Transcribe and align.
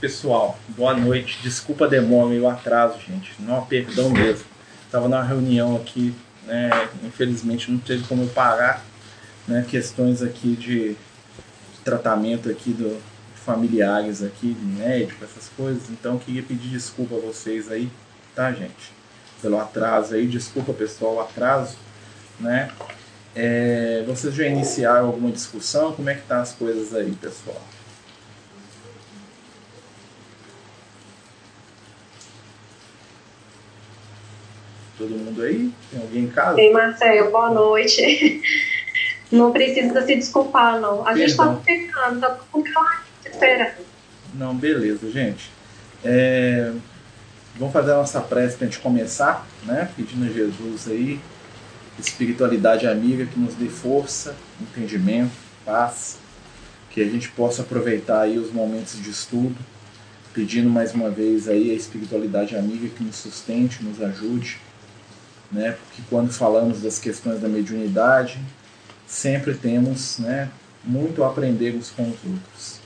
Pessoal, 0.00 0.58
boa 0.68 0.94
noite. 0.94 1.38
Desculpa 1.42 1.86
a 1.86 1.88
demora 1.88 2.34
e 2.34 2.40
o 2.40 2.48
atraso, 2.48 2.98
gente. 3.00 3.32
Não, 3.40 3.64
perdão 3.64 4.10
mesmo. 4.10 4.44
Estava 4.84 5.08
na 5.08 5.22
reunião 5.22 5.76
aqui, 5.76 6.14
né? 6.46 6.70
Infelizmente 7.04 7.70
não 7.70 7.78
teve 7.78 8.04
como 8.04 8.22
eu 8.22 8.28
parar, 8.28 8.84
né? 9.46 9.64
Questões 9.68 10.22
aqui 10.22 10.54
de, 10.54 10.96
tratamento 11.88 12.50
aqui 12.50 12.70
do 12.70 13.00
familiares 13.34 14.22
aqui, 14.22 14.54
médico, 14.62 15.24
essas 15.24 15.48
coisas. 15.56 15.88
Então 15.88 16.18
queria 16.18 16.42
pedir 16.42 16.68
desculpa 16.68 17.16
a 17.16 17.18
vocês 17.18 17.70
aí, 17.72 17.90
tá, 18.34 18.52
gente? 18.52 18.92
Pelo 19.40 19.58
atraso 19.58 20.14
aí. 20.14 20.26
Desculpa, 20.26 20.74
pessoal, 20.74 21.14
o 21.14 21.20
atraso, 21.20 21.76
né? 22.38 22.70
É, 23.34 24.04
vocês 24.06 24.34
já 24.34 24.46
iniciaram 24.46 25.06
alguma 25.06 25.30
discussão? 25.30 25.92
Como 25.92 26.10
é 26.10 26.14
que 26.14 26.22
tá 26.22 26.42
as 26.42 26.52
coisas 26.52 26.94
aí, 26.94 27.12
pessoal? 27.12 27.62
Todo 34.98 35.10
mundo 35.10 35.42
aí? 35.42 35.72
Tem 35.92 36.00
alguém 36.00 36.24
em 36.24 36.28
casa? 36.28 36.60
Ei, 36.60 36.72
Marcelo, 36.72 37.30
boa 37.30 37.50
noite. 37.50 38.42
Não 39.30 39.52
precisa 39.52 40.04
se 40.04 40.16
desculpar, 40.16 40.80
não. 40.80 41.06
A 41.06 41.14
gente 41.14 41.30
está 41.30 41.54
ficando, 41.56 42.18
tá 42.18 42.38
com 42.50 42.64
esperando. 43.24 43.84
Não, 44.34 44.56
beleza, 44.56 45.10
gente. 45.10 45.50
É, 46.02 46.72
vamos 47.56 47.72
fazer 47.72 47.92
a 47.92 47.96
nossa 47.96 48.22
prece 48.22 48.56
para 48.56 48.66
a 48.66 48.70
gente 48.70 48.80
começar, 48.80 49.46
né? 49.64 49.90
Pedindo 49.94 50.24
a 50.24 50.32
Jesus 50.32 50.88
aí, 50.88 51.20
espiritualidade 51.98 52.86
amiga, 52.86 53.26
que 53.26 53.38
nos 53.38 53.54
dê 53.54 53.66
força, 53.66 54.34
entendimento, 54.60 55.32
paz, 55.62 56.18
que 56.90 57.02
a 57.02 57.04
gente 57.04 57.28
possa 57.28 57.62
aproveitar 57.62 58.22
aí 58.22 58.38
os 58.38 58.50
momentos 58.50 59.00
de 59.00 59.10
estudo, 59.10 59.56
pedindo 60.32 60.70
mais 60.70 60.94
uma 60.94 61.10
vez 61.10 61.48
aí 61.48 61.70
a 61.70 61.74
espiritualidade 61.74 62.56
amiga 62.56 62.88
que 62.88 63.04
nos 63.04 63.16
sustente, 63.16 63.84
nos 63.84 64.00
ajude, 64.00 64.58
né? 65.50 65.72
Porque 65.72 66.02
quando 66.08 66.32
falamos 66.32 66.80
das 66.82 66.98
questões 66.98 67.40
da 67.40 67.48
mediunidade, 67.48 68.38
sempre 69.06 69.54
temos, 69.54 70.18
né, 70.18 70.50
muito 70.84 71.24
a 71.24 71.28
aprender 71.28 71.74
uns 71.74 71.90
com 71.90 72.02
os 72.02 72.18
outros. 72.24 72.80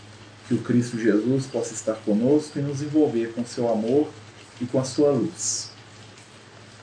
Que 0.47 0.55
o 0.55 0.59
Cristo 0.59 0.99
Jesus 0.99 1.47
possa 1.47 1.75
estar 1.75 1.95
conosco 1.95 2.59
e 2.59 2.63
nos 2.63 2.83
envolver 2.83 3.33
com 3.35 3.45
seu 3.45 3.71
amor 3.71 4.09
e 4.61 4.67
com 4.67 4.79
a 4.79 4.85
sua 4.85 5.11
luz. 5.11 5.71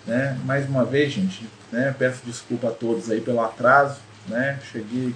Né? 0.06 0.38
Mais 0.44 0.68
uma 0.68 0.84
vez, 0.86 1.14
gente, 1.14 1.48
né, 1.72 1.94
peço 1.98 2.22
desculpa 2.26 2.70
a 2.70 2.72
todos 2.72 3.10
aí 3.10 3.22
pelo 3.22 3.42
atraso, 3.42 4.00
né? 4.28 4.60
Cheguei 4.72 5.16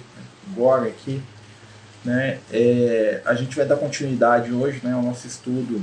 agora 0.52 0.88
aqui, 0.88 1.22
né? 2.04 2.38
É, 2.52 3.22
a 3.24 3.34
gente 3.34 3.56
vai 3.56 3.66
dar 3.66 3.76
continuidade 3.76 4.52
hoje, 4.52 4.80
né, 4.82 4.92
ao 4.92 5.02
nosso 5.02 5.26
estudo 5.26 5.82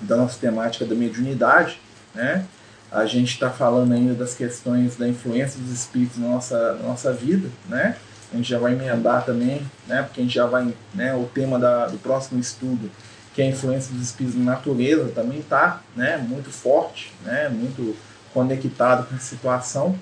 da 0.00 0.16
nossa 0.16 0.38
temática 0.38 0.84
da 0.84 0.94
mediunidade, 0.94 1.80
né? 2.14 2.46
A 2.94 3.06
gente 3.06 3.32
está 3.32 3.50
falando 3.50 3.92
ainda 3.92 4.14
das 4.14 4.34
questões 4.34 4.94
da 4.94 5.08
influência 5.08 5.60
dos 5.60 5.72
espíritos 5.72 6.16
na 6.16 6.28
nossa, 6.28 6.74
na 6.74 6.84
nossa 6.84 7.12
vida, 7.12 7.48
né? 7.68 7.96
A 8.32 8.36
gente 8.36 8.48
já 8.48 8.56
vai 8.56 8.72
emendar 8.72 9.24
também, 9.24 9.68
né? 9.88 10.02
Porque 10.02 10.20
a 10.20 10.22
gente 10.22 10.32
já 10.32 10.46
vai, 10.46 10.72
né? 10.94 11.12
O 11.12 11.24
tema 11.24 11.58
da, 11.58 11.88
do 11.88 11.98
próximo 11.98 12.40
estudo, 12.40 12.88
que 13.34 13.42
é 13.42 13.46
a 13.46 13.48
influência 13.48 13.92
dos 13.92 14.00
espíritos 14.00 14.38
na 14.38 14.52
natureza, 14.52 15.10
também 15.12 15.40
está, 15.40 15.82
né? 15.96 16.18
Muito 16.18 16.50
forte, 16.50 17.12
né? 17.24 17.48
Muito 17.48 17.96
conectado 18.32 19.08
com 19.08 19.16
a 19.16 19.18
situação. 19.18 19.98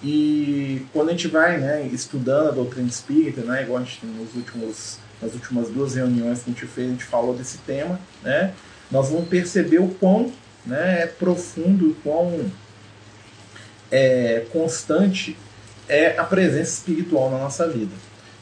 E 0.00 0.86
quando 0.92 1.08
a 1.08 1.12
gente 1.12 1.26
vai, 1.26 1.58
né? 1.58 1.88
Estudando 1.92 2.50
a 2.50 2.52
doutrina 2.52 2.88
espírita, 2.88 3.40
né? 3.40 3.64
Igual 3.64 3.80
a 3.80 3.84
gente 3.84 4.06
nos 4.06 4.32
últimos 4.36 4.98
nas 5.20 5.34
últimas 5.34 5.68
duas 5.68 5.96
reuniões 5.96 6.42
que 6.42 6.50
a 6.50 6.52
gente 6.52 6.66
fez, 6.66 6.88
a 6.88 6.92
gente 6.92 7.04
falou 7.04 7.34
desse 7.34 7.58
tema, 7.58 7.98
né? 8.22 8.54
Nós 8.92 9.08
vamos 9.08 9.26
perceber 9.28 9.80
o 9.80 9.88
quão 9.88 10.32
né, 10.64 11.02
é 11.02 11.06
profundo, 11.06 11.96
quão 12.02 12.50
é, 13.90 14.44
constante 14.52 15.36
é 15.88 16.18
a 16.18 16.24
presença 16.24 16.72
espiritual 16.72 17.30
na 17.30 17.38
nossa 17.38 17.68
vida. 17.68 17.94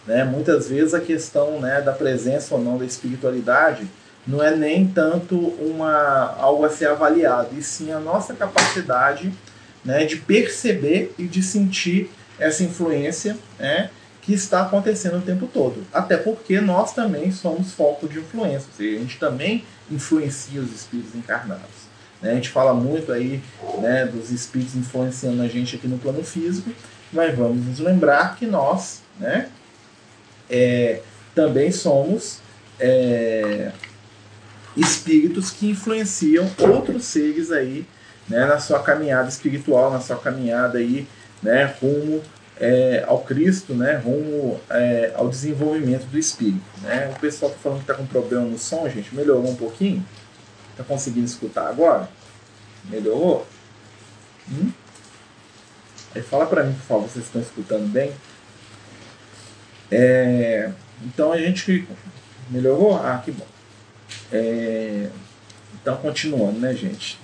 Né? 0.07 0.25
Muitas 0.25 0.69
vezes 0.69 0.95
a 0.95 1.01
questão 1.01 1.61
né, 1.61 1.81
da 1.81 1.93
presença 1.93 2.55
ou 2.55 2.61
não 2.63 2.79
da 2.79 2.85
espiritualidade 2.85 3.87
não 4.27 4.43
é 4.43 4.55
nem 4.55 4.87
tanto 4.87 5.37
uma 5.37 6.35
algo 6.39 6.65
a 6.65 6.71
ser 6.71 6.89
avaliado, 6.89 7.59
e 7.59 7.63
sim 7.63 7.91
a 7.91 7.99
nossa 7.99 8.35
capacidade 8.35 9.33
né, 9.85 10.05
de 10.05 10.17
perceber 10.17 11.15
e 11.19 11.25
de 11.27 11.43
sentir 11.43 12.11
essa 12.39 12.63
influência 12.63 13.37
né, 13.59 13.91
que 14.23 14.33
está 14.33 14.63
acontecendo 14.63 15.19
o 15.19 15.23
tempo 15.23 15.47
todo. 15.47 15.85
Até 15.93 16.17
porque 16.17 16.61
nós 16.61 16.93
também 16.93 17.33
somos 17.33 17.73
foco 17.73 18.09
de 18.09 18.19
influência, 18.19 18.69
ou 18.71 18.77
seja, 18.77 18.97
a 18.97 19.01
gente 19.01 19.19
também 19.19 19.65
influencia 19.91 20.61
os 20.61 20.73
espíritos 20.73 21.15
encarnados. 21.15 21.80
Né? 22.23 22.33
A 22.33 22.35
gente 22.35 22.51
fala 22.51 22.75
muito 22.75 23.13
aí 23.13 23.43
né, 23.79 24.07
dos 24.07 24.31
espíritos 24.31 24.75
influenciando 24.75 25.43
a 25.43 25.49
gente 25.49 25.77
aqui 25.77 25.89
no 25.89 25.99
plano 25.99 26.23
físico, 26.23 26.71
mas 27.13 27.37
vamos 27.37 27.67
nos 27.67 27.79
lembrar 27.79 28.37
que 28.37 28.47
nós 28.47 29.03
né, 29.19 29.49
é, 30.49 31.01
também 31.35 31.73
somos 31.73 32.41
é, 32.79 33.73
espíritos 34.77 35.51
que 35.51 35.71
influenciam 35.71 36.49
outros 36.59 37.05
seres 37.05 37.51
aí 37.51 37.87
né, 38.29 38.47
na 38.47 38.59
sua 38.59 38.81
caminhada 38.83 39.29
espiritual, 39.29 39.91
na 39.91 40.01
sua 40.01 40.17
caminhada 40.17 40.79
aí, 40.79 41.07
né, 41.43 41.75
rumo 41.81 42.23
é, 42.59 43.05
ao 43.07 43.21
Cristo, 43.21 43.75
né, 43.75 43.97
rumo 43.97 44.61
é, 44.71 45.13
ao 45.17 45.29
desenvolvimento 45.29 46.05
do 46.07 46.19
espírito. 46.19 46.63
Né? 46.83 47.13
O 47.17 47.19
pessoal 47.19 47.51
está 47.51 47.63
falando 47.63 47.79
que 47.79 47.91
está 47.91 47.95
com 47.95 48.07
problema 48.07 48.45
no 48.45 48.59
som, 48.59 48.89
gente, 48.89 49.15
melhorou 49.15 49.49
um 49.49 49.57
pouquinho? 49.57 50.05
Tá 50.81 50.85
conseguindo 50.85 51.27
escutar 51.27 51.69
agora? 51.69 52.09
Melhorou? 52.87 53.47
Hum? 54.51 54.71
Aí 56.15 56.23
fala 56.23 56.47
para 56.47 56.65
mim, 56.65 56.73
por 56.73 56.87
favor, 56.87 57.07
vocês 57.07 57.27
estão 57.27 57.43
escutando 57.43 57.87
bem? 57.87 58.11
É, 59.93 60.73
então 61.05 61.33
a 61.33 61.37
gente 61.37 61.87
melhorou? 62.49 62.97
Ah, 62.97 63.21
que 63.23 63.31
bom. 63.31 63.47
É, 64.33 65.11
então 65.75 65.99
continuando, 65.99 66.59
né, 66.59 66.73
gente? 66.73 67.19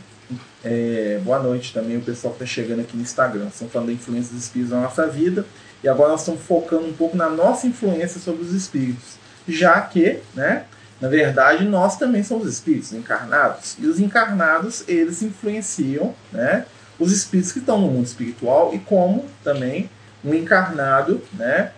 É, 0.63 1.19
boa 1.25 1.39
noite 1.39 1.73
também 1.73 1.97
o 1.97 2.03
pessoal 2.03 2.35
que 2.35 2.45
está 2.45 2.55
chegando 2.55 2.81
aqui 2.81 2.95
no 2.95 3.03
Instagram. 3.03 3.47
Estamos 3.47 3.73
falando 3.73 3.87
da 3.87 3.95
influência 3.95 4.35
dos 4.35 4.45
espíritos 4.45 4.75
na 4.75 4.83
nossa 4.83 5.07
vida 5.07 5.47
e 5.83 5.89
agora 5.89 6.11
nós 6.11 6.21
estamos 6.21 6.43
focando 6.43 6.87
um 6.87 6.93
pouco 6.93 7.17
na 7.17 7.31
nossa 7.31 7.67
influência 7.67 8.21
sobre 8.21 8.43
os 8.43 8.53
espíritos, 8.53 9.17
já 9.49 9.81
que, 9.81 10.21
né, 10.35 10.67
na 11.01 11.09
verdade, 11.09 11.65
nós 11.65 11.97
também 11.97 12.23
somos 12.23 12.49
espíritos 12.49 12.93
encarnados. 12.93 13.77
E 13.79 13.87
os 13.87 14.01
encarnados, 14.01 14.85
eles 14.89 15.23
influenciam 15.23 16.15
né, 16.33 16.65
os 16.99 17.13
espíritos 17.13 17.53
que 17.53 17.59
estão 17.59 17.81
no 17.81 17.89
mundo 17.89 18.07
espiritual 18.07 18.75
e 18.75 18.79
como 18.79 19.27
também 19.45 19.91
um 20.25 20.33
encarnado 20.33 21.23
né, 21.35 21.73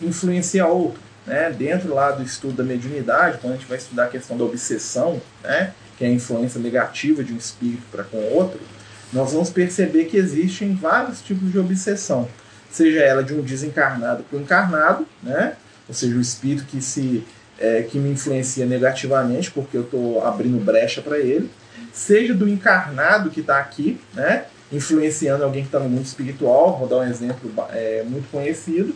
influencia 0.00 0.66
outro. 0.66 1.00
Né? 1.26 1.50
Dentro 1.50 1.94
lá 1.94 2.10
do 2.10 2.22
estudo 2.22 2.54
da 2.54 2.64
mediunidade, 2.64 3.38
quando 3.38 3.54
a 3.54 3.56
gente 3.56 3.68
vai 3.68 3.76
estudar 3.76 4.04
a 4.04 4.08
questão 4.08 4.36
da 4.36 4.44
obsessão, 4.44 5.20
né, 5.42 5.72
que 5.98 6.04
é 6.04 6.08
a 6.08 6.10
influência 6.10 6.58
negativa 6.58 7.22
de 7.22 7.32
um 7.32 7.36
espírito 7.36 7.82
para 7.90 8.04
com 8.04 8.16
outro, 8.32 8.58
nós 9.12 9.32
vamos 9.32 9.50
perceber 9.50 10.06
que 10.06 10.16
existem 10.16 10.74
vários 10.74 11.20
tipos 11.20 11.52
de 11.52 11.58
obsessão. 11.58 12.26
Seja 12.70 13.00
ela 13.00 13.22
de 13.22 13.34
um 13.34 13.42
desencarnado 13.42 14.22
para 14.22 14.38
o 14.38 14.40
encarnado, 14.40 15.06
né? 15.22 15.56
ou 15.86 15.94
seja, 15.94 16.16
o 16.16 16.20
espírito 16.20 16.64
que 16.64 16.80
se 16.80 17.22
é, 17.58 17.82
que 17.82 17.98
me 17.98 18.10
influencia 18.10 18.66
negativamente, 18.66 19.50
porque 19.50 19.76
eu 19.76 19.82
estou 19.82 20.24
abrindo 20.24 20.62
brecha 20.62 21.00
para 21.00 21.18
ele, 21.18 21.50
seja 21.92 22.34
do 22.34 22.48
encarnado 22.48 23.30
que 23.30 23.40
está 23.40 23.58
aqui, 23.58 24.00
né, 24.14 24.44
influenciando 24.72 25.44
alguém 25.44 25.62
que 25.62 25.68
está 25.68 25.78
no 25.78 25.88
mundo 25.88 26.04
espiritual, 26.04 26.78
vou 26.78 26.88
dar 26.88 26.98
um 26.98 27.04
exemplo 27.04 27.52
é, 27.70 28.02
muito 28.06 28.30
conhecido, 28.30 28.94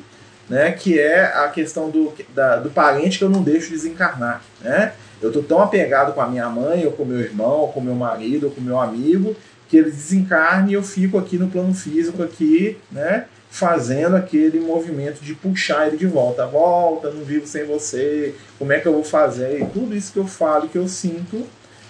né, 0.49 0.72
que 0.72 0.99
é 0.99 1.25
a 1.25 1.49
questão 1.49 1.91
do, 1.91 2.15
da, 2.34 2.56
do 2.56 2.71
parente 2.71 3.19
que 3.19 3.25
eu 3.25 3.28
não 3.28 3.43
deixo 3.43 3.71
desencarnar. 3.71 4.43
Né? 4.61 4.93
Eu 5.21 5.28
estou 5.28 5.43
tão 5.43 5.61
apegado 5.61 6.13
com 6.13 6.21
a 6.21 6.27
minha 6.27 6.48
mãe, 6.48 6.86
ou 6.86 6.92
com 6.92 7.04
meu 7.04 7.21
irmão, 7.21 7.60
ou 7.60 7.72
com 7.72 7.80
meu 7.80 7.95
marido, 7.95 8.47
ou 8.47 8.53
com 8.53 8.60
meu 8.60 8.80
amigo, 8.80 9.36
que 9.69 9.77
ele 9.77 9.91
desencarne 9.91 10.71
e 10.71 10.75
eu 10.75 10.83
fico 10.83 11.19
aqui 11.19 11.36
no 11.36 11.48
plano 11.48 11.75
físico, 11.75 12.22
aqui, 12.22 12.78
né, 12.91 13.27
fazendo 13.51 14.16
aquele 14.16 14.60
movimento 14.60 15.21
de 15.21 15.34
puxar 15.34 15.87
ele 15.87 15.97
de 15.97 16.07
volta. 16.07 16.47
Volta, 16.47 17.10
não 17.10 17.25
vivo 17.25 17.47
sem 17.47 17.65
você, 17.65 18.34
como 18.59 18.72
é 18.72 18.81
que 18.81 18.87
eu 18.87 18.93
vou 18.93 19.04
fazer? 19.04 19.63
E 19.63 19.66
tudo 19.66 19.97
isso 19.97 20.13
que 20.13 20.19
eu 20.19 20.27
falo, 20.27 20.69
que 20.69 20.77
eu 20.77 20.89
sinto, 20.89 21.47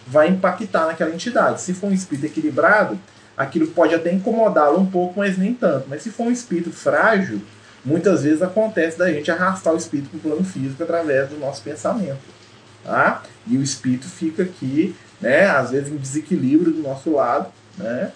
vai 0.06 0.28
impactar 0.28 0.86
naquela 0.86 1.12
entidade. 1.12 1.60
Se 1.60 1.74
for 1.74 1.88
um 1.88 1.92
espírito 1.92 2.26
equilibrado, 2.26 2.98
aquilo 3.36 3.66
pode 3.68 3.94
até 3.94 4.12
incomodá-lo 4.12 4.78
um 4.78 4.86
pouco, 4.86 5.18
mas 5.18 5.36
nem 5.36 5.52
tanto. 5.52 5.86
Mas 5.88 6.02
se 6.02 6.10
for 6.10 6.24
um 6.24 6.30
espírito 6.30 6.70
frágil, 6.70 7.40
muitas 7.84 8.22
vezes 8.22 8.42
acontece 8.42 8.98
da 8.98 9.10
gente 9.12 9.30
arrastar 9.30 9.74
o 9.74 9.76
espírito 9.76 10.10
para 10.10 10.18
o 10.18 10.20
plano 10.20 10.44
físico 10.44 10.82
através 10.82 11.28
do 11.28 11.38
nosso 11.38 11.62
pensamento. 11.62 12.36
Tá? 12.84 13.22
E 13.46 13.56
o 13.56 13.62
espírito 13.62 14.06
fica 14.06 14.44
aqui, 14.44 14.94
né, 15.20 15.46
às 15.46 15.70
vezes 15.70 15.92
em 15.92 15.96
desequilíbrio 15.96 16.72
do 16.72 16.82
nosso 16.82 17.10
lado, 17.10 17.48
né? 17.76 18.12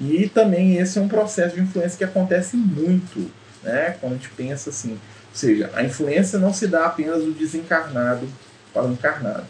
E 0.00 0.28
também 0.28 0.76
esse 0.76 0.98
é 0.98 1.02
um 1.02 1.08
processo 1.08 1.54
de 1.54 1.62
influência 1.62 1.98
que 1.98 2.04
acontece 2.04 2.56
muito, 2.56 3.30
né? 3.62 3.96
Quando 4.00 4.14
a 4.14 4.16
gente 4.16 4.30
pensa 4.30 4.70
assim, 4.70 4.92
ou 4.92 4.98
seja, 5.32 5.70
a 5.74 5.82
influência 5.82 6.38
não 6.38 6.52
se 6.52 6.66
dá 6.66 6.86
apenas 6.86 7.22
do 7.22 7.32
desencarnado 7.32 8.28
para 8.72 8.84
o 8.84 8.92
encarnado. 8.92 9.46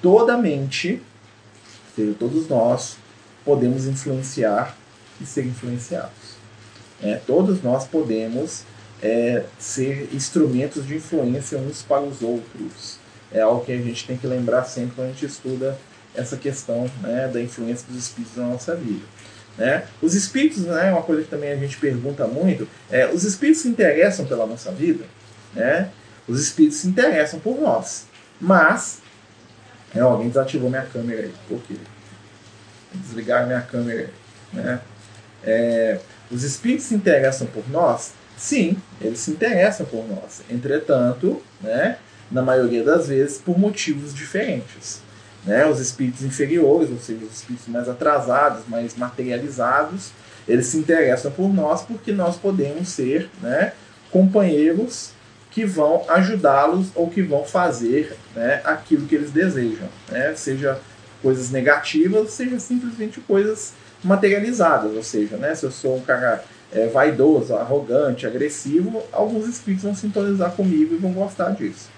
Toda 0.00 0.36
mente, 0.36 1.02
ou 1.88 1.94
seja, 1.96 2.16
todos 2.18 2.48
nós, 2.48 2.96
podemos 3.44 3.86
influenciar 3.86 4.76
e 5.20 5.26
ser 5.26 5.44
influenciados. 5.44 6.38
É, 7.02 7.16
todos 7.26 7.62
nós 7.62 7.86
podemos 7.86 8.62
é, 9.02 9.44
ser 9.58 10.08
instrumentos 10.12 10.86
de 10.86 10.96
influência 10.96 11.58
uns 11.58 11.82
para 11.82 12.02
os 12.02 12.22
outros. 12.22 12.98
É 13.32 13.40
algo 13.40 13.64
que 13.64 13.72
a 13.72 13.76
gente 13.76 14.06
tem 14.06 14.16
que 14.16 14.26
lembrar 14.26 14.64
sempre 14.64 14.96
quando 14.96 15.08
a 15.08 15.12
gente 15.12 15.26
estuda 15.26 15.78
essa 16.14 16.36
questão 16.36 16.90
né, 17.00 17.28
da 17.32 17.40
influência 17.40 17.86
dos 17.88 17.96
espíritos 17.96 18.36
na 18.36 18.46
nossa 18.46 18.74
vida. 18.74 19.04
Né? 19.58 19.84
Os 20.00 20.14
espíritos, 20.14 20.64
né, 20.64 20.90
uma 20.90 21.02
coisa 21.02 21.22
que 21.22 21.28
também 21.28 21.52
a 21.52 21.56
gente 21.56 21.76
pergunta 21.76 22.26
muito, 22.26 22.66
é, 22.90 23.06
os 23.08 23.24
espíritos 23.24 23.62
se 23.62 23.68
interessam 23.68 24.24
pela 24.24 24.46
nossa 24.46 24.70
vida? 24.70 25.04
Né? 25.54 25.90
Os 26.26 26.40
espíritos 26.40 26.78
se 26.78 26.88
interessam 26.88 27.40
por 27.40 27.60
nós, 27.60 28.06
mas 28.40 29.00
é, 29.94 30.00
alguém 30.00 30.28
desativou 30.28 30.70
minha 30.70 30.82
câmera 30.82 31.22
aí, 31.22 31.34
por 31.48 31.60
quê? 31.62 31.74
Desligar 32.94 33.46
minha 33.46 33.60
câmera 33.60 34.00
aí, 34.00 34.08
né? 34.52 34.80
É, 35.42 35.98
os 36.30 36.44
espíritos 36.44 36.86
se 36.86 36.94
interessam 36.94 37.46
por 37.46 37.68
nós? 37.70 38.12
Sim, 38.36 38.76
eles 39.00 39.18
se 39.18 39.30
interessam 39.30 39.84
por 39.86 40.06
nós. 40.08 40.42
Entretanto, 40.48 41.42
né, 41.60 41.98
na 42.30 42.42
maioria 42.42 42.84
das 42.84 43.08
vezes, 43.08 43.38
por 43.38 43.58
motivos 43.58 44.14
diferentes. 44.14 45.02
Né? 45.44 45.66
Os 45.66 45.80
espíritos 45.80 46.22
inferiores, 46.22 46.90
ou 46.90 46.98
seja, 46.98 47.24
os 47.24 47.38
espíritos 47.38 47.68
mais 47.68 47.88
atrasados, 47.88 48.62
mais 48.68 48.96
materializados, 48.96 50.12
eles 50.46 50.66
se 50.66 50.76
interessam 50.76 51.30
por 51.30 51.52
nós 51.52 51.82
porque 51.82 52.12
nós 52.12 52.36
podemos 52.36 52.88
ser 52.88 53.30
né, 53.40 53.72
companheiros 54.10 55.12
que 55.50 55.64
vão 55.64 56.04
ajudá-los 56.08 56.88
ou 56.94 57.10
que 57.10 57.22
vão 57.22 57.44
fazer 57.44 58.16
né, 58.34 58.60
aquilo 58.64 59.06
que 59.06 59.14
eles 59.14 59.30
desejam. 59.30 59.88
Né? 60.08 60.34
Seja 60.34 60.78
coisas 61.22 61.50
negativas, 61.50 62.30
seja 62.30 62.58
simplesmente 62.58 63.20
coisas 63.20 63.72
materializadas. 64.02 64.94
Ou 64.94 65.02
seja, 65.02 65.36
né, 65.36 65.54
se 65.54 65.64
eu 65.64 65.70
sou 65.70 65.96
um 65.96 66.00
cara 66.00 66.44
é, 66.72 66.86
vaidoso, 66.86 67.54
arrogante, 67.54 68.26
agressivo, 68.26 69.02
alguns 69.12 69.48
espíritos 69.48 69.84
vão 69.84 69.94
sintonizar 69.94 70.52
comigo 70.52 70.94
e 70.94 70.98
vão 70.98 71.12
gostar 71.12 71.50
disso. 71.50 71.90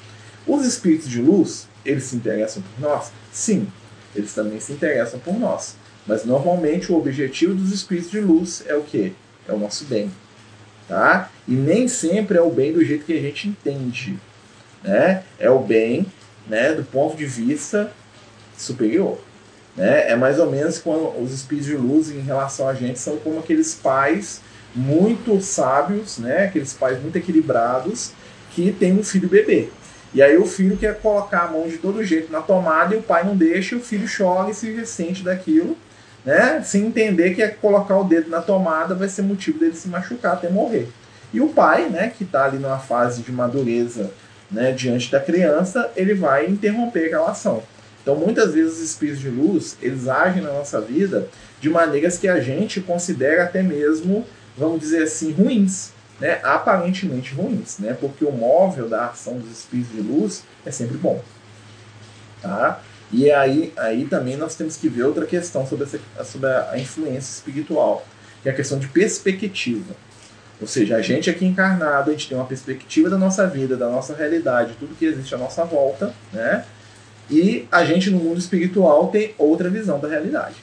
Os 0.46 0.64
espíritos 0.64 1.08
de 1.08 1.20
luz, 1.20 1.68
eles 1.84 2.04
se 2.04 2.16
interessam 2.16 2.62
por 2.62 2.88
nós? 2.88 3.12
Sim, 3.32 3.66
eles 4.14 4.34
também 4.34 4.60
se 4.60 4.72
interessam 4.72 5.18
por 5.18 5.38
nós. 5.38 5.74
Mas 6.06 6.24
normalmente 6.24 6.92
o 6.92 6.98
objetivo 6.98 7.54
dos 7.54 7.72
espíritos 7.72 8.10
de 8.10 8.20
luz 8.20 8.62
é 8.66 8.74
o 8.74 8.82
que? 8.82 9.14
É 9.48 9.52
o 9.52 9.58
nosso 9.58 9.84
bem. 9.86 10.10
Tá? 10.88 11.30
E 11.48 11.52
nem 11.52 11.88
sempre 11.88 12.36
é 12.36 12.42
o 12.42 12.50
bem 12.50 12.72
do 12.72 12.84
jeito 12.84 13.04
que 13.04 13.16
a 13.16 13.20
gente 13.20 13.48
entende. 13.48 14.18
Né? 14.82 15.22
É 15.38 15.48
o 15.48 15.60
bem 15.60 16.06
né, 16.46 16.74
do 16.74 16.82
ponto 16.82 17.16
de 17.16 17.24
vista 17.24 17.92
superior. 18.58 19.18
Né? 19.76 20.10
É 20.10 20.16
mais 20.16 20.38
ou 20.38 20.50
menos 20.50 20.78
quando 20.78 21.08
os 21.22 21.32
espíritos 21.32 21.70
de 21.70 21.76
luz 21.76 22.10
em 22.10 22.20
relação 22.20 22.68
a 22.68 22.74
gente 22.74 22.98
são 22.98 23.16
como 23.16 23.38
aqueles 23.38 23.74
pais 23.74 24.40
muito 24.74 25.40
sábios, 25.40 26.18
né? 26.18 26.44
aqueles 26.44 26.74
pais 26.74 27.00
muito 27.00 27.16
equilibrados 27.16 28.12
que 28.50 28.72
têm 28.72 28.92
um 28.92 29.04
filho 29.04 29.28
bebê. 29.28 29.70
E 30.14 30.20
aí 30.20 30.36
o 30.36 30.44
filho 30.44 30.76
quer 30.76 30.98
colocar 31.00 31.44
a 31.44 31.50
mão 31.50 31.66
de 31.66 31.78
todo 31.78 32.04
jeito 32.04 32.30
na 32.30 32.42
tomada 32.42 32.94
e 32.94 32.98
o 32.98 33.02
pai 33.02 33.24
não 33.24 33.34
deixa, 33.34 33.76
o 33.76 33.80
filho 33.80 34.06
chora 34.06 34.50
e 34.50 34.54
se 34.54 34.70
ressente 34.70 35.22
daquilo, 35.22 35.76
né? 36.24 36.62
Sem 36.62 36.86
entender 36.86 37.34
que 37.34 37.42
é 37.42 37.48
colocar 37.48 37.96
o 37.96 38.04
dedo 38.04 38.28
na 38.28 38.42
tomada 38.42 38.94
vai 38.94 39.08
ser 39.08 39.22
motivo 39.22 39.58
dele 39.58 39.74
se 39.74 39.88
machucar 39.88 40.34
até 40.34 40.50
morrer. 40.50 40.88
E 41.32 41.40
o 41.40 41.48
pai, 41.48 41.88
né, 41.88 42.12
que 42.16 42.24
está 42.24 42.44
ali 42.44 42.58
numa 42.58 42.78
fase 42.78 43.22
de 43.22 43.32
madureza, 43.32 44.10
né, 44.50 44.72
diante 44.72 45.10
da 45.10 45.18
criança, 45.18 45.90
ele 45.96 46.12
vai 46.12 46.46
interromper 46.46 47.06
aquela 47.06 47.30
ação. 47.30 47.62
Então, 48.02 48.14
muitas 48.14 48.52
vezes 48.52 48.74
os 48.74 48.82
espíritos 48.82 49.20
de 49.20 49.30
luz, 49.30 49.78
eles 49.80 50.08
agem 50.08 50.42
na 50.42 50.52
nossa 50.52 50.78
vida 50.78 51.26
de 51.58 51.70
maneiras 51.70 52.18
que 52.18 52.28
a 52.28 52.38
gente 52.38 52.80
considera 52.80 53.44
até 53.44 53.62
mesmo, 53.62 54.26
vamos 54.58 54.80
dizer 54.80 55.04
assim, 55.04 55.32
ruins 55.32 55.92
né, 56.22 56.38
aparentemente 56.44 57.34
ruins, 57.34 57.78
né, 57.80 57.96
porque 58.00 58.24
o 58.24 58.30
móvel 58.30 58.88
da 58.88 59.06
ação 59.06 59.38
dos 59.38 59.50
espíritos 59.50 59.92
de 59.92 60.00
luz 60.00 60.44
é 60.64 60.70
sempre 60.70 60.96
bom. 60.96 61.20
Tá? 62.40 62.80
E 63.10 63.28
aí, 63.28 63.72
aí 63.76 64.06
também 64.06 64.36
nós 64.36 64.54
temos 64.54 64.76
que 64.76 64.88
ver 64.88 65.02
outra 65.02 65.26
questão 65.26 65.66
sobre, 65.66 65.84
essa, 65.84 65.98
sobre 66.24 66.48
a 66.48 66.78
influência 66.78 67.32
espiritual, 67.32 68.06
que 68.40 68.48
é 68.48 68.52
a 68.52 68.54
questão 68.54 68.78
de 68.78 68.86
perspectiva. 68.86 69.96
Ou 70.60 70.68
seja, 70.68 70.94
a 70.94 71.02
gente 71.02 71.28
aqui 71.28 71.44
encarnado, 71.44 72.10
a 72.10 72.12
gente 72.12 72.28
tem 72.28 72.38
uma 72.38 72.46
perspectiva 72.46 73.10
da 73.10 73.18
nossa 73.18 73.44
vida, 73.48 73.76
da 73.76 73.88
nossa 73.88 74.14
realidade, 74.14 74.76
tudo 74.78 74.96
que 74.96 75.04
existe 75.04 75.34
à 75.34 75.38
nossa 75.38 75.64
volta, 75.64 76.14
né? 76.32 76.64
E 77.28 77.66
a 77.72 77.84
gente 77.84 78.10
no 78.10 78.18
mundo 78.18 78.38
espiritual 78.38 79.08
tem 79.08 79.34
outra 79.36 79.68
visão 79.68 79.98
da 79.98 80.06
realidade. 80.06 80.54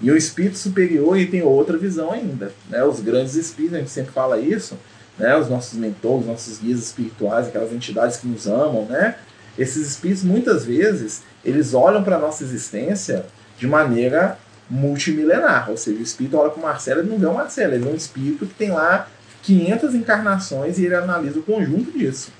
E 0.00 0.10
o 0.10 0.16
espírito 0.16 0.56
superior 0.56 1.16
ele 1.16 1.30
tem 1.30 1.42
outra 1.42 1.76
visão 1.76 2.12
ainda. 2.12 2.52
Né? 2.68 2.82
Os 2.84 3.00
grandes 3.00 3.34
espíritos, 3.34 3.76
a 3.76 3.80
gente 3.80 3.90
sempre 3.90 4.12
fala 4.12 4.38
isso, 4.38 4.78
né? 5.18 5.36
os 5.36 5.48
nossos 5.48 5.78
mentores, 5.78 6.20
os 6.20 6.26
nossos 6.26 6.58
guias 6.58 6.78
espirituais, 6.78 7.48
aquelas 7.48 7.72
entidades 7.72 8.16
que 8.16 8.26
nos 8.26 8.46
amam, 8.46 8.84
né? 8.84 9.16
esses 9.58 9.88
espíritos 9.88 10.22
muitas 10.22 10.64
vezes 10.64 11.22
eles 11.44 11.74
olham 11.74 12.04
para 12.04 12.16
a 12.16 12.18
nossa 12.18 12.44
existência 12.44 13.26
de 13.58 13.66
maneira 13.66 14.38
multimilenar. 14.70 15.68
Ou 15.70 15.76
seja, 15.76 15.98
o 15.98 16.02
espírito 16.02 16.36
olha 16.36 16.50
para 16.50 16.60
o 16.60 16.62
Marcelo 16.62 17.02
e 17.02 17.06
não 17.06 17.18
vê 17.18 17.26
o 17.26 17.34
Marcelo, 17.34 17.74
ele 17.74 17.84
vê 17.84 17.90
um 17.90 17.96
espírito 17.96 18.46
que 18.46 18.54
tem 18.54 18.70
lá 18.70 19.08
500 19.42 19.94
encarnações 19.94 20.78
e 20.78 20.84
ele 20.84 20.94
analisa 20.94 21.40
o 21.40 21.42
conjunto 21.42 21.90
disso. 21.90 22.30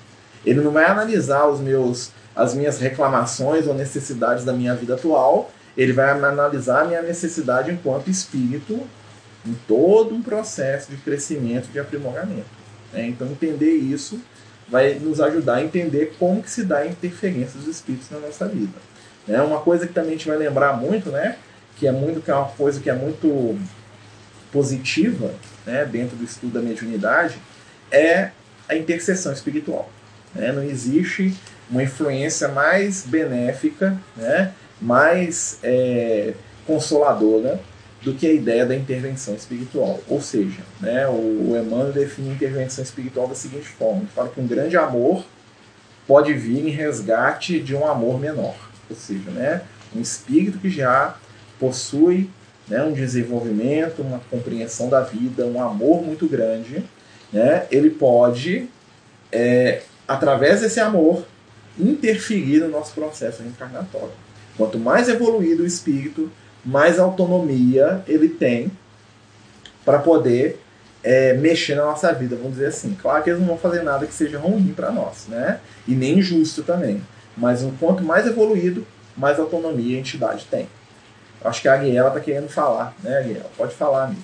Ele 0.45 0.61
não 0.61 0.71
vai 0.71 0.85
analisar 0.85 1.47
os 1.47 1.59
meus, 1.59 2.11
as 2.35 2.53
minhas 2.53 2.79
reclamações 2.79 3.67
ou 3.67 3.73
necessidades 3.73 4.45
da 4.45 4.53
minha 4.53 4.73
vida 4.75 4.93
atual, 4.93 5.51
ele 5.77 5.93
vai 5.93 6.09
analisar 6.09 6.81
a 6.81 6.85
minha 6.85 7.01
necessidade 7.01 7.71
enquanto 7.71 8.09
espírito 8.09 8.87
em 9.45 9.53
todo 9.67 10.13
um 10.13 10.21
processo 10.21 10.91
de 10.91 10.97
crescimento, 10.97 11.71
de 11.71 11.79
aprimoramento. 11.79 12.49
Né? 12.91 13.07
Então, 13.07 13.27
entender 13.27 13.71
isso 13.71 14.19
vai 14.67 14.95
nos 14.95 15.19
ajudar 15.19 15.55
a 15.55 15.63
entender 15.63 16.13
como 16.19 16.43
que 16.43 16.51
se 16.51 16.63
dá 16.63 16.79
a 16.79 16.87
interferência 16.87 17.59
dos 17.59 17.67
espíritos 17.67 18.09
na 18.11 18.19
nossa 18.19 18.47
vida. 18.47 18.77
Né? 19.27 19.41
Uma 19.41 19.61
coisa 19.61 19.87
que 19.87 19.93
também 19.93 20.11
a 20.11 20.13
gente 20.13 20.27
vai 20.27 20.37
lembrar 20.37 20.73
muito, 20.73 21.09
né? 21.09 21.37
que 21.77 21.87
é 21.87 21.91
muito 21.91 22.21
que 22.21 22.29
é 22.29 22.35
uma 22.35 22.49
coisa 22.49 22.79
que 22.79 22.89
é 22.89 22.93
muito 22.93 23.57
positiva 24.51 25.33
né? 25.65 25.85
dentro 25.85 26.15
do 26.15 26.23
estudo 26.23 26.53
da 26.53 26.61
mediunidade, 26.61 27.37
é 27.91 28.31
a 28.67 28.75
intercessão 28.75 29.31
espiritual. 29.31 29.89
Né? 30.35 30.51
Não 30.51 30.63
existe 30.63 31.33
uma 31.69 31.83
influência 31.83 32.47
mais 32.47 33.05
benéfica 33.05 33.97
né? 34.15 34.51
Mais 34.81 35.59
é, 35.63 36.33
consoladora 36.65 37.59
do 38.01 38.13
que 38.13 38.25
a 38.25 38.31
ideia 38.31 38.65
da 38.65 38.75
intervenção 38.75 39.35
espiritual. 39.35 39.99
Ou 40.07 40.21
seja, 40.21 40.61
né, 40.79 41.07
o, 41.07 41.55
Emmanuel 41.57 41.91
define 41.91 42.29
a 42.29 42.33
intervenção 42.33 42.83
espiritual 42.83 43.27
da 43.27 43.35
seguinte 43.35 43.67
forma: 43.67 44.01
ele 44.01 44.09
fala 44.13 44.29
que 44.29 44.39
um 44.39 44.47
grande 44.47 44.77
amor 44.77 45.25
pode 46.07 46.33
vir 46.33 46.65
em 46.65 46.69
resgate 46.69 47.59
de 47.59 47.75
um 47.75 47.85
amor 47.85 48.19
menor. 48.19 48.55
Ou 48.89 48.95
seja, 48.95 49.29
né, 49.31 49.61
um 49.95 50.01
espírito 50.01 50.57
que 50.59 50.69
já 50.69 51.15
possui 51.59 52.29
né, 52.67 52.81
um 52.83 52.93
desenvolvimento, 52.93 54.01
uma 54.01 54.21
compreensão 54.31 54.89
da 54.89 55.01
vida, 55.01 55.45
um 55.45 55.61
amor 55.61 56.03
muito 56.03 56.27
grande, 56.27 56.83
né, 57.33 57.65
ele 57.69 57.89
pode, 57.89 58.69
é, 59.31 59.81
através 60.07 60.61
desse 60.61 60.79
amor, 60.79 61.25
interferir 61.77 62.59
no 62.59 62.69
nosso 62.69 62.93
processo 62.93 63.41
reencarnatório. 63.41 64.11
Quanto 64.59 64.77
mais 64.77 65.07
evoluído 65.07 65.63
o 65.63 65.65
espírito, 65.65 66.29
mais 66.65 66.99
autonomia 66.99 68.03
ele 68.05 68.27
tem 68.27 68.69
para 69.85 69.99
poder 69.99 70.61
é, 71.01 71.31
mexer 71.35 71.75
na 71.75 71.85
nossa 71.85 72.11
vida, 72.11 72.35
vamos 72.35 72.55
dizer 72.55 72.65
assim. 72.65 72.93
Claro 73.01 73.23
que 73.23 73.29
eles 73.29 73.39
não 73.39 73.47
vão 73.47 73.57
fazer 73.57 73.83
nada 73.83 74.05
que 74.05 74.13
seja 74.13 74.37
ruim 74.37 74.73
para 74.75 74.91
nós, 74.91 75.27
né? 75.29 75.61
E 75.87 75.95
nem 75.95 76.19
injusto 76.19 76.61
também. 76.61 77.01
Mas 77.37 77.65
quanto 77.79 78.03
mais 78.03 78.27
evoluído, 78.27 78.85
mais 79.15 79.39
autonomia 79.39 79.95
a 79.95 79.99
entidade 80.01 80.45
tem. 80.51 80.67
Acho 81.41 81.61
que 81.61 81.69
a 81.69 81.75
Ariela 81.75 82.09
está 82.09 82.19
querendo 82.19 82.49
falar, 82.49 82.93
né, 83.01 83.17
Ariela? 83.17 83.49
Pode 83.55 83.73
falar, 83.73 84.07
amiga. 84.07 84.21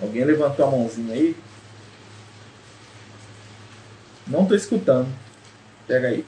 Alguém 0.00 0.24
levantou 0.24 0.64
a 0.64 0.70
mãozinha 0.70 1.12
aí? 1.12 1.34
Não 4.26 4.46
tô 4.46 4.54
escutando. 4.54 5.08
Pega 5.86 6.08
aí. 6.08 6.24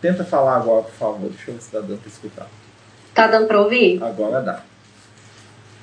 Tenta 0.00 0.24
falar 0.24 0.56
agora, 0.56 0.84
por 0.84 0.94
favor. 0.94 1.30
Deixa 1.30 1.50
eu 1.50 1.54
ver 1.54 1.60
se 1.60 1.70
tá 1.70 1.80
dando 1.80 1.98
para 1.98 2.08
escutar. 2.08 2.48
Tá 3.14 3.26
dando 3.26 3.46
para 3.46 3.60
ouvir? 3.60 4.02
Agora 4.02 4.40
dá. 4.40 4.62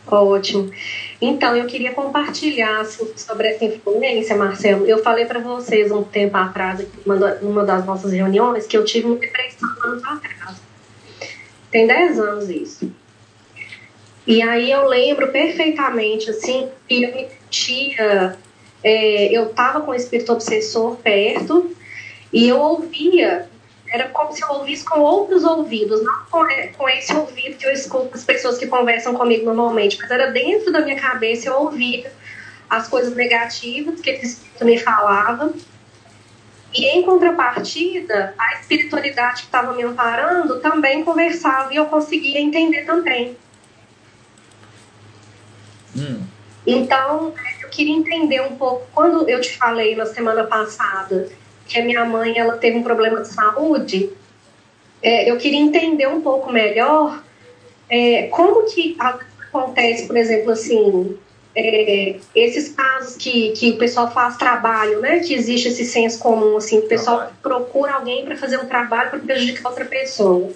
Ótimo. 0.08 0.72
Então, 1.22 1.56
eu 1.56 1.68
queria 1.68 1.94
compartilhar 1.94 2.86
sobre 2.86 3.50
essa 3.50 3.66
influência, 3.66 4.36
Marcelo. 4.36 4.86
Eu 4.86 5.04
falei 5.04 5.26
para 5.26 5.40
vocês 5.40 5.92
um 5.92 6.04
tempo 6.04 6.38
atrás, 6.38 6.86
numa 7.42 7.66
das 7.66 7.86
nossas 7.86 8.14
reuniões, 8.14 8.66
que 8.66 8.78
eu 8.78 8.86
tive 8.86 9.08
uma 9.08 9.18
depressão 9.18 9.70
anos 9.84 10.04
atrás. 10.06 10.58
Tem 11.70 11.86
10 11.86 12.20
anos 12.20 12.50
isso. 12.50 12.92
E 14.28 14.42
aí 14.42 14.70
eu 14.70 14.86
lembro 14.86 15.32
perfeitamente, 15.32 16.30
assim, 16.30 16.70
que 16.86 17.02
eu 17.02 17.16
me 17.16 17.30
sentia, 17.30 18.38
é, 18.84 19.26
eu 19.32 19.46
estava 19.46 19.80
com 19.80 19.92
o 19.92 19.96
espírito 19.96 20.34
obsessor 20.34 20.98
perto 20.98 21.74
e 22.34 22.50
eu 22.50 22.60
ouvia, 22.60 23.50
era 23.88 24.10
como 24.10 24.34
se 24.34 24.44
eu 24.44 24.50
ouvisse 24.50 24.84
com 24.84 25.00
outros 25.00 25.46
ouvidos, 25.46 26.04
não 26.04 26.26
com, 26.30 26.46
é, 26.46 26.68
com 26.68 26.90
esse 26.90 27.14
ouvido 27.16 27.56
que 27.56 27.66
eu 27.66 27.72
escuto 27.72 28.10
as 28.16 28.26
pessoas 28.26 28.58
que 28.58 28.68
conversam 28.68 29.16
comigo 29.16 29.46
normalmente, 29.46 29.98
mas 29.98 30.12
era 30.12 30.30
dentro 30.30 30.74
da 30.74 30.82
minha 30.82 31.00
cabeça, 31.00 31.48
eu 31.48 31.56
ouvia 31.62 32.12
as 32.70 32.90
coisas 32.90 33.16
negativas 33.16 34.02
que 34.02 34.10
esse 34.10 34.26
espírito 34.26 34.66
me 34.66 34.78
falava. 34.78 35.54
E 36.74 36.86
em 36.86 37.02
contrapartida, 37.02 38.36
a 38.38 38.60
espiritualidade 38.60 39.44
que 39.44 39.48
estava 39.48 39.74
me 39.74 39.84
amparando 39.84 40.60
também 40.60 41.02
conversava 41.02 41.74
e 41.74 41.78
eu 41.78 41.86
conseguia 41.86 42.42
entender 42.42 42.84
também. 42.84 43.38
Hum. 45.98 46.22
Então, 46.66 47.34
eu 47.62 47.70
queria 47.70 47.96
entender 47.96 48.42
um 48.42 48.56
pouco, 48.56 48.86
quando 48.94 49.28
eu 49.30 49.40
te 49.40 49.58
falei 49.58 49.96
na 49.96 50.06
semana 50.06 50.44
passada 50.44 51.30
que 51.66 51.80
a 51.80 51.84
minha 51.84 52.06
mãe 52.06 52.38
ela 52.38 52.58
teve 52.58 52.78
um 52.78 52.84
problema 52.84 53.22
de 53.22 53.28
saúde, 53.28 54.10
é, 55.02 55.30
eu 55.30 55.38
queria 55.38 55.60
entender 55.60 56.08
um 56.08 56.22
pouco 56.22 56.52
melhor 56.52 57.24
é, 57.90 58.24
como 58.28 58.66
que 58.66 58.96
acontece, 59.00 60.08
por 60.08 60.18
exemplo, 60.18 60.52
assim, 60.52 61.18
é, 61.56 62.18
esses 62.36 62.70
casos 62.70 63.16
que, 63.16 63.52
que 63.52 63.72
o 63.72 63.78
pessoal 63.78 64.12
faz 64.12 64.38
trabalho, 64.38 65.00
né? 65.00 65.20
Que 65.20 65.34
existe 65.34 65.70
esse 65.70 65.86
senso 65.86 66.20
comum, 66.20 66.58
assim, 66.58 66.80
o 66.80 66.84
pessoal 66.84 67.18
trabalho. 67.18 67.38
procura 67.42 67.94
alguém 67.94 68.24
para 68.24 68.38
fazer 68.38 68.58
um 68.58 68.66
trabalho 68.66 69.10
para 69.10 69.20
prejudicar 69.20 69.70
outra 69.70 69.86
pessoa. 69.86 70.52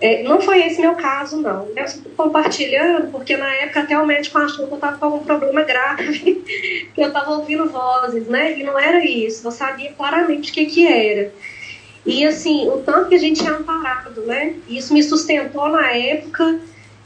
É, 0.00 0.22
não 0.22 0.40
foi 0.40 0.64
esse 0.64 0.80
meu 0.80 0.94
caso, 0.94 1.40
não. 1.40 1.68
Eu 1.74 1.84
estou 1.84 2.12
compartilhando 2.16 3.10
porque 3.10 3.36
na 3.36 3.52
época 3.52 3.80
até 3.80 3.98
o 3.98 4.06
médico 4.06 4.38
achou 4.38 4.66
que 4.66 4.72
eu 4.72 4.76
estava 4.76 4.96
com 4.96 5.04
algum 5.06 5.24
problema 5.24 5.62
grave, 5.62 6.36
que 6.94 7.00
eu 7.00 7.08
estava 7.08 7.32
ouvindo 7.32 7.68
vozes, 7.68 8.26
né? 8.28 8.58
E 8.58 8.62
não 8.62 8.78
era 8.78 9.04
isso. 9.04 9.46
Eu 9.46 9.50
sabia 9.50 9.92
claramente 9.92 10.50
o 10.50 10.54
que, 10.54 10.66
que 10.66 10.86
era. 10.86 11.32
E 12.06 12.24
assim, 12.24 12.68
o 12.68 12.78
tanto 12.78 13.08
que 13.08 13.16
a 13.16 13.18
gente 13.18 13.44
é 13.44 13.50
amparado, 13.50 14.22
né? 14.22 14.54
Isso 14.68 14.94
me 14.94 15.02
sustentou 15.02 15.68
na 15.68 15.90
época 15.90 16.60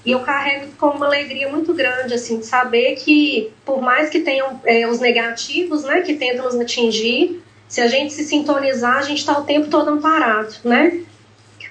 e 0.04 0.10
eu 0.10 0.20
carrego 0.20 0.66
com 0.78 0.88
uma 0.88 1.06
alegria 1.06 1.48
muito 1.48 1.72
grande, 1.72 2.12
assim, 2.12 2.40
de 2.40 2.46
saber 2.46 2.96
que, 2.96 3.50
por 3.64 3.80
mais 3.80 4.10
que 4.10 4.20
tenham 4.20 4.60
é, 4.64 4.86
os 4.86 4.98
negativos, 4.98 5.84
né, 5.84 6.00
que 6.00 6.14
tentam 6.14 6.44
nos 6.44 6.56
atingir, 6.56 7.40
se 7.68 7.80
a 7.80 7.86
gente 7.86 8.12
se 8.12 8.24
sintonizar, 8.24 8.98
a 8.98 9.02
gente 9.02 9.18
está 9.18 9.38
o 9.38 9.44
tempo 9.44 9.68
todo 9.68 9.88
amparado, 9.88 10.56
né? 10.64 11.02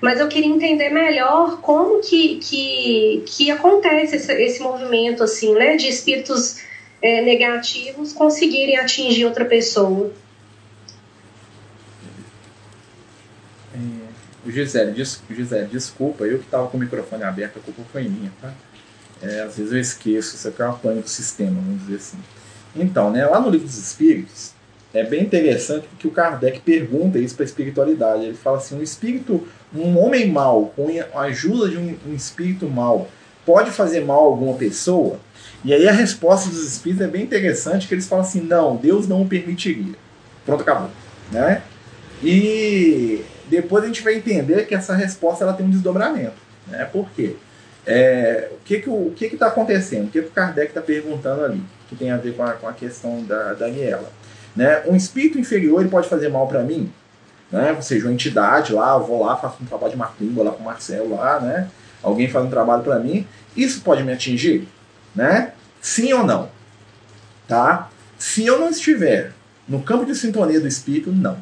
Mas 0.01 0.19
eu 0.19 0.27
queria 0.27 0.49
entender 0.49 0.89
melhor 0.89 1.61
como 1.61 2.01
que, 2.01 2.37
que, 2.37 3.23
que 3.27 3.51
acontece 3.51 4.15
esse, 4.15 4.33
esse 4.33 4.59
movimento, 4.61 5.23
assim, 5.23 5.53
né, 5.53 5.77
de 5.77 5.87
espíritos 5.87 6.59
é, 7.01 7.21
negativos 7.21 8.11
conseguirem 8.11 8.77
atingir 8.77 9.25
outra 9.25 9.45
pessoa. 9.45 10.11
Gisele, 14.45 14.91
des, 14.91 15.21
Gisele, 15.29 15.67
desculpa, 15.67 16.23
eu 16.25 16.39
que 16.39 16.45
estava 16.45 16.67
com 16.67 16.77
o 16.77 16.79
microfone 16.79 17.23
aberto, 17.23 17.59
a 17.59 17.61
culpa 17.61 17.83
foi 17.91 18.03
minha, 18.03 18.31
tá? 18.41 18.53
É, 19.21 19.41
às 19.41 19.57
vezes 19.57 19.71
eu 19.71 19.79
esqueço, 19.79 20.35
isso 20.35 20.47
aqui 20.47 20.61
é 20.61 20.65
uma 20.65 20.77
pane 20.77 21.01
do 21.01 21.09
sistema, 21.09 21.61
vamos 21.61 21.81
dizer 21.81 21.97
assim. 21.97 22.17
Então, 22.75 23.11
né, 23.11 23.25
lá 23.25 23.39
no 23.39 23.49
livro 23.49 23.67
dos 23.67 23.77
Espíritos, 23.77 24.53
é 24.93 25.03
bem 25.03 25.23
interessante 25.23 25.87
porque 25.87 26.07
o 26.07 26.11
Kardec 26.11 26.59
pergunta 26.61 27.19
isso 27.19 27.35
para 27.35 27.43
a 27.43 27.45
espiritualidade. 27.45 28.25
Ele 28.25 28.33
fala 28.33 28.57
assim: 28.57 28.77
um 28.77 28.81
espírito, 28.81 29.47
um 29.73 29.97
homem 29.97 30.29
mau, 30.29 30.73
com 30.75 30.87
a 31.13 31.21
ajuda 31.21 31.69
de 31.69 31.77
um, 31.77 31.95
um 32.07 32.13
espírito 32.13 32.67
mau, 32.67 33.07
pode 33.45 33.71
fazer 33.71 34.05
mal 34.05 34.19
a 34.19 34.27
alguma 34.27 34.55
pessoa? 34.55 35.19
E 35.63 35.73
aí 35.73 35.87
a 35.87 35.91
resposta 35.91 36.49
dos 36.49 36.65
espíritos 36.65 37.05
é 37.05 37.09
bem 37.09 37.23
interessante, 37.23 37.87
que 37.87 37.93
eles 37.93 38.07
falam 38.07 38.25
assim: 38.25 38.41
não, 38.41 38.75
Deus 38.75 39.07
não 39.07 39.21
o 39.21 39.27
permitiria. 39.27 39.95
Pronto, 40.45 40.61
acabou. 40.61 40.89
Né? 41.31 41.61
E 42.23 43.23
depois 43.47 43.83
a 43.83 43.87
gente 43.87 44.01
vai 44.01 44.15
entender 44.15 44.65
que 44.67 44.75
essa 44.75 44.95
resposta 44.95 45.43
ela 45.43 45.53
tem 45.53 45.65
um 45.65 45.69
desdobramento. 45.69 46.33
Né? 46.67 46.83
Por 46.85 47.09
quê? 47.11 47.35
É, 47.85 48.49
o 48.51 48.57
que 48.63 48.79
que 48.79 48.89
o 48.89 49.11
que 49.15 49.25
está 49.25 49.47
acontecendo? 49.47 50.07
O 50.07 50.11
que, 50.11 50.21
que 50.21 50.27
o 50.27 50.31
Kardec 50.31 50.69
está 50.69 50.81
perguntando 50.81 51.45
ali? 51.45 51.63
Que 51.89 51.95
tem 51.95 52.11
a 52.11 52.17
ver 52.17 52.35
com 52.35 52.43
a, 52.43 52.53
com 52.53 52.67
a 52.67 52.73
questão 52.73 53.23
da 53.23 53.53
Daniela. 53.53 54.11
Né? 54.55 54.83
Um 54.87 54.95
espírito 54.95 55.39
inferior 55.39 55.81
ele 55.81 55.89
pode 55.89 56.07
fazer 56.07 56.29
mal 56.29 56.47
para 56.47 56.63
mim? 56.63 56.91
Né? 57.51 57.79
Seja, 57.81 58.05
uma 58.05 58.13
entidade 58.13 58.73
lá, 58.73 58.93
eu 58.93 59.03
vou 59.03 59.25
lá, 59.25 59.35
faço 59.35 59.57
um 59.61 59.65
trabalho 59.65 59.91
de 59.91 59.97
macumba 59.97 60.43
lá 60.43 60.51
com 60.51 60.61
o 60.61 60.65
Marcelo 60.65 61.15
lá, 61.15 61.39
né? 61.39 61.69
Alguém 62.01 62.29
faz 62.29 62.45
um 62.45 62.49
trabalho 62.49 62.83
para 62.83 62.99
mim. 62.99 63.27
Isso 63.55 63.81
pode 63.81 64.03
me 64.03 64.13
atingir? 64.13 64.67
Né? 65.13 65.51
Sim 65.81 66.13
ou 66.13 66.23
não? 66.23 66.49
Tá? 67.47 67.89
Se 68.17 68.45
eu 68.45 68.59
não 68.59 68.69
estiver 68.69 69.33
no 69.67 69.81
campo 69.81 70.05
de 70.05 70.15
sintonia 70.15 70.59
do 70.59 70.67
espírito, 70.67 71.11
não. 71.11 71.37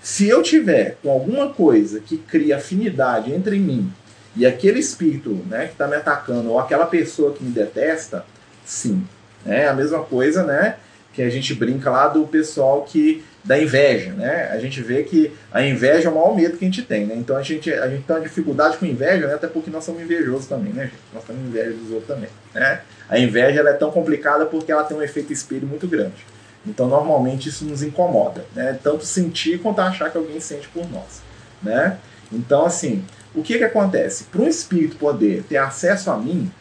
Se 0.00 0.28
eu 0.28 0.42
tiver 0.42 0.96
com 1.02 1.10
alguma 1.10 1.50
coisa 1.50 2.00
que 2.00 2.16
cria 2.16 2.56
afinidade 2.56 3.32
entre 3.32 3.58
mim 3.58 3.92
e 4.34 4.46
aquele 4.46 4.78
espírito 4.78 5.30
né, 5.48 5.66
que 5.66 5.72
está 5.72 5.86
me 5.86 5.96
atacando, 5.96 6.50
ou 6.50 6.58
aquela 6.58 6.86
pessoa 6.86 7.34
que 7.34 7.42
me 7.42 7.50
detesta, 7.50 8.24
sim. 8.64 9.04
É 9.44 9.68
a 9.68 9.74
mesma 9.74 10.00
coisa, 10.00 10.44
né? 10.44 10.76
Que 11.12 11.22
a 11.22 11.30
gente 11.30 11.54
brinca 11.54 11.90
lá 11.90 12.08
do 12.08 12.26
pessoal 12.26 12.82
que 12.82 13.24
da 13.48 13.58
inveja, 13.58 14.12
né? 14.12 14.50
A 14.52 14.58
gente 14.58 14.82
vê 14.82 15.02
que 15.04 15.32
a 15.50 15.62
inveja 15.62 16.08
é 16.08 16.12
o 16.12 16.14
maior 16.14 16.36
medo 16.36 16.58
que 16.58 16.66
a 16.66 16.68
gente 16.68 16.82
tem, 16.82 17.06
né? 17.06 17.14
Então 17.16 17.34
a 17.34 17.42
gente, 17.42 17.72
a 17.72 17.88
gente 17.88 18.02
tem 18.02 18.14
uma 18.14 18.22
dificuldade 18.22 18.76
com 18.76 18.84
inveja, 18.84 19.26
né? 19.26 19.34
até 19.34 19.46
porque 19.46 19.70
nós 19.70 19.84
somos 19.84 20.02
invejosos 20.02 20.46
também, 20.46 20.70
né, 20.70 20.84
gente? 20.84 20.98
Nós 21.14 21.24
temos 21.24 21.42
inveja 21.46 21.70
dos 21.70 21.90
outros 21.90 22.06
também, 22.06 22.28
né? 22.54 22.82
A 23.08 23.18
inveja 23.18 23.60
ela 23.60 23.70
é 23.70 23.72
tão 23.72 23.90
complicada 23.90 24.44
porque 24.44 24.70
ela 24.70 24.84
tem 24.84 24.94
um 24.94 25.02
efeito 25.02 25.32
espelho 25.32 25.66
muito 25.66 25.88
grande. 25.88 26.26
Então, 26.66 26.86
normalmente 26.86 27.48
isso 27.48 27.64
nos 27.64 27.82
incomoda, 27.82 28.44
né? 28.54 28.78
Tanto 28.82 29.06
sentir 29.06 29.58
quanto 29.60 29.80
achar 29.80 30.10
que 30.10 30.18
alguém 30.18 30.38
sente 30.40 30.68
por 30.68 30.86
nós, 30.90 31.22
né? 31.62 31.96
Então, 32.30 32.66
assim, 32.66 33.02
o 33.34 33.42
que 33.42 33.56
que 33.56 33.64
acontece? 33.64 34.24
Para 34.24 34.42
um 34.42 34.46
espírito 34.46 34.96
poder 34.96 35.42
ter 35.44 35.56
acesso 35.56 36.10
a 36.10 36.18
mim, 36.18 36.52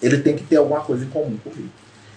ele 0.00 0.16
tem 0.16 0.34
que 0.34 0.44
ter 0.44 0.56
alguma 0.56 0.80
coisa 0.80 1.04
em 1.04 1.08
comum 1.10 1.36
comigo. 1.36 1.68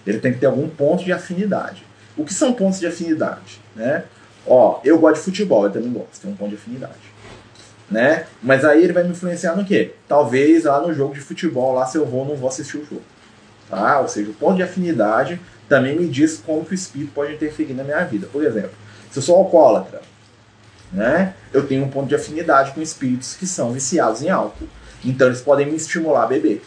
Ele 0.06 0.18
tem 0.18 0.32
que 0.32 0.38
ter 0.38 0.46
algum 0.46 0.66
ponto 0.66 1.04
de 1.04 1.12
afinidade. 1.12 1.84
O 2.16 2.24
que 2.24 2.34
são 2.34 2.52
pontos 2.52 2.78
de 2.78 2.86
afinidade, 2.86 3.60
né? 3.74 4.04
Ó, 4.46 4.80
eu 4.84 4.98
gosto 4.98 5.16
de 5.16 5.22
futebol, 5.22 5.64
ele 5.64 5.74
também 5.74 5.92
gosta, 5.92 6.18
tem 6.20 6.30
um 6.30 6.36
ponto 6.36 6.50
de 6.50 6.56
afinidade. 6.56 7.12
Né? 7.90 8.26
Mas 8.42 8.64
aí 8.64 8.82
ele 8.82 8.92
vai 8.92 9.04
me 9.04 9.10
influenciar 9.10 9.54
no 9.54 9.64
quê? 9.64 9.92
Talvez 10.08 10.64
lá 10.64 10.80
no 10.80 10.94
jogo 10.94 11.14
de 11.14 11.20
futebol, 11.20 11.74
lá 11.74 11.86
se 11.86 11.96
eu 11.96 12.06
vou, 12.06 12.24
não 12.24 12.34
vou 12.36 12.48
assistir 12.48 12.78
o 12.78 12.84
jogo. 12.84 13.02
Tá? 13.68 14.00
Ou 14.00 14.08
seja, 14.08 14.30
o 14.30 14.34
ponto 14.34 14.56
de 14.56 14.62
afinidade 14.62 15.40
também 15.68 15.98
me 15.98 16.08
diz 16.08 16.42
como 16.44 16.64
que 16.64 16.72
o 16.72 16.74
espírito 16.74 17.12
pode 17.14 17.34
interferir 17.34 17.74
na 17.74 17.84
minha 17.84 18.02
vida. 18.04 18.26
Por 18.30 18.44
exemplo, 18.44 18.72
se 19.10 19.18
eu 19.18 19.22
sou 19.22 19.36
alcoólatra, 19.36 20.00
né, 20.92 21.34
eu 21.52 21.66
tenho 21.66 21.84
um 21.84 21.88
ponto 21.88 22.08
de 22.08 22.14
afinidade 22.14 22.72
com 22.72 22.82
espíritos 22.82 23.34
que 23.34 23.46
são 23.46 23.72
viciados 23.72 24.22
em 24.22 24.28
álcool. 24.28 24.68
Então 25.04 25.26
eles 25.26 25.40
podem 25.40 25.66
me 25.66 25.76
estimular 25.76 26.24
a 26.24 26.26
beber. 26.26 26.62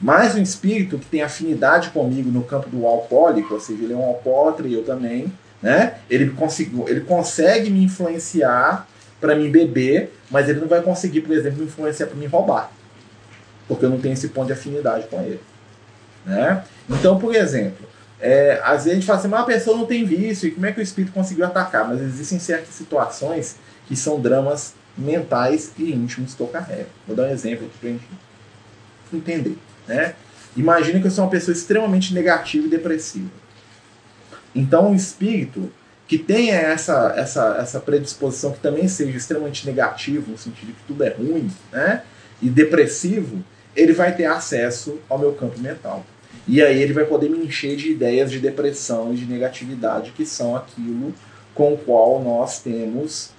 Mas 0.00 0.34
um 0.34 0.42
espírito 0.42 0.98
que 0.98 1.06
tem 1.06 1.22
afinidade 1.22 1.90
comigo 1.90 2.30
no 2.30 2.42
campo 2.42 2.70
do 2.70 2.86
alcoólico, 2.86 3.54
ou 3.54 3.60
seja, 3.60 3.82
ele 3.82 3.92
é 3.92 3.96
um 3.96 4.04
alcoólatra 4.04 4.66
e 4.66 4.72
eu 4.72 4.82
também, 4.82 5.30
né? 5.60 5.96
Ele, 6.08 6.30
consigo, 6.30 6.88
ele 6.88 7.00
consegue 7.00 7.68
me 7.68 7.84
influenciar 7.84 8.88
para 9.20 9.34
me 9.34 9.50
beber, 9.50 10.12
mas 10.30 10.48
ele 10.48 10.60
não 10.60 10.68
vai 10.68 10.80
conseguir, 10.80 11.20
por 11.20 11.36
exemplo, 11.36 11.58
me 11.58 11.66
influenciar 11.66 12.06
para 12.06 12.16
me 12.16 12.26
roubar. 12.26 12.72
Porque 13.68 13.84
eu 13.84 13.90
não 13.90 14.00
tenho 14.00 14.14
esse 14.14 14.28
ponto 14.28 14.46
de 14.46 14.54
afinidade 14.54 15.06
com 15.08 15.20
ele. 15.20 15.40
Né? 16.24 16.64
Então, 16.88 17.18
por 17.18 17.34
exemplo, 17.34 17.86
é, 18.18 18.58
às 18.64 18.84
vezes 18.84 18.92
a 18.92 18.94
gente 18.94 19.06
fala 19.06 19.18
assim, 19.18 19.28
mas 19.28 19.40
a 19.40 19.44
pessoa 19.44 19.76
não 19.76 19.84
tem 19.84 20.04
vício, 20.04 20.48
e 20.48 20.50
como 20.50 20.64
é 20.64 20.72
que 20.72 20.80
o 20.80 20.82
espírito 20.82 21.12
conseguiu 21.12 21.44
atacar? 21.44 21.86
Mas 21.86 22.00
existem 22.00 22.38
certas 22.38 22.74
situações 22.74 23.56
que 23.86 23.94
são 23.94 24.18
dramas 24.18 24.74
mentais 24.96 25.72
e 25.78 25.92
íntimos 25.92 26.34
que 26.34 26.40
eu 26.40 26.46
carrego. 26.46 26.88
Vou 27.06 27.14
dar 27.14 27.24
um 27.24 27.30
exemplo 27.30 27.66
aqui 27.66 27.78
para 27.78 27.88
a 27.88 27.92
gente 27.92 28.04
entender. 29.12 29.58
Né? 29.90 30.14
Imagina 30.56 31.00
que 31.00 31.06
eu 31.08 31.10
sou 31.10 31.24
uma 31.24 31.30
pessoa 31.30 31.52
extremamente 31.52 32.14
negativa 32.14 32.64
e 32.64 32.70
depressiva. 32.70 33.28
Então, 34.54 34.90
um 34.90 34.94
espírito 34.94 35.70
que 36.06 36.16
tenha 36.16 36.54
essa, 36.54 37.12
essa, 37.16 37.56
essa 37.60 37.80
predisposição 37.80 38.52
que 38.52 38.60
também 38.60 38.86
seja 38.86 39.16
extremamente 39.16 39.66
negativo, 39.66 40.30
no 40.30 40.38
sentido 40.38 40.68
de 40.68 40.72
que 40.74 40.82
tudo 40.86 41.02
é 41.02 41.10
ruim, 41.10 41.50
né? 41.72 42.02
e 42.40 42.48
depressivo, 42.48 43.44
ele 43.74 43.92
vai 43.92 44.14
ter 44.14 44.26
acesso 44.26 44.98
ao 45.08 45.18
meu 45.18 45.32
campo 45.32 45.58
mental. 45.58 46.04
E 46.46 46.62
aí 46.62 46.80
ele 46.80 46.92
vai 46.92 47.04
poder 47.04 47.28
me 47.28 47.44
encher 47.44 47.76
de 47.76 47.90
ideias 47.90 48.30
de 48.30 48.38
depressão 48.38 49.12
e 49.12 49.16
de 49.16 49.24
negatividade, 49.24 50.12
que 50.12 50.24
são 50.24 50.56
aquilo 50.56 51.12
com 51.54 51.74
o 51.74 51.78
qual 51.78 52.22
nós 52.22 52.60
temos 52.60 53.30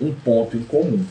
um 0.00 0.12
ponto 0.12 0.56
em 0.56 0.62
comum. 0.62 1.04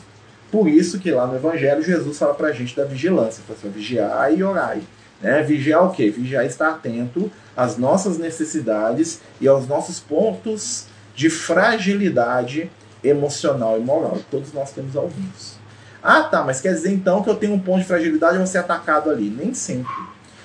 Por 0.52 0.68
isso 0.68 0.98
que 0.98 1.10
lá 1.10 1.26
no 1.26 1.34
Evangelho 1.34 1.82
Jesus 1.82 2.18
fala 2.18 2.34
para 2.34 2.48
a 2.48 2.52
gente 2.52 2.76
da 2.76 2.84
vigilância, 2.84 3.42
para 3.46 3.70
vigiar 3.70 4.32
e 4.36 4.44
orar. 4.44 4.76
Né? 5.18 5.42
Vigiar 5.42 5.82
o 5.82 5.90
quê? 5.90 6.10
Vigiar 6.10 6.44
estar 6.44 6.68
atento 6.68 7.32
às 7.56 7.78
nossas 7.78 8.18
necessidades 8.18 9.22
e 9.40 9.48
aos 9.48 9.66
nossos 9.66 9.98
pontos 9.98 10.84
de 11.16 11.30
fragilidade 11.30 12.70
emocional 13.02 13.80
e 13.80 13.82
moral. 13.82 14.18
Todos 14.30 14.52
nós 14.52 14.72
temos 14.72 14.94
alguns. 14.94 15.56
Ah, 16.02 16.24
tá, 16.24 16.42
mas 16.44 16.60
quer 16.60 16.74
dizer 16.74 16.92
então 16.92 17.22
que 17.22 17.30
eu 17.30 17.36
tenho 17.36 17.54
um 17.54 17.58
ponto 17.58 17.80
de 17.80 17.86
fragilidade 17.86 18.34
e 18.34 18.38
vou 18.38 18.46
ser 18.46 18.58
atacado 18.58 19.08
ali. 19.08 19.30
Nem 19.30 19.54
sempre. 19.54 19.94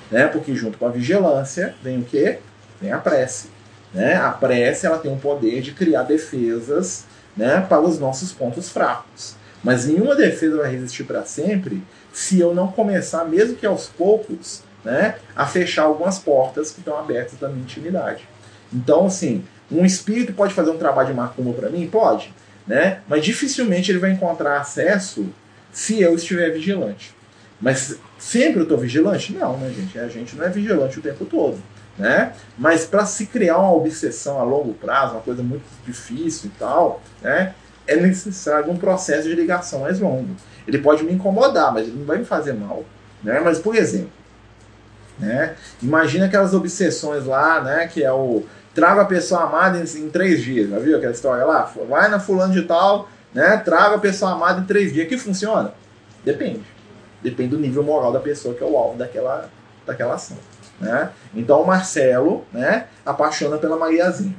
Né? 0.10 0.28
Porque 0.28 0.56
junto 0.56 0.78
com 0.78 0.86
a 0.86 0.90
vigilância 0.90 1.76
vem 1.84 2.00
o 2.00 2.06
quê? 2.06 2.40
Vem 2.80 2.94
a 2.94 2.98
prece. 2.98 3.50
Né? 3.94 4.16
A 4.16 4.32
prece 4.32 4.86
ela 4.86 5.00
tem 5.00 5.12
o 5.12 5.18
poder 5.18 5.62
de 5.62 5.74
criar 5.74 6.04
defesas 6.04 7.04
né, 7.36 7.60
para 7.68 7.82
os 7.82 8.00
nossos 8.00 8.32
pontos 8.32 8.70
fracos. 8.70 9.36
Mas 9.68 9.86
nenhuma 9.86 10.16
defesa 10.16 10.56
vai 10.56 10.72
resistir 10.72 11.04
para 11.04 11.26
sempre 11.26 11.84
se 12.14 12.40
eu 12.40 12.56
não 12.56 12.72
começar, 12.72 13.26
mesmo 13.26 13.58
que 13.58 13.66
aos 13.66 13.88
poucos, 13.88 14.64
né, 14.82 15.16
a 15.36 15.46
fechar 15.46 15.84
algumas 15.84 16.18
portas 16.18 16.72
que 16.72 16.80
estão 16.80 16.98
abertas 16.98 17.38
da 17.38 17.50
minha 17.50 17.64
intimidade. 17.64 18.26
Então, 18.74 19.08
assim, 19.08 19.44
um 19.70 19.84
espírito 19.84 20.32
pode 20.32 20.54
fazer 20.54 20.72
um 20.72 20.78
trabalho 20.78 21.10
de 21.10 21.14
macumba 21.14 21.52
para 21.52 21.70
mim? 21.70 21.86
Pode, 21.86 22.34
né? 22.66 23.02
Mas 23.10 23.26
dificilmente 23.26 23.92
ele 23.92 24.00
vai 24.00 24.12
encontrar 24.12 24.58
acesso 24.58 25.28
se 25.70 26.02
eu 26.02 26.16
estiver 26.16 26.50
vigilante. 26.52 27.14
Mas 27.60 27.98
sempre 28.18 28.62
eu 28.62 28.64
estou 28.64 28.78
vigilante? 28.78 29.34
Não, 29.34 29.58
né, 29.58 29.70
gente? 29.76 30.00
A 30.00 30.08
gente 30.08 30.34
não 30.38 30.46
é 30.46 30.50
vigilante 30.50 30.98
o 30.98 31.02
tempo 31.02 31.26
todo. 31.26 31.62
Né? 31.98 32.32
Mas 32.58 32.86
para 32.86 33.06
se 33.06 33.26
criar 33.26 33.58
uma 33.58 33.74
obsessão 33.74 34.40
a 34.40 34.44
longo 34.44 34.74
prazo, 34.76 35.16
uma 35.16 35.22
coisa 35.22 35.44
muito 35.44 35.66
difícil 35.86 36.52
e 36.56 36.58
tal, 36.58 37.02
né? 37.22 37.54
É 37.88 37.96
necessário 37.96 38.72
um 38.72 38.78
processo 38.78 39.28
de 39.28 39.36
ligação 39.36 39.82
mais 39.82 40.00
longo. 40.00 40.36
Ele 40.68 40.78
pode 40.78 41.04
me 41.04 41.14
incomodar, 41.14 41.74
mas 41.74 41.88
ele 41.88 41.98
não 41.98 42.06
vai 42.06 42.18
me 42.18 42.26
fazer 42.26 42.54
mal. 42.54 42.84
Né? 43.24 43.40
Mas, 43.40 43.58
por 43.60 43.76
exemplo, 43.76 44.12
né? 45.18 45.56
imagina 45.82 46.26
aquelas 46.26 46.54
obsessões 46.54 47.26
lá, 47.26 47.62
né? 47.62 47.88
que 47.88 48.04
é 48.04 48.12
o 48.12 48.44
traga 48.76 49.02
a 49.02 49.06
pessoa 49.06 49.42
amada 49.42 49.80
em, 49.80 49.84
em, 49.84 50.10
três 50.10 50.44
dias, 50.44 50.70
já 50.70 50.78
viu 50.78 50.98
aquela 50.98 51.12
história 51.12 51.44
lá? 51.44 51.72
Vai 51.90 52.10
na 52.10 52.20
fulano 52.20 52.54
de 52.54 52.62
tal, 52.62 53.10
né? 53.34 53.58
traga 53.58 53.96
a 53.96 54.00
pessoa 54.00 54.34
amada 54.34 54.62
em 54.62 54.66
três 54.66 54.94
dias. 54.94 55.08
Que 55.08 55.18
funciona? 55.18 55.74
Depende. 56.24 56.64
Depende 57.24 57.50
do 57.50 57.60
nível 57.60 57.82
moral 57.82 58.12
da 58.12 58.20
pessoa 58.20 58.54
que 58.54 58.64
é 58.64 58.68
o 58.68 58.78
alvo 58.78 58.98
daquela, 58.98 59.50
daquela 59.86 60.14
ação. 60.14 60.38
Né? 60.80 61.10
Então 61.34 61.62
o 61.62 61.66
Marcelo 61.66 62.46
né, 62.54 62.86
apaixona 63.04 63.58
pela 63.58 63.78
Mariazinha. 63.78 64.36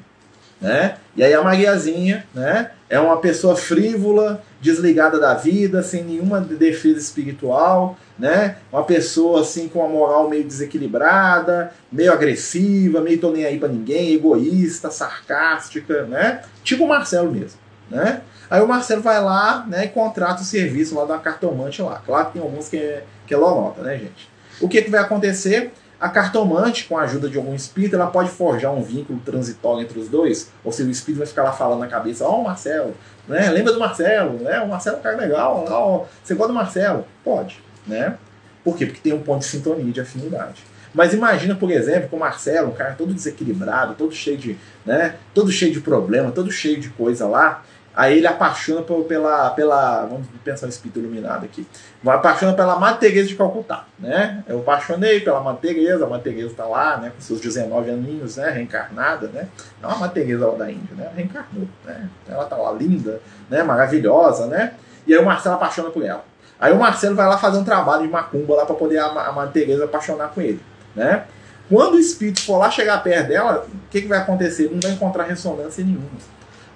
Né? 0.60 0.96
E 1.16 1.22
aí 1.22 1.32
a 1.32 1.42
Mariazinha 1.42 2.26
né, 2.34 2.72
é 2.90 2.98
uma 2.98 3.18
pessoa 3.18 3.54
frívola, 3.54 4.42
desligada 4.60 5.18
da 5.18 5.34
vida, 5.34 5.82
sem 5.82 6.02
nenhuma 6.02 6.40
defesa 6.40 6.98
espiritual, 6.98 7.96
né? 8.18 8.56
Uma 8.72 8.82
pessoa 8.82 9.42
assim 9.42 9.68
com 9.68 9.84
a 9.84 9.88
moral 9.88 10.28
meio 10.28 10.42
desequilibrada, 10.42 11.72
meio 11.92 12.12
agressiva, 12.12 13.00
meio 13.00 13.20
tô 13.20 13.30
nem 13.30 13.44
aí 13.44 13.58
para 13.58 13.68
ninguém, 13.68 14.14
egoísta, 14.14 14.90
sarcástica, 14.90 16.02
né? 16.06 16.42
Tipo 16.64 16.84
o 16.84 16.88
Marcelo 16.88 17.30
mesmo, 17.30 17.60
né? 17.88 18.22
Aí 18.50 18.60
o 18.60 18.66
Marcelo 18.66 19.02
vai 19.02 19.22
lá, 19.22 19.64
né, 19.68 19.84
e 19.84 19.88
contrata 19.88 20.40
o 20.40 20.44
serviço 20.44 20.94
lá 20.94 21.04
da 21.04 21.18
cartomante 21.18 21.82
lá. 21.82 22.02
Claro 22.04 22.26
que 22.26 22.32
tem 22.32 22.42
alguns 22.42 22.68
que 22.68 22.78
é, 22.78 23.04
que 23.26 23.34
é 23.34 23.36
nota, 23.36 23.82
né, 23.82 23.98
gente? 23.98 24.28
O 24.60 24.68
que, 24.68 24.82
que 24.82 24.90
vai 24.90 25.00
acontecer? 25.00 25.70
A 26.00 26.08
cartomante, 26.08 26.84
com 26.84 26.96
a 26.96 27.02
ajuda 27.02 27.28
de 27.28 27.36
algum 27.36 27.54
espírito, 27.54 27.96
ela 27.96 28.06
pode 28.06 28.30
forjar 28.30 28.72
um 28.72 28.82
vínculo 28.82 29.18
transitório 29.24 29.82
entre 29.82 29.98
os 29.98 30.08
dois, 30.08 30.48
ou 30.62 30.70
seja, 30.70 30.88
o 30.88 30.92
espírito 30.92 31.18
vai 31.18 31.26
ficar 31.26 31.42
lá 31.42 31.52
falando 31.52 31.80
na 31.80 31.88
cabeça, 31.88 32.24
ó, 32.24 32.38
oh, 32.38 32.44
Marcelo, 32.44 32.94
né? 33.26 33.50
Lembra 33.50 33.72
do 33.72 33.80
Marcelo, 33.80 34.34
né? 34.38 34.60
O 34.60 34.68
Marcelo 34.68 34.96
é 34.96 35.00
um 35.00 35.02
cara 35.02 35.16
legal, 35.16 35.64
ó, 35.68 36.04
você 36.22 36.34
gosta 36.34 36.52
do 36.52 36.54
Marcelo? 36.54 37.04
Pode, 37.24 37.60
né? 37.84 38.16
Por 38.62 38.76
quê? 38.76 38.86
Porque 38.86 39.00
tem 39.00 39.12
um 39.12 39.22
ponto 39.22 39.40
de 39.40 39.46
sintonia, 39.46 39.92
de 39.92 40.00
afinidade. 40.00 40.62
Mas 40.94 41.12
imagina, 41.12 41.54
por 41.54 41.70
exemplo, 41.70 42.08
com 42.08 42.16
o 42.16 42.20
Marcelo, 42.20 42.68
um 42.68 42.74
cara 42.74 42.94
todo 42.94 43.12
desequilibrado, 43.12 43.94
todo 43.94 44.12
cheio 44.12 44.38
de, 44.38 44.56
né, 44.86 45.16
todo 45.34 45.50
cheio 45.50 45.72
de 45.72 45.80
problema, 45.80 46.30
todo 46.30 46.50
cheio 46.50 46.80
de 46.80 46.88
coisa 46.90 47.26
lá, 47.26 47.62
Aí 47.95 48.18
ele 48.18 48.26
apaixona 48.26 48.83
pela, 48.83 49.50
pela. 49.50 50.07
Vamos 50.07 50.26
pensar 50.45 50.66
no 50.66 50.71
espírito 50.71 51.00
iluminado 51.00 51.45
aqui. 51.45 51.66
Apaixona 52.07 52.52
pela 52.52 52.95
Teresa 52.95 53.26
de 53.26 53.35
Calcutá. 53.35 53.87
Né? 53.99 54.45
Eu 54.47 54.61
apaixonei 54.61 55.21
pela 55.21 55.54
Teresa, 55.54 56.07
a 56.07 56.18
Teresa 56.21 56.47
está 56.47 56.64
lá, 56.64 56.99
né, 56.99 57.11
com 57.14 57.21
seus 57.21 57.40
19 57.40 57.90
aninhos, 57.90 58.37
né, 58.37 58.50
reencarnada, 58.50 59.26
né? 59.28 59.49
Não 59.83 59.90
a 59.90 59.97
Madre 59.97 60.23
Teresa 60.23 60.47
lá 60.47 60.57
da 60.57 60.71
Índia, 60.71 60.95
né? 60.97 61.11
Reencarnou, 61.16 61.66
né? 61.85 62.09
Ela 62.29 62.44
está 62.44 62.57
lá 62.57 62.70
linda, 62.70 63.20
né, 63.51 63.64
maravilhosa, 63.64 64.46
né? 64.46 64.74
E 65.05 65.12
aí 65.12 65.20
o 65.20 65.24
Marcelo 65.24 65.57
apaixona 65.57 65.90
por 65.90 66.05
ela. 66.05 66.24
Aí 66.61 66.72
o 66.72 66.79
Marcelo 66.79 67.16
vai 67.16 67.27
lá 67.27 67.37
fazer 67.37 67.59
um 67.59 67.64
trabalho 67.64 68.03
de 68.03 68.09
macumba 68.09 68.55
lá 68.55 68.64
para 68.64 68.77
poder 68.77 68.98
a, 68.98 69.07
a 69.07 69.46
Teresa 69.48 69.87
apaixonar 69.87 70.29
com 70.29 70.40
ele, 70.40 70.61
né? 70.94 71.24
Quando 71.68 71.94
o 71.94 71.98
espírito 71.98 72.40
for 72.42 72.59
lá 72.59 72.70
chegar 72.70 73.03
perto 73.03 73.29
dela, 73.29 73.66
o 73.66 73.90
que, 73.90 74.03
que 74.03 74.09
vai 74.09 74.18
acontecer? 74.18 74.70
Não 74.72 74.81
vai 74.81 74.92
encontrar 74.92 75.24
ressonância 75.24 75.85
nenhuma. 75.85 76.07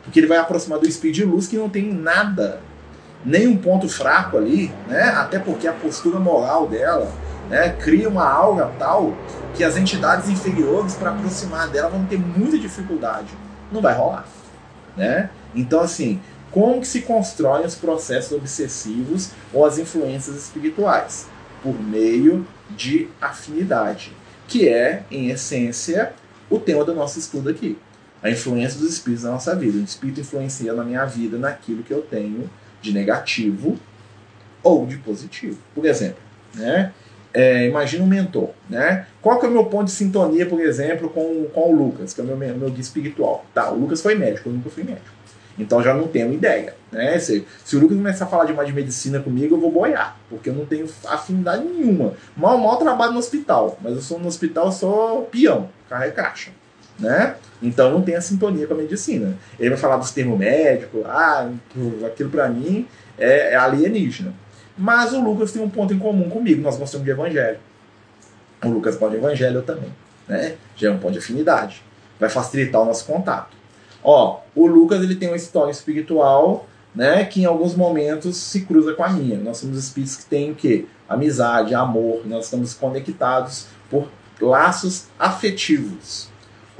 Porque 0.02 0.20
ele 0.20 0.26
vai 0.26 0.38
aproximar 0.38 0.78
do 0.78 0.90
speed 0.90 1.14
de 1.14 1.24
luz 1.24 1.46
que 1.46 1.56
não 1.56 1.68
tem 1.68 1.92
nada, 1.92 2.60
nenhum 3.24 3.56
ponto 3.56 3.88
fraco 3.88 4.36
ali, 4.36 4.72
né? 4.88 5.04
Até 5.10 5.38
porque 5.38 5.66
a 5.68 5.72
postura 5.72 6.18
moral 6.18 6.66
dela 6.66 7.10
né, 7.48 7.70
cria 7.80 8.08
uma 8.08 8.28
aura 8.28 8.72
tal 8.78 9.14
que 9.54 9.62
as 9.62 9.76
entidades 9.76 10.28
inferiores, 10.28 10.94
para 10.94 11.10
aproximar 11.10 11.68
dela, 11.68 11.88
vão 11.88 12.04
ter 12.06 12.18
muita 12.18 12.58
dificuldade. 12.58 13.28
Não 13.70 13.80
vai 13.80 13.94
rolar. 13.94 14.26
Né? 14.96 15.30
Então, 15.54 15.80
assim, 15.80 16.20
como 16.50 16.80
que 16.80 16.86
se 16.86 17.02
constroem 17.02 17.64
os 17.64 17.74
processos 17.74 18.32
obsessivos 18.32 19.30
ou 19.52 19.64
as 19.64 19.78
influências 19.78 20.36
espirituais? 20.36 21.26
Por 21.62 21.80
meio 21.80 22.46
de 22.70 23.08
afinidade, 23.20 24.12
que 24.48 24.68
é, 24.68 25.04
em 25.10 25.28
essência, 25.28 26.12
o 26.50 26.58
tema 26.58 26.84
do 26.84 26.94
nosso 26.94 27.18
estudo 27.18 27.48
aqui 27.48 27.78
a 28.22 28.30
influência 28.30 28.78
dos 28.78 28.90
espíritos 28.90 29.24
na 29.24 29.32
nossa 29.32 29.54
vida. 29.56 29.78
O 29.78 29.82
espírito 29.82 30.20
influencia 30.20 30.72
na 30.72 30.84
minha 30.84 31.04
vida 31.04 31.36
naquilo 31.36 31.82
que 31.82 31.90
eu 31.90 32.02
tenho 32.02 32.48
de 32.80 32.92
negativo 32.92 33.78
ou 34.62 34.86
de 34.86 34.96
positivo. 34.98 35.58
Por 35.74 35.84
exemplo, 35.84 36.20
né? 36.54 36.92
É, 37.34 37.66
imagina 37.66 38.04
um 38.04 38.06
mentor, 38.06 38.50
né? 38.68 39.06
Qual 39.22 39.40
que 39.40 39.46
é 39.46 39.48
o 39.48 39.52
meu 39.52 39.64
ponto 39.64 39.86
de 39.86 39.92
sintonia, 39.92 40.44
por 40.44 40.60
exemplo, 40.60 41.08
com, 41.08 41.46
com 41.46 41.72
o 41.72 41.74
Lucas, 41.74 42.12
que 42.12 42.20
é 42.20 42.24
o 42.24 42.26
meu, 42.26 42.36
meu 42.36 42.68
guia 42.68 42.80
espiritual? 42.80 43.46
Tá, 43.54 43.70
o 43.70 43.78
Lucas 43.78 44.02
foi 44.02 44.14
médico, 44.14 44.50
eu 44.50 44.52
nunca 44.52 44.68
fui 44.68 44.84
médico. 44.84 45.08
Então 45.58 45.82
já 45.82 45.94
não 45.94 46.08
tenho 46.08 46.32
ideia, 46.32 46.74
né? 46.90 47.18
Se, 47.18 47.46
se 47.64 47.76
o 47.76 47.80
Lucas 47.80 47.96
começar 47.96 48.26
a 48.26 48.28
falar 48.28 48.44
de 48.44 48.52
mais 48.52 48.68
de 48.68 48.74
medicina 48.74 49.18
comigo, 49.18 49.54
eu 49.54 49.60
vou 49.60 49.72
boiar, 49.72 50.18
porque 50.28 50.50
eu 50.50 50.54
não 50.54 50.66
tenho 50.66 50.86
afinidade 51.08 51.64
nenhuma. 51.64 52.14
Mal, 52.36 52.58
mal 52.58 52.76
trabalho 52.76 53.12
no 53.12 53.18
hospital, 53.18 53.78
mas 53.80 53.94
eu 53.94 54.02
sou 54.02 54.18
no 54.18 54.28
hospital, 54.28 54.66
eu 54.66 54.72
sou 54.72 55.22
peão, 55.22 55.70
carrego 55.88 56.14
caixa 56.14 56.50
né? 56.98 57.36
Então 57.62 57.90
não 57.92 58.02
tem 58.02 58.16
a 58.16 58.20
sintonia 58.20 58.66
com 58.66 58.74
a 58.74 58.76
medicina. 58.76 59.36
Ele 59.58 59.70
vai 59.70 59.78
falar 59.78 59.96
dos 59.96 60.10
termos 60.10 60.38
médicos, 60.38 61.02
ah, 61.06 61.48
aquilo 62.06 62.30
para 62.30 62.48
mim 62.48 62.86
é, 63.18 63.52
é, 63.52 63.56
alienígena. 63.56 64.34
Mas 64.76 65.12
o 65.12 65.20
Lucas 65.20 65.52
tem 65.52 65.62
um 65.62 65.70
ponto 65.70 65.92
em 65.92 65.98
comum 65.98 66.28
comigo, 66.28 66.62
nós 66.62 66.76
gostamos 66.76 67.04
de 67.04 67.10
evangelho. 67.10 67.58
O 68.64 68.68
Lucas 68.68 68.96
pode 68.96 69.16
evangelho 69.16 69.62
também, 69.62 69.92
né? 70.26 70.54
Já 70.76 70.88
é 70.88 70.90
um 70.90 70.98
ponto 70.98 71.12
de 71.12 71.18
afinidade. 71.18 71.82
Vai 72.18 72.30
facilitar 72.30 72.80
o 72.80 72.84
nosso 72.84 73.04
contato. 73.04 73.56
Ó, 74.02 74.40
o 74.54 74.66
Lucas 74.66 75.02
ele 75.02 75.14
tem 75.14 75.28
uma 75.28 75.36
história 75.36 75.70
espiritual, 75.70 76.66
né, 76.94 77.24
que 77.24 77.42
em 77.42 77.44
alguns 77.44 77.74
momentos 77.74 78.36
se 78.36 78.62
cruza 78.62 78.94
com 78.94 79.04
a 79.04 79.08
minha. 79.08 79.38
Nós 79.38 79.58
somos 79.58 79.78
espíritos 79.78 80.16
que 80.16 80.24
têm 80.26 80.50
o 80.50 80.54
quê? 80.54 80.86
Amizade, 81.08 81.74
amor, 81.74 82.26
nós 82.26 82.44
estamos 82.46 82.74
conectados 82.74 83.66
por 83.90 84.08
laços 84.40 85.06
afetivos. 85.18 86.31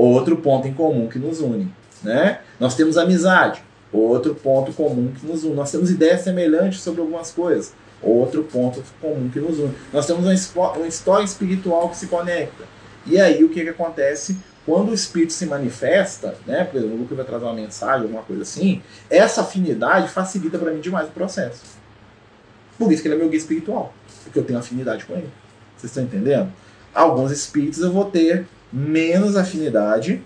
Outro 0.02 0.36
ponto 0.38 0.66
em 0.66 0.74
comum 0.74 1.06
que 1.06 1.16
nos 1.16 1.40
une. 1.40 1.72
Né? 2.02 2.40
Nós 2.58 2.74
temos 2.74 2.98
amizade, 2.98 3.62
outro 3.92 4.34
ponto 4.34 4.72
comum 4.72 5.12
que 5.12 5.24
nos 5.24 5.44
une. 5.44 5.54
Nós 5.54 5.70
temos 5.70 5.92
ideias 5.92 6.22
semelhantes 6.22 6.80
sobre 6.80 7.00
algumas 7.00 7.30
coisas, 7.30 7.72
outro 8.02 8.42
ponto 8.42 8.82
comum 9.00 9.30
que 9.32 9.38
nos 9.38 9.60
une. 9.60 9.72
Nós 9.92 10.04
temos 10.04 10.24
uma, 10.24 10.72
uma 10.72 10.88
história 10.88 11.24
espiritual 11.24 11.88
que 11.88 11.96
se 11.96 12.08
conecta. 12.08 12.64
E 13.06 13.20
aí 13.20 13.44
o 13.44 13.48
que, 13.48 13.62
que 13.62 13.68
acontece? 13.68 14.36
Quando 14.66 14.90
o 14.90 14.94
espírito 14.94 15.32
se 15.32 15.46
manifesta, 15.46 16.34
né, 16.48 16.64
por 16.64 16.78
exemplo, 16.78 16.96
o 16.96 16.98
Lucas 16.98 17.16
vai 17.16 17.24
trazer 17.24 17.44
uma 17.44 17.54
mensagem, 17.54 18.02
alguma 18.02 18.22
coisa 18.24 18.42
assim, 18.42 18.82
essa 19.08 19.42
afinidade 19.42 20.08
facilita 20.08 20.58
para 20.58 20.72
mim 20.72 20.80
demais 20.80 21.06
o 21.06 21.12
processo. 21.12 21.62
Por 22.76 22.90
isso 22.90 23.02
que 23.02 23.06
ele 23.06 23.14
é 23.14 23.18
meu 23.18 23.28
guia 23.28 23.38
espiritual, 23.38 23.94
porque 24.24 24.36
eu 24.36 24.44
tenho 24.44 24.58
afinidade 24.58 25.04
com 25.04 25.12
ele. 25.12 25.30
Vocês 25.76 25.92
estão 25.92 26.02
entendendo? 26.02 26.52
Alguns 26.92 27.30
espíritos 27.30 27.78
eu 27.78 27.92
vou 27.92 28.06
ter 28.06 28.48
menos 28.72 29.36
afinidade, 29.36 30.22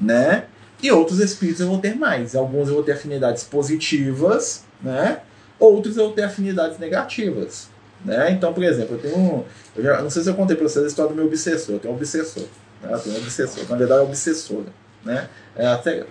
né? 0.00 0.44
E 0.82 0.90
outros 0.90 1.18
espíritos 1.20 1.60
eu 1.60 1.68
vou 1.68 1.78
ter 1.78 1.94
mais. 1.94 2.34
Alguns 2.34 2.68
eu 2.68 2.74
vou 2.74 2.82
ter 2.82 2.92
afinidades 2.92 3.44
positivas, 3.44 4.64
né? 4.80 5.20
Outros 5.58 5.96
eu 5.96 6.04
vou 6.04 6.12
ter 6.12 6.22
afinidades 6.22 6.78
negativas, 6.78 7.68
né? 8.04 8.30
Então, 8.30 8.52
por 8.54 8.62
exemplo, 8.62 8.96
eu 8.96 8.98
tenho 8.98 9.18
um, 9.18 9.44
eu 9.76 9.82
já, 9.82 10.00
não 10.00 10.08
sei 10.08 10.22
se 10.22 10.30
eu 10.30 10.34
contei 10.34 10.56
para 10.56 10.66
vocês 10.66 10.84
a 10.84 10.88
história 10.88 11.10
do 11.10 11.16
meu 11.16 11.26
obsessor. 11.26 11.74
Eu 11.74 11.80
tenho 11.80 11.92
um 11.92 11.96
obsessor, 11.96 12.44
né? 12.82 12.90
Eu 12.92 12.98
tenho 12.98 13.16
um 13.16 13.18
obsessor. 13.18 13.64
Na 13.68 13.76
verdade, 13.76 14.00
é 14.00 14.04
obsessora, 14.04 14.66
né? 15.04 15.28
É 15.54 15.66
até, 15.66 16.06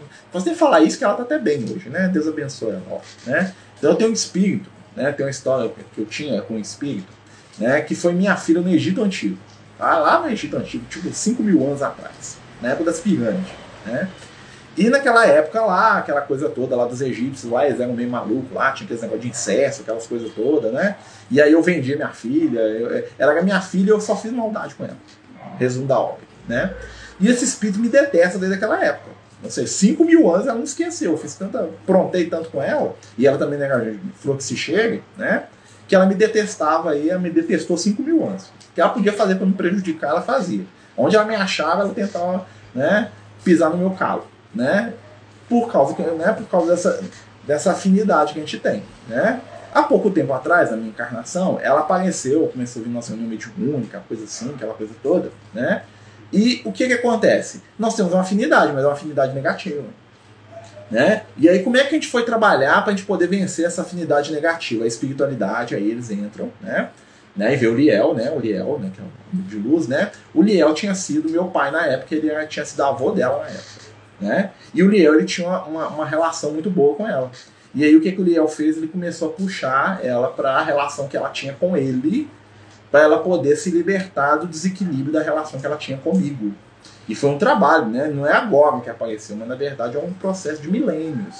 nem 0.45 0.55
falar 0.55 0.81
isso 0.81 0.97
que 0.97 1.03
ela 1.03 1.15
tá 1.15 1.23
até 1.23 1.39
bem 1.39 1.63
hoje, 1.63 1.89
né? 1.89 2.07
Deus 2.09 2.27
abençoe 2.27 2.71
ela, 2.71 3.01
né? 3.25 3.53
Então 3.77 3.91
eu 3.91 3.95
tenho 3.95 4.11
um 4.11 4.13
espírito, 4.13 4.69
né? 4.95 5.11
Tem 5.11 5.25
uma 5.25 5.31
história 5.31 5.71
que 5.95 6.01
eu 6.01 6.05
tinha 6.05 6.41
com 6.41 6.55
um 6.55 6.59
espírito, 6.59 7.11
né? 7.57 7.81
Que 7.81 7.95
foi 7.95 8.13
minha 8.13 8.35
filha 8.35 8.61
no 8.61 8.69
Egito 8.69 9.01
Antigo. 9.01 9.37
Tá? 9.79 9.97
Lá 9.97 10.19
no 10.19 10.29
Egito 10.29 10.57
Antigo, 10.57 10.83
tipo 10.89 11.11
5 11.11 11.41
mil 11.41 11.65
anos 11.65 11.81
atrás, 11.81 12.37
na 12.61 12.69
época 12.69 12.91
das 12.91 12.99
pirâmides. 12.99 13.49
Né? 13.85 14.09
E 14.77 14.89
naquela 14.89 15.25
época 15.25 15.61
lá, 15.61 15.97
aquela 15.97 16.21
coisa 16.21 16.49
toda 16.49 16.75
lá 16.75 16.85
dos 16.85 17.01
egípcios, 17.01 17.49
lá 17.49 17.65
eles 17.65 17.79
eram 17.79 17.93
meio 17.93 18.09
malucos, 18.09 18.51
lá 18.53 18.71
tinha 18.73 18.85
aqueles 18.85 19.01
negócio 19.01 19.21
de 19.21 19.29
incesto, 19.29 19.81
aquelas 19.81 20.05
coisas 20.05 20.31
todas, 20.33 20.71
né? 20.71 20.95
E 21.31 21.41
aí 21.41 21.51
eu 21.51 21.61
vendi 21.61 21.95
minha 21.95 22.09
filha, 22.09 22.59
eu, 22.59 23.07
ela 23.17 23.33
era 23.33 23.41
minha 23.41 23.59
filha 23.61 23.91
eu 23.91 23.99
só 23.99 24.15
fiz 24.15 24.31
maldade 24.31 24.75
com 24.75 24.83
ela. 24.83 24.97
Resumo 25.57 25.87
da 25.87 25.99
obra, 25.99 26.21
né? 26.47 26.73
E 27.19 27.27
esse 27.27 27.43
espírito 27.43 27.79
me 27.79 27.89
detesta 27.89 28.37
desde 28.37 28.55
aquela 28.55 28.83
época. 28.83 29.11
Não 29.41 29.49
sei, 29.49 29.65
5 29.65 30.03
mil 30.03 30.33
anos 30.33 30.47
ela 30.47 30.57
não 30.57 30.63
esqueceu. 30.63 31.11
Eu 31.11 31.17
fiz 31.17 31.35
tanta. 31.35 31.69
Prontei 31.85 32.29
tanto 32.29 32.49
com 32.49 32.61
ela, 32.61 32.95
e 33.17 33.25
ela 33.25 33.37
também 33.37 33.57
né, 33.57 33.97
falou 34.15 34.37
que 34.37 34.43
se 34.43 34.55
chegue, 34.55 35.01
né? 35.17 35.45
Que 35.87 35.95
ela 35.95 36.05
me 36.05 36.15
detestava 36.15 36.91
aí, 36.91 37.09
ela 37.09 37.19
me 37.19 37.29
detestou 37.29 37.77
5 37.77 38.01
mil 38.01 38.25
anos. 38.25 38.49
Que 38.73 38.81
ela 38.81 38.91
podia 38.91 39.13
fazer 39.13 39.35
para 39.35 39.45
me 39.45 39.53
prejudicar, 39.53 40.11
ela 40.11 40.21
fazia. 40.21 40.65
Onde 40.97 41.15
ela 41.15 41.25
me 41.25 41.35
achava, 41.35 41.81
ela 41.81 41.93
tentava 41.93 42.45
né, 42.73 43.09
pisar 43.43 43.69
no 43.69 43.77
meu 43.77 43.91
calo, 43.91 44.27
né? 44.53 44.93
Por 45.47 45.71
causa, 45.71 45.95
né, 46.13 46.33
por 46.33 46.47
causa 46.47 46.71
dessa, 46.71 47.03
dessa 47.45 47.71
afinidade 47.71 48.33
que 48.33 48.39
a 48.39 48.43
gente 48.43 48.59
tem, 48.59 48.83
né? 49.07 49.41
Há 49.73 49.83
pouco 49.83 50.09
tempo 50.09 50.33
atrás, 50.33 50.71
na 50.71 50.77
minha 50.77 50.89
encarnação, 50.89 51.59
ela 51.61 51.81
apareceu, 51.81 52.47
começou 52.47 52.81
a 52.81 52.85
vir 52.85 52.91
nossa 52.91 53.09
reunião 53.09 53.29
mediúnica, 53.29 54.03
coisa 54.07 54.23
assim, 54.23 54.53
aquela 54.55 54.73
coisa 54.73 54.93
toda, 55.01 55.31
né? 55.53 55.83
E 56.31 56.61
o 56.65 56.71
que, 56.71 56.87
que 56.87 56.93
acontece? 56.93 57.61
Nós 57.77 57.95
temos 57.95 58.13
uma 58.13 58.21
afinidade, 58.21 58.71
mas 58.73 58.83
é 58.83 58.87
uma 58.87 58.93
afinidade 58.93 59.33
negativa. 59.33 59.83
Né? 60.89 61.23
E 61.37 61.47
aí, 61.47 61.63
como 61.63 61.77
é 61.77 61.81
que 61.81 61.89
a 61.89 61.91
gente 61.91 62.07
foi 62.07 62.23
trabalhar 62.23 62.81
para 62.81 62.93
a 62.93 62.95
gente 62.95 63.05
poder 63.05 63.27
vencer 63.27 63.65
essa 63.65 63.83
afinidade 63.83 64.31
negativa? 64.31 64.83
A 64.83 64.87
espiritualidade, 64.87 65.75
aí 65.75 65.89
eles 65.89 66.09
entram, 66.09 66.51
né? 66.61 66.89
Né? 67.35 67.53
E 67.53 67.55
vê 67.55 67.67
o 67.67 67.75
Liel, 67.75 68.13
né? 68.13 68.31
O 68.31 68.39
Liel, 68.39 68.79
né? 68.79 68.91
Que 68.93 69.01
é 69.01 69.03
um 69.03 69.41
de 69.43 69.55
luz, 69.57 69.87
né? 69.87 70.11
O 70.33 70.41
Liel 70.41 70.73
tinha 70.73 70.93
sido 70.95 71.29
meu 71.29 71.45
pai 71.45 71.71
na 71.71 71.85
época, 71.85 72.15
ele 72.15 72.47
tinha 72.47 72.65
sido 72.65 72.81
avô 72.81 73.11
dela 73.11 73.39
na 73.39 73.47
época, 73.47 73.85
né? 74.19 74.51
E 74.73 74.83
o 74.83 74.89
Liel, 74.89 75.15
ele 75.15 75.25
tinha 75.25 75.47
uma, 75.47 75.63
uma, 75.65 75.87
uma 75.87 76.05
relação 76.05 76.51
muito 76.51 76.69
boa 76.69 76.95
com 76.95 77.07
ela. 77.07 77.31
E 77.73 77.83
aí, 77.83 77.95
o 77.95 78.01
que, 78.01 78.11
que 78.11 78.21
o 78.21 78.23
Liel 78.23 78.47
fez? 78.47 78.77
Ele 78.77 78.87
começou 78.87 79.29
a 79.29 79.31
puxar 79.31 80.03
ela 80.03 80.29
para 80.29 80.57
a 80.57 80.63
relação 80.63 81.07
que 81.07 81.15
ela 81.15 81.29
tinha 81.29 81.53
com 81.53 81.77
ele, 81.77 82.27
para 82.91 83.01
ela 83.01 83.19
poder 83.19 83.55
se 83.55 83.69
libertar 83.69 84.37
do 84.37 84.47
desequilíbrio 84.47 85.13
da 85.13 85.21
relação 85.21 85.59
que 85.59 85.65
ela 85.65 85.77
tinha 85.77 85.97
comigo. 85.97 86.53
E 87.07 87.15
foi 87.15 87.29
um 87.29 87.37
trabalho, 87.37 87.87
né? 87.87 88.07
Não 88.07 88.25
é 88.25 88.33
agora 88.33 88.79
que 88.81 88.89
apareceu, 88.89 89.35
mas 89.35 89.47
na 89.47 89.55
verdade 89.55 89.97
é 89.97 89.99
um 89.99 90.13
processo 90.13 90.61
de 90.61 90.69
milênios. 90.69 91.35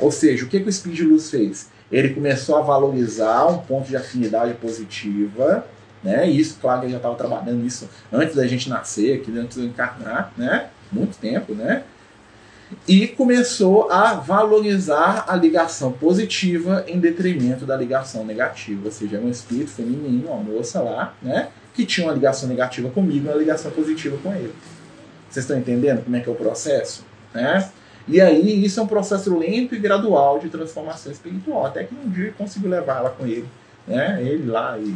Ou 0.00 0.10
seja, 0.10 0.44
o 0.44 0.48
que, 0.48 0.60
que 0.60 0.66
o 0.66 0.68
Espírito 0.68 1.02
de 1.02 1.08
Luz 1.08 1.30
fez? 1.30 1.68
Ele 1.90 2.10
começou 2.10 2.56
a 2.56 2.62
valorizar 2.62 3.46
um 3.46 3.58
ponto 3.58 3.88
de 3.88 3.96
afinidade 3.96 4.54
positiva, 4.54 5.66
né? 6.02 6.28
Isso, 6.28 6.58
claro, 6.60 6.80
que 6.80 6.86
ele 6.86 6.92
já 6.92 6.98
estava 6.98 7.14
trabalhando 7.14 7.64
isso 7.64 7.88
antes 8.12 8.34
da 8.34 8.46
gente 8.46 8.68
nascer, 8.68 9.20
aqui 9.20 9.36
antes 9.38 9.56
de 9.56 9.62
eu 9.62 9.68
encarnar, 9.68 10.32
né? 10.36 10.68
Muito 10.92 11.18
tempo, 11.18 11.54
né? 11.54 11.84
e 12.86 13.06
começou 13.08 13.90
a 13.90 14.14
valorizar 14.14 15.24
a 15.28 15.36
ligação 15.36 15.92
positiva 15.92 16.84
em 16.88 16.98
detrimento 16.98 17.64
da 17.64 17.76
ligação 17.76 18.24
negativa. 18.24 18.82
Ou 18.86 18.90
seja, 18.90 19.18
um 19.18 19.28
espírito 19.28 19.70
feminino, 19.70 20.28
uma 20.28 20.36
moça 20.36 20.80
lá, 20.80 21.14
né? 21.22 21.48
Que 21.72 21.84
tinha 21.84 22.06
uma 22.06 22.12
ligação 22.12 22.48
negativa 22.48 22.88
comigo 22.90 23.26
e 23.26 23.28
uma 23.28 23.38
ligação 23.38 23.70
positiva 23.70 24.16
com 24.22 24.34
ele. 24.34 24.54
Vocês 25.30 25.44
estão 25.44 25.58
entendendo 25.58 26.04
como 26.04 26.16
é 26.16 26.20
que 26.20 26.28
é 26.28 26.32
o 26.32 26.36
processo? 26.36 27.04
Né? 27.32 27.68
E 28.06 28.20
aí, 28.20 28.64
isso 28.64 28.80
é 28.80 28.82
um 28.82 28.86
processo 28.86 29.36
lento 29.36 29.74
e 29.74 29.78
gradual 29.78 30.38
de 30.38 30.48
transformação 30.48 31.10
espiritual. 31.10 31.66
Até 31.66 31.84
que 31.84 31.94
um 31.94 32.08
dia 32.10 32.26
eu 32.26 32.32
consegui 32.34 32.68
levar 32.68 32.98
ela 32.98 33.10
com 33.10 33.26
ele. 33.26 33.48
Né? 33.86 34.22
Ele 34.22 34.50
lá 34.50 34.78
e 34.78 34.94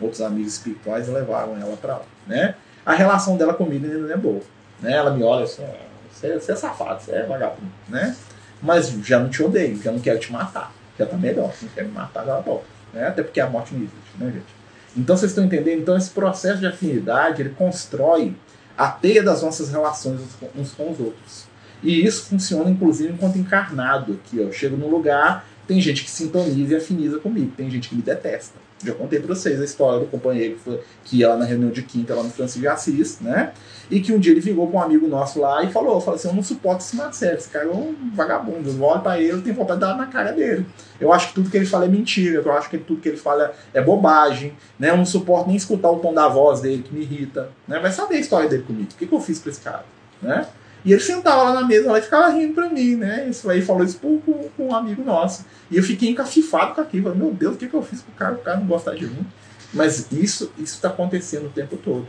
outros 0.00 0.20
amigos 0.20 0.54
espirituais 0.54 1.08
levaram 1.08 1.56
ela 1.56 1.76
para 1.76 1.94
lá. 1.94 2.04
Né? 2.26 2.54
A 2.84 2.92
relação 2.94 3.36
dela 3.36 3.54
comigo 3.54 3.86
ainda 3.86 3.98
não 3.98 4.12
é 4.12 4.16
boa. 4.16 4.40
Né? 4.80 4.92
Ela 4.92 5.10
me 5.10 5.22
olha 5.22 5.44
assim, 5.44 5.64
você, 6.10 6.34
você 6.34 6.52
é 6.52 6.56
safado, 6.56 7.02
você 7.02 7.12
é 7.12 7.22
vagabundo, 7.24 7.70
né? 7.88 8.16
Mas 8.62 8.90
já 8.90 9.18
não 9.18 9.30
te 9.30 9.42
odeio, 9.42 9.80
já 9.82 9.90
não 9.90 10.00
quero 10.00 10.18
te 10.18 10.30
matar. 10.30 10.72
Já 10.98 11.06
tá 11.06 11.16
melhor, 11.16 11.52
não 11.62 11.68
quer 11.70 11.84
me 11.84 11.92
matar, 11.92 12.26
já 12.26 12.38
volta. 12.40 12.66
Né? 12.92 13.06
Até 13.06 13.22
porque 13.22 13.40
a 13.40 13.48
morte 13.48 13.74
não 13.74 13.80
existe, 13.80 14.18
né, 14.18 14.26
gente? 14.26 14.60
Então 14.96 15.16
vocês 15.16 15.30
estão 15.30 15.44
entendendo? 15.44 15.80
Então 15.80 15.96
esse 15.96 16.10
processo 16.10 16.58
de 16.58 16.66
afinidade, 16.66 17.40
ele 17.40 17.50
constrói 17.50 18.34
a 18.76 18.88
teia 18.88 19.22
das 19.22 19.42
nossas 19.42 19.70
relações 19.70 20.20
uns 20.56 20.72
com 20.72 20.90
os 20.90 21.00
outros. 21.00 21.49
E 21.82 22.04
isso 22.04 22.24
funciona, 22.24 22.70
inclusive, 22.70 23.12
enquanto 23.12 23.38
encarnado 23.38 24.14
aqui. 24.14 24.38
Ó. 24.40 24.44
Eu 24.44 24.52
chego 24.52 24.76
num 24.76 24.88
lugar, 24.88 25.46
tem 25.66 25.80
gente 25.80 26.04
que 26.04 26.10
sintoniza 26.10 26.74
e 26.74 26.76
afiniza 26.76 27.18
comigo, 27.18 27.52
tem 27.56 27.70
gente 27.70 27.88
que 27.88 27.94
me 27.94 28.02
detesta. 28.02 28.58
Já 28.84 28.94
contei 28.94 29.20
para 29.20 29.34
vocês 29.34 29.60
a 29.60 29.64
história 29.64 30.00
do 30.00 30.06
companheiro 30.06 30.54
que, 30.54 30.60
foi, 30.60 30.80
que 31.04 31.18
ia 31.18 31.28
lá 31.28 31.36
na 31.36 31.44
reunião 31.44 31.70
de 31.70 31.82
quinta 31.82 32.14
lá 32.14 32.22
no 32.22 32.30
Francisco 32.30 32.60
de 32.60 32.66
Assis, 32.66 33.20
né? 33.20 33.52
E 33.90 34.00
que 34.00 34.10
um 34.10 34.18
dia 34.18 34.32
ele 34.32 34.40
ligou 34.40 34.70
com 34.70 34.78
um 34.78 34.82
amigo 34.82 35.06
nosso 35.06 35.40
lá 35.40 35.62
e 35.62 35.70
falou, 35.70 36.00
falou 36.00 36.18
assim, 36.18 36.28
eu 36.28 36.34
não 36.34 36.42
suporto 36.42 36.80
esse 36.80 36.96
Marcelo, 36.96 37.36
esse 37.36 37.48
cara 37.50 37.66
é 37.66 37.68
um 37.68 37.94
vagabundo, 38.14 38.70
eu 38.70 38.82
olho 38.82 39.02
pra 39.02 39.20
ele, 39.20 39.32
eu 39.32 39.42
tenho 39.42 39.54
vontade 39.54 39.80
de 39.80 39.86
dar 39.86 39.96
na 39.96 40.06
cara 40.06 40.32
dele. 40.32 40.64
Eu 40.98 41.12
acho 41.12 41.28
que 41.28 41.34
tudo 41.34 41.50
que 41.50 41.58
ele 41.58 41.66
fala 41.66 41.84
é 41.84 41.88
mentira, 41.88 42.40
eu 42.40 42.52
acho 42.52 42.70
que 42.70 42.78
tudo 42.78 43.02
que 43.02 43.08
ele 43.10 43.18
fala 43.18 43.52
é 43.74 43.82
bobagem, 43.82 44.54
né? 44.78 44.90
Eu 44.90 44.96
não 44.96 45.04
suporto 45.04 45.48
nem 45.48 45.56
escutar 45.56 45.90
o 45.90 45.98
tom 45.98 46.14
da 46.14 46.26
voz 46.26 46.60
dele, 46.60 46.82
que 46.82 46.94
me 46.94 47.02
irrita, 47.02 47.50
né? 47.68 47.78
Vai 47.78 47.92
saber 47.92 48.16
a 48.16 48.20
história 48.20 48.48
dele 48.48 48.62
comigo, 48.62 48.88
o 48.90 48.96
que, 48.96 49.06
que 49.06 49.14
eu 49.14 49.20
fiz 49.20 49.38
pra 49.38 49.50
esse 49.50 49.60
cara, 49.60 49.84
né? 50.22 50.46
E 50.84 50.92
ele 50.92 51.00
sentava 51.02 51.42
lá 51.42 51.60
na 51.60 51.66
mesa 51.66 51.90
lá 51.90 51.98
e 51.98 52.02
ficava 52.02 52.28
rindo 52.30 52.54
pra 52.54 52.70
mim, 52.70 52.96
né? 52.96 53.28
Isso 53.28 53.48
aí 53.50 53.60
falou 53.60 53.84
isso 53.84 53.98
com, 53.98 54.18
com, 54.20 54.48
com 54.56 54.68
um 54.68 54.74
amigo 54.74 55.04
nosso. 55.04 55.44
E 55.70 55.76
eu 55.76 55.82
fiquei 55.82 56.08
encafifado 56.08 56.74
com 56.74 56.80
aquilo. 56.80 57.14
Meu 57.14 57.32
Deus, 57.32 57.54
o 57.54 57.58
que, 57.58 57.68
que 57.68 57.74
eu 57.74 57.82
fiz 57.82 58.00
pro 58.00 58.12
cara? 58.14 58.34
O 58.34 58.38
cara 58.38 58.58
não 58.58 58.66
gosta 58.66 58.94
de 58.94 59.06
mim. 59.06 59.26
Mas 59.72 60.10
isso 60.10 60.50
está 60.58 60.88
acontecendo 60.88 61.46
o 61.46 61.50
tempo 61.50 61.76
todo. 61.76 62.06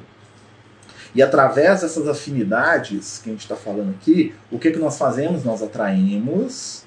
E 1.13 1.21
através 1.21 1.81
dessas 1.81 2.07
afinidades 2.07 3.19
que 3.21 3.29
a 3.29 3.33
gente 3.33 3.41
está 3.41 3.55
falando 3.55 3.89
aqui, 3.89 4.33
o 4.49 4.57
que, 4.57 4.71
que 4.71 4.79
nós 4.79 4.97
fazemos? 4.97 5.43
Nós 5.43 5.61
atraímos 5.61 6.83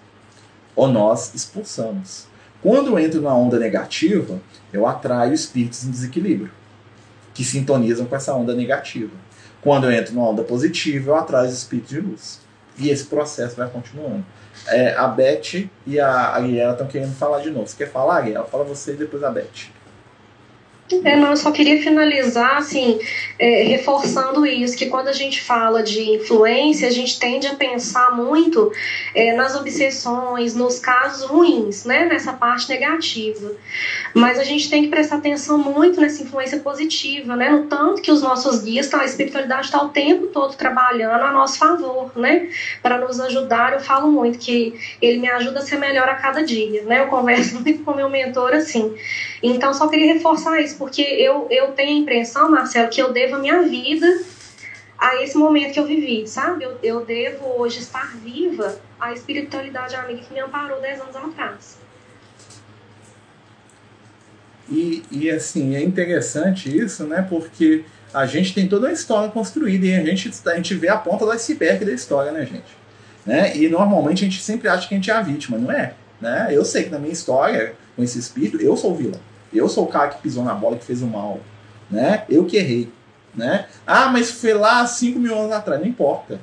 ou 0.74 0.88
nós 0.88 1.34
expulsamos. 1.34 2.26
Quando 2.62 2.88
eu 2.88 2.98
entro 2.98 3.20
na 3.20 3.34
onda 3.34 3.58
negativa, 3.58 4.40
eu 4.72 4.86
atraio 4.86 5.34
espíritos 5.34 5.84
em 5.84 5.90
desequilíbrio, 5.90 6.50
que 7.34 7.44
sintonizam 7.44 8.06
com 8.06 8.16
essa 8.16 8.34
onda 8.34 8.54
negativa. 8.54 9.12
Quando 9.64 9.84
eu 9.84 9.92
entro 9.92 10.14
na 10.14 10.20
onda 10.20 10.44
positiva, 10.44 11.10
eu 11.10 11.16
atraio 11.16 11.48
espíritos 11.48 11.90
de 11.90 12.00
luz. 12.00 12.40
E 12.78 12.90
esse 12.90 13.06
processo 13.06 13.56
vai 13.56 13.68
continuando. 13.70 14.22
É, 14.68 14.94
a 14.94 15.08
Beth 15.08 15.68
e 15.86 15.98
a 15.98 16.34
Ariela 16.34 16.72
estão 16.72 16.86
querendo 16.86 17.14
falar 17.16 17.40
de 17.40 17.50
novo. 17.50 17.66
Você 17.66 17.76
quer 17.76 17.90
falar, 17.90 18.16
Ariela? 18.16 18.44
Fala 18.44 18.62
você 18.62 18.92
e 18.92 18.96
depois 18.96 19.24
a 19.24 19.30
Beth. 19.30 19.72
É, 21.02 21.16
não, 21.16 21.30
eu 21.30 21.36
só 21.36 21.50
queria 21.50 21.82
finalizar, 21.82 22.58
assim, 22.58 22.98
é, 23.38 23.62
reforçando 23.62 24.44
isso, 24.44 24.76
que 24.76 24.86
quando 24.86 25.08
a 25.08 25.12
gente 25.12 25.40
fala 25.40 25.82
de 25.82 26.10
influência, 26.10 26.86
a 26.86 26.90
gente 26.90 27.18
tende 27.18 27.46
a 27.46 27.54
pensar 27.54 28.14
muito 28.14 28.70
é, 29.14 29.34
nas 29.34 29.56
obsessões, 29.56 30.54
nos 30.54 30.78
casos 30.78 31.26
ruins, 31.26 31.86
né, 31.86 32.04
nessa 32.04 32.34
parte 32.34 32.68
negativa. 32.68 33.52
Mas 34.12 34.38
a 34.38 34.44
gente 34.44 34.68
tem 34.68 34.82
que 34.82 34.88
prestar 34.88 35.16
atenção 35.16 35.56
muito 35.56 35.98
nessa 36.00 36.22
influência 36.22 36.58
positiva, 36.58 37.34
né, 37.34 37.48
no 37.48 37.64
tanto 37.64 38.02
que 38.02 38.12
os 38.12 38.20
nossos 38.20 38.62
guias, 38.62 38.92
a 38.92 39.06
espiritualidade 39.06 39.66
está 39.66 39.82
o 39.82 39.88
tempo 39.88 40.26
todo 40.26 40.54
trabalhando 40.54 41.22
a 41.22 41.32
nosso 41.32 41.58
favor, 41.58 42.12
né, 42.14 42.50
para 42.82 42.98
nos 42.98 43.18
ajudar. 43.20 43.72
Eu 43.72 43.80
falo 43.80 44.12
muito 44.12 44.38
que 44.38 44.74
ele 45.00 45.18
me 45.18 45.30
ajuda 45.30 45.60
a 45.60 45.62
ser 45.62 45.78
melhor 45.78 46.08
a 46.10 46.14
cada 46.14 46.44
dia, 46.44 46.82
né, 46.82 47.00
eu 47.00 47.06
converso 47.06 47.54
muito 47.64 47.82
com 47.82 47.94
meu 47.94 48.10
mentor 48.10 48.52
assim. 48.52 48.94
Então, 49.46 49.74
só 49.74 49.88
queria 49.88 50.14
reforçar 50.14 50.58
isso 50.62 50.78
porque 50.78 51.02
eu, 51.02 51.46
eu 51.50 51.72
tenho 51.72 51.98
a 51.98 52.00
impressão, 52.00 52.50
Marcelo, 52.50 52.88
que 52.88 53.02
eu 53.02 53.12
devo 53.12 53.36
a 53.36 53.38
minha 53.38 53.60
vida 53.64 54.06
a 54.96 55.22
esse 55.22 55.36
momento 55.36 55.74
que 55.74 55.78
eu 55.78 55.84
vivi, 55.84 56.26
sabe? 56.26 56.64
Eu, 56.64 56.78
eu 56.82 57.04
devo 57.04 57.60
hoje 57.60 57.80
estar 57.80 58.16
viva 58.16 58.80
à 58.98 59.12
espiritualidade 59.12 59.94
amiga 59.96 60.22
que 60.22 60.32
me 60.32 60.40
amparou 60.40 60.80
10 60.80 60.98
anos 60.98 61.16
atrás. 61.16 61.76
E, 64.70 65.02
e 65.10 65.30
assim, 65.30 65.76
é 65.76 65.82
interessante 65.82 66.74
isso, 66.74 67.04
né? 67.04 67.20
Porque 67.28 67.84
a 68.14 68.24
gente 68.24 68.54
tem 68.54 68.66
toda 68.66 68.86
uma 68.86 68.94
história 68.94 69.28
construída 69.28 69.84
e 69.84 69.94
a 69.94 70.02
gente, 70.02 70.32
a 70.46 70.56
gente 70.56 70.74
vê 70.74 70.88
a 70.88 70.96
ponta 70.96 71.26
do 71.26 71.30
iceberg 71.32 71.84
da 71.84 71.92
história, 71.92 72.32
né, 72.32 72.46
gente? 72.46 72.84
Né? 73.26 73.54
E 73.54 73.68
normalmente 73.68 74.24
a 74.24 74.26
gente 74.26 74.40
sempre 74.40 74.68
acha 74.68 74.88
que 74.88 74.94
a 74.94 74.96
gente 74.96 75.10
é 75.10 75.14
a 75.14 75.20
vítima, 75.20 75.58
não 75.58 75.70
é? 75.70 75.92
Né? 76.18 76.48
Eu 76.50 76.64
sei 76.64 76.84
que 76.84 76.90
na 76.90 76.98
minha 76.98 77.12
história, 77.12 77.74
com 77.94 78.02
esse 78.02 78.18
espírito, 78.18 78.58
eu 78.58 78.74
sou 78.74 78.92
o 78.92 78.94
vilão. 78.94 79.20
Eu 79.54 79.68
sou 79.68 79.84
o 79.84 79.88
cara 79.88 80.08
que 80.08 80.22
pisou 80.22 80.44
na 80.44 80.54
bola, 80.54 80.76
que 80.76 80.84
fez 80.84 81.02
o 81.02 81.06
mal. 81.06 81.40
Né? 81.90 82.24
Eu 82.28 82.44
que 82.44 82.56
errei. 82.56 82.92
Né? 83.34 83.66
Ah, 83.86 84.08
mas 84.08 84.30
foi 84.30 84.54
lá 84.54 84.86
5 84.86 85.18
mil 85.18 85.38
anos 85.38 85.52
atrás. 85.52 85.80
Não 85.80 85.88
importa. 85.88 86.40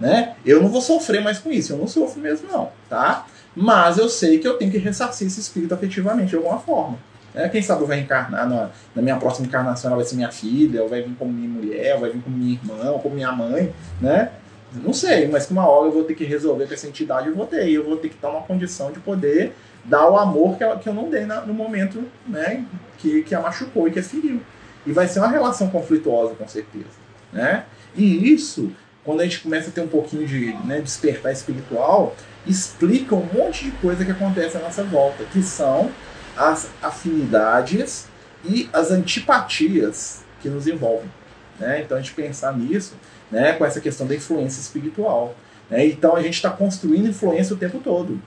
Né? 0.00 0.34
Eu 0.44 0.62
não 0.62 0.68
vou 0.68 0.80
sofrer 0.80 1.22
mais 1.22 1.38
com 1.38 1.50
isso. 1.50 1.72
Eu 1.72 1.78
não 1.78 1.86
sofro 1.86 2.20
mesmo, 2.20 2.48
não. 2.50 2.70
Tá? 2.88 3.26
Mas 3.54 3.98
eu 3.98 4.08
sei 4.08 4.38
que 4.38 4.48
eu 4.48 4.54
tenho 4.54 4.70
que 4.70 4.78
ressarcir 4.78 5.26
esse 5.26 5.40
espírito 5.40 5.74
afetivamente 5.74 6.30
de 6.30 6.36
alguma 6.36 6.58
forma. 6.58 6.98
Né? 7.34 7.48
Quem 7.48 7.62
sabe 7.62 7.82
eu 7.82 7.86
vou 7.86 7.94
reencarnar 7.94 8.48
na, 8.48 8.70
na, 8.94 9.02
minha 9.02 9.16
próxima 9.16 9.46
encarnação, 9.46 9.90
ela 9.90 9.96
vai 9.96 10.04
ser 10.04 10.16
minha 10.16 10.30
filha, 10.30 10.82
ou 10.82 10.88
vai 10.88 11.02
vir 11.02 11.14
como 11.16 11.32
minha 11.32 11.48
mulher, 11.48 11.94
ou 11.94 12.00
vai 12.00 12.10
vir 12.10 12.22
como 12.22 12.36
minha 12.36 12.52
irmã, 12.52 12.90
ou 12.90 12.98
como 12.98 13.14
minha 13.14 13.32
mãe, 13.32 13.72
né? 14.00 14.30
Não 14.74 14.92
sei, 14.92 15.28
mas 15.28 15.46
que 15.46 15.52
uma 15.52 15.66
hora 15.66 15.88
eu 15.88 15.92
vou 15.92 16.04
ter 16.04 16.14
que 16.14 16.24
resolver 16.24 16.66
com 16.66 16.74
essa 16.74 16.86
entidade, 16.86 17.28
eu 17.28 17.34
vou 17.34 17.46
ter. 17.46 17.68
Eu 17.68 17.84
vou 17.84 17.96
ter 17.96 18.08
que 18.08 18.14
estar 18.14 18.28
numa 18.28 18.42
condição 18.42 18.90
de 18.90 19.00
poder 19.00 19.52
dar 19.84 20.08
o 20.08 20.16
amor 20.16 20.56
que, 20.56 20.64
que 20.78 20.88
eu 20.88 20.94
não 20.94 21.10
dei 21.10 21.26
na, 21.26 21.40
no 21.42 21.52
momento 21.52 22.02
né, 22.26 22.64
que, 22.98 23.22
que 23.22 23.34
a 23.34 23.40
machucou 23.40 23.88
e 23.88 23.90
que 23.90 23.98
a 23.98 24.02
feriu. 24.02 24.40
E 24.86 24.92
vai 24.92 25.06
ser 25.06 25.18
uma 25.18 25.28
relação 25.28 25.68
conflituosa, 25.68 26.34
com 26.34 26.48
certeza. 26.48 27.02
Né? 27.32 27.64
E 27.94 28.32
isso 28.32 28.72
quando 29.04 29.20
a 29.20 29.24
gente 29.24 29.40
começa 29.40 29.68
a 29.68 29.72
ter 29.72 29.80
um 29.80 29.88
pouquinho 29.88 30.26
de 30.26 30.52
né, 30.64 30.80
despertar 30.80 31.32
espiritual, 31.32 32.14
explica 32.46 33.14
um 33.14 33.26
monte 33.32 33.64
de 33.64 33.70
coisa 33.72 34.04
que 34.04 34.10
acontece 34.10 34.56
à 34.56 34.60
nossa 34.60 34.84
volta, 34.84 35.24
que 35.24 35.42
são 35.42 35.90
as 36.36 36.68
afinidades 36.80 38.06
e 38.44 38.68
as 38.72 38.90
antipatias 38.90 40.22
que 40.40 40.48
nos 40.48 40.66
envolvem. 40.66 41.10
Né? 41.58 41.82
Então 41.82 41.96
a 41.96 42.00
gente 42.00 42.14
pensar 42.14 42.56
nisso 42.56 42.94
né, 43.32 43.54
com 43.54 43.64
essa 43.64 43.80
questão 43.80 44.06
da 44.06 44.14
influência 44.14 44.60
espiritual. 44.60 45.34
Né? 45.68 45.86
Então 45.86 46.14
a 46.14 46.22
gente 46.22 46.34
está 46.34 46.50
construindo 46.50 47.08
influência 47.08 47.56
o 47.56 47.58
tempo 47.58 47.80
todo. 47.80 48.20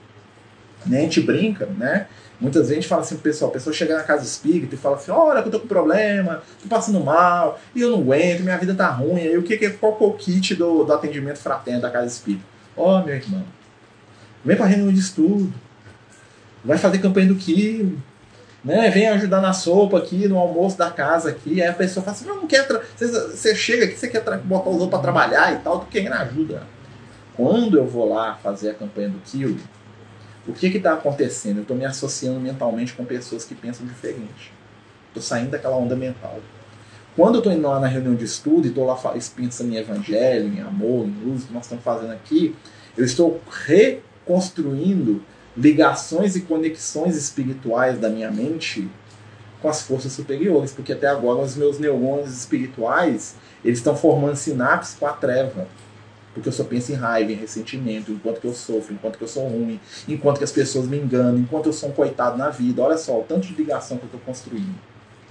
Né? 0.84 0.98
A 0.98 1.02
gente 1.02 1.20
brinca, 1.20 1.66
né? 1.66 2.08
Muitas 2.38 2.62
vezes 2.62 2.72
a 2.72 2.74
gente 2.74 2.88
fala 2.88 3.00
assim 3.00 3.16
pessoal, 3.16 3.50
a 3.50 3.54
pessoa 3.54 3.72
chega 3.72 3.96
na 3.96 4.02
casa 4.02 4.22
espírita 4.22 4.74
e 4.74 4.78
fala 4.78 4.96
assim, 4.96 5.10
olha 5.10 5.40
que 5.40 5.48
eu 5.48 5.52
tô 5.52 5.60
com 5.60 5.66
problema, 5.66 6.42
tô 6.62 6.68
passando 6.68 7.00
mal, 7.00 7.58
e 7.74 7.80
eu 7.80 7.90
não 7.90 8.00
aguento, 8.00 8.42
minha 8.42 8.58
vida 8.58 8.74
tá 8.74 8.88
ruim. 8.90 9.20
Aí 9.20 9.38
o 9.38 9.42
que, 9.42 9.56
que 9.56 9.64
é 9.64 9.70
qual 9.70 9.96
o 9.98 10.12
kit 10.12 10.54
do, 10.54 10.84
do 10.84 10.92
atendimento 10.92 11.38
fraterno 11.38 11.80
da 11.80 11.90
casa 11.90 12.06
espírita? 12.06 12.44
Ó, 12.76 13.00
oh, 13.00 13.04
meu 13.04 13.14
irmão, 13.14 13.42
vem 14.44 14.54
pra 14.54 14.66
reunião 14.66 14.92
de 14.92 15.00
estudo, 15.00 15.50
vai 16.62 16.76
fazer 16.76 16.98
campanha 16.98 17.28
do 17.28 17.36
quilo, 17.36 17.96
né? 18.66 18.90
Vem 18.90 19.06
ajudar 19.06 19.40
na 19.40 19.52
sopa 19.52 19.96
aqui, 19.96 20.26
no 20.26 20.36
almoço 20.36 20.76
da 20.76 20.90
casa 20.90 21.30
aqui. 21.30 21.62
Aí 21.62 21.68
a 21.68 21.72
pessoa 21.72 22.02
fala 22.02 22.16
assim, 22.16 22.26
não, 22.26 22.34
não 22.34 22.46
quer. 22.48 22.66
Você, 22.96 23.54
chega 23.54 23.84
aqui, 23.84 23.96
você 23.96 24.08
quer 24.08 24.20
botar 24.40 24.68
os 24.68 24.74
outros 24.74 24.90
para 24.90 24.98
trabalhar 24.98 25.52
e 25.54 25.58
tal, 25.58 25.78
tu 25.78 25.86
querendo 25.86 26.14
ajuda. 26.14 26.64
Quando 27.36 27.78
eu 27.78 27.86
vou 27.86 28.12
lá 28.12 28.34
fazer 28.42 28.70
a 28.70 28.74
campanha 28.74 29.08
do 29.08 29.20
quilo, 29.20 29.56
o 30.48 30.52
que 30.52 30.66
está 30.66 30.94
acontecendo? 30.94 31.58
Eu 31.58 31.62
estou 31.62 31.76
me 31.76 31.84
associando 31.84 32.40
mentalmente 32.40 32.92
com 32.92 33.04
pessoas 33.04 33.44
que 33.44 33.54
pensam 33.54 33.86
diferente. 33.86 34.52
Estou 35.08 35.22
saindo 35.22 35.50
daquela 35.50 35.76
onda 35.76 35.94
mental. 35.94 36.40
Quando 37.14 37.36
eu 37.36 37.38
estou 37.38 37.52
indo 37.52 37.68
lá 37.68 37.78
na 37.78 37.86
reunião 37.86 38.16
de 38.16 38.24
estudo 38.24 38.66
e 38.66 38.70
estou 38.70 38.84
lá 38.84 38.96
pensando 39.36 39.72
em 39.72 39.76
evangelho, 39.76 40.52
em 40.52 40.60
amor, 40.60 41.06
em 41.06 41.14
luz, 41.24 41.44
que 41.44 41.52
nós 41.52 41.62
estamos 41.62 41.84
fazendo 41.84 42.12
aqui, 42.12 42.54
eu 42.96 43.04
estou 43.04 43.40
reconstruindo 43.64 45.22
ligações 45.56 46.36
e 46.36 46.42
conexões 46.42 47.16
espirituais 47.16 47.98
da 47.98 48.08
minha 48.08 48.30
mente 48.30 48.88
com 49.60 49.68
as 49.68 49.82
forças 49.82 50.12
superiores, 50.12 50.72
porque 50.72 50.92
até 50.92 51.06
agora 51.06 51.38
os 51.38 51.56
meus 51.56 51.78
neurônios 51.78 52.30
espirituais 52.30 53.36
eles 53.64 53.78
estão 53.78 53.96
formando 53.96 54.36
sinapses 54.36 54.96
com 54.98 55.06
a 55.06 55.12
treva. 55.12 55.66
Porque 56.34 56.50
eu 56.50 56.52
só 56.52 56.64
penso 56.64 56.92
em 56.92 56.94
raiva, 56.94 57.32
em 57.32 57.34
ressentimento, 57.34 58.12
enquanto 58.12 58.42
que 58.42 58.46
eu 58.46 58.52
sofro, 58.52 58.92
enquanto 58.92 59.16
que 59.16 59.24
eu 59.24 59.28
sou 59.28 59.48
ruim, 59.48 59.80
enquanto 60.06 60.36
que 60.36 60.44
as 60.44 60.52
pessoas 60.52 60.86
me 60.86 60.98
enganam, 60.98 61.38
enquanto 61.38 61.64
eu 61.64 61.72
sou 61.72 61.88
um 61.88 61.92
coitado 61.92 62.36
na 62.36 62.50
vida. 62.50 62.82
Olha 62.82 62.98
só 62.98 63.18
o 63.18 63.22
tanto 63.22 63.46
de 63.46 63.54
ligação 63.54 63.96
que 63.96 64.04
eu 64.04 64.08
estou 64.08 64.20
construindo. 64.20 64.74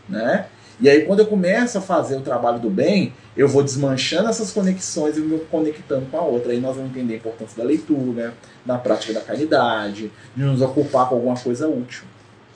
Né? 0.09 0.47
E 0.79 0.89
aí, 0.89 1.05
quando 1.05 1.19
eu 1.21 1.25
começo 1.25 1.77
a 1.77 1.81
fazer 1.81 2.17
o 2.17 2.21
trabalho 2.21 2.59
do 2.59 2.69
bem, 2.69 3.13
eu 3.35 3.47
vou 3.47 3.63
desmanchando 3.63 4.29
essas 4.29 4.51
conexões 4.51 5.17
e 5.17 5.21
me 5.21 5.39
conectando 5.39 6.05
com 6.07 6.17
a 6.17 6.21
outra. 6.21 6.51
Aí 6.51 6.59
nós 6.59 6.75
vamos 6.75 6.91
entender 6.91 7.13
a 7.13 7.17
importância 7.17 7.57
da 7.57 7.63
leitura, 7.63 8.33
da 8.65 8.77
prática 8.77 9.13
da 9.13 9.21
caridade, 9.21 10.11
de 10.35 10.43
nos 10.43 10.61
ocupar 10.61 11.07
com 11.07 11.15
alguma 11.15 11.37
coisa 11.37 11.67
útil. 11.67 12.03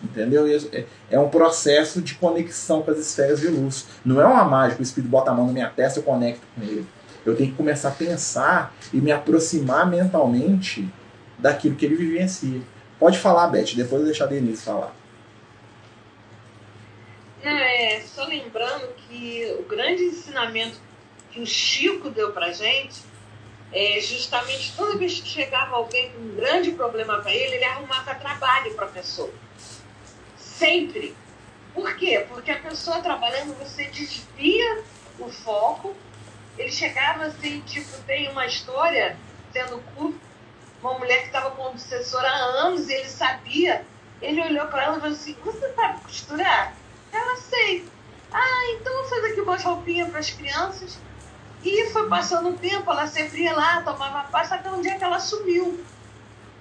Entendeu? 0.03 0.45
É, 0.71 0.85
é 1.11 1.19
um 1.19 1.29
processo 1.29 2.01
de 2.01 2.15
conexão 2.15 2.81
com 2.81 2.91
as 2.91 2.97
esferas 2.97 3.39
de 3.39 3.47
luz. 3.47 3.85
Não 4.03 4.21
é 4.21 4.25
uma 4.25 4.43
mágica, 4.43 4.81
o 4.81 4.83
espírito 4.83 5.09
bota 5.09 5.31
a 5.31 5.33
mão 5.33 5.47
na 5.47 5.53
minha 5.53 5.69
testa 5.69 5.99
e 5.99 6.01
eu 6.01 6.05
conecto 6.05 6.41
com 6.55 6.61
ele. 6.61 6.85
Eu 7.25 7.35
tenho 7.35 7.51
que 7.51 7.57
começar 7.57 7.89
a 7.89 7.91
pensar 7.91 8.73
e 8.93 8.97
me 8.97 9.11
aproximar 9.11 9.89
mentalmente 9.89 10.87
daquilo 11.37 11.75
que 11.75 11.85
ele 11.85 11.95
vivencia. 11.95 12.61
Pode 12.99 13.17
falar, 13.17 13.47
Beth, 13.47 13.75
depois 13.75 14.01
eu 14.01 14.07
deixar 14.07 14.25
a 14.25 14.27
Denise 14.27 14.61
falar. 14.61 14.93
É, 17.43 18.01
só 18.01 18.25
lembrando 18.25 18.93
que 18.95 19.55
o 19.59 19.63
grande 19.63 20.03
ensinamento 20.03 20.79
que 21.31 21.39
o 21.39 21.45
Chico 21.45 22.09
deu 22.09 22.33
pra 22.33 22.51
gente 22.51 23.01
é 23.71 23.99
justamente 24.01 24.73
toda 24.75 24.97
vez 24.97 25.19
que 25.21 25.27
chegava 25.27 25.75
alguém 25.75 26.11
com 26.11 26.19
um 26.19 26.35
grande 26.35 26.71
problema 26.71 27.19
para 27.19 27.33
ele, 27.33 27.55
ele 27.55 27.65
arrumava 27.65 28.15
trabalho 28.15 28.73
para 28.73 28.87
a 28.87 28.89
pessoa. 28.89 29.31
Sempre. 30.37 31.15
Por 31.73 31.95
quê? 31.95 32.25
Porque 32.27 32.51
a 32.51 32.59
pessoa 32.59 32.99
trabalhando, 33.01 33.57
você 33.57 33.85
desvia 33.85 34.83
o 35.19 35.29
foco 35.29 35.95
ele 36.59 36.71
chegava 36.73 37.23
assim, 37.23 37.61
tipo, 37.61 37.97
tem 38.03 38.29
uma 38.29 38.45
história 38.45 39.15
sendo 39.53 39.79
curto, 39.95 40.19
uma 40.81 40.99
mulher 40.99 41.21
que 41.21 41.27
estava 41.27 41.51
com 41.51 41.67
obsessor 41.67 42.19
há 42.19 42.35
anos 42.65 42.89
e 42.89 42.93
ele 42.93 43.07
sabia. 43.07 43.85
Ele 44.21 44.41
olhou 44.41 44.67
para 44.67 44.83
ela 44.83 44.97
e 44.97 44.99
falou 44.99 45.15
assim: 45.15 45.37
Você 45.41 45.73
sabe 45.73 46.01
costurar? 46.01 46.75
Ela 47.11 47.35
sei. 47.37 47.87
Ah, 48.31 48.73
então 48.73 48.93
vou 48.93 49.05
fazer 49.05 49.27
aqui 49.27 49.41
umas 49.41 49.63
roupinhas 49.63 50.09
para 50.09 50.19
as 50.19 50.29
crianças. 50.29 50.97
E 51.63 51.89
foi 51.89 52.07
passando 52.07 52.49
o 52.49 52.57
tempo, 52.57 52.89
ela 52.89 53.07
sempre 53.07 53.41
ia 53.41 53.53
lá, 53.53 53.81
tomava 53.81 54.29
pasta, 54.29 54.55
até 54.55 54.71
um 54.71 54.81
dia 54.81 54.97
que 54.97 55.03
ela 55.03 55.19
sumiu. 55.19 55.83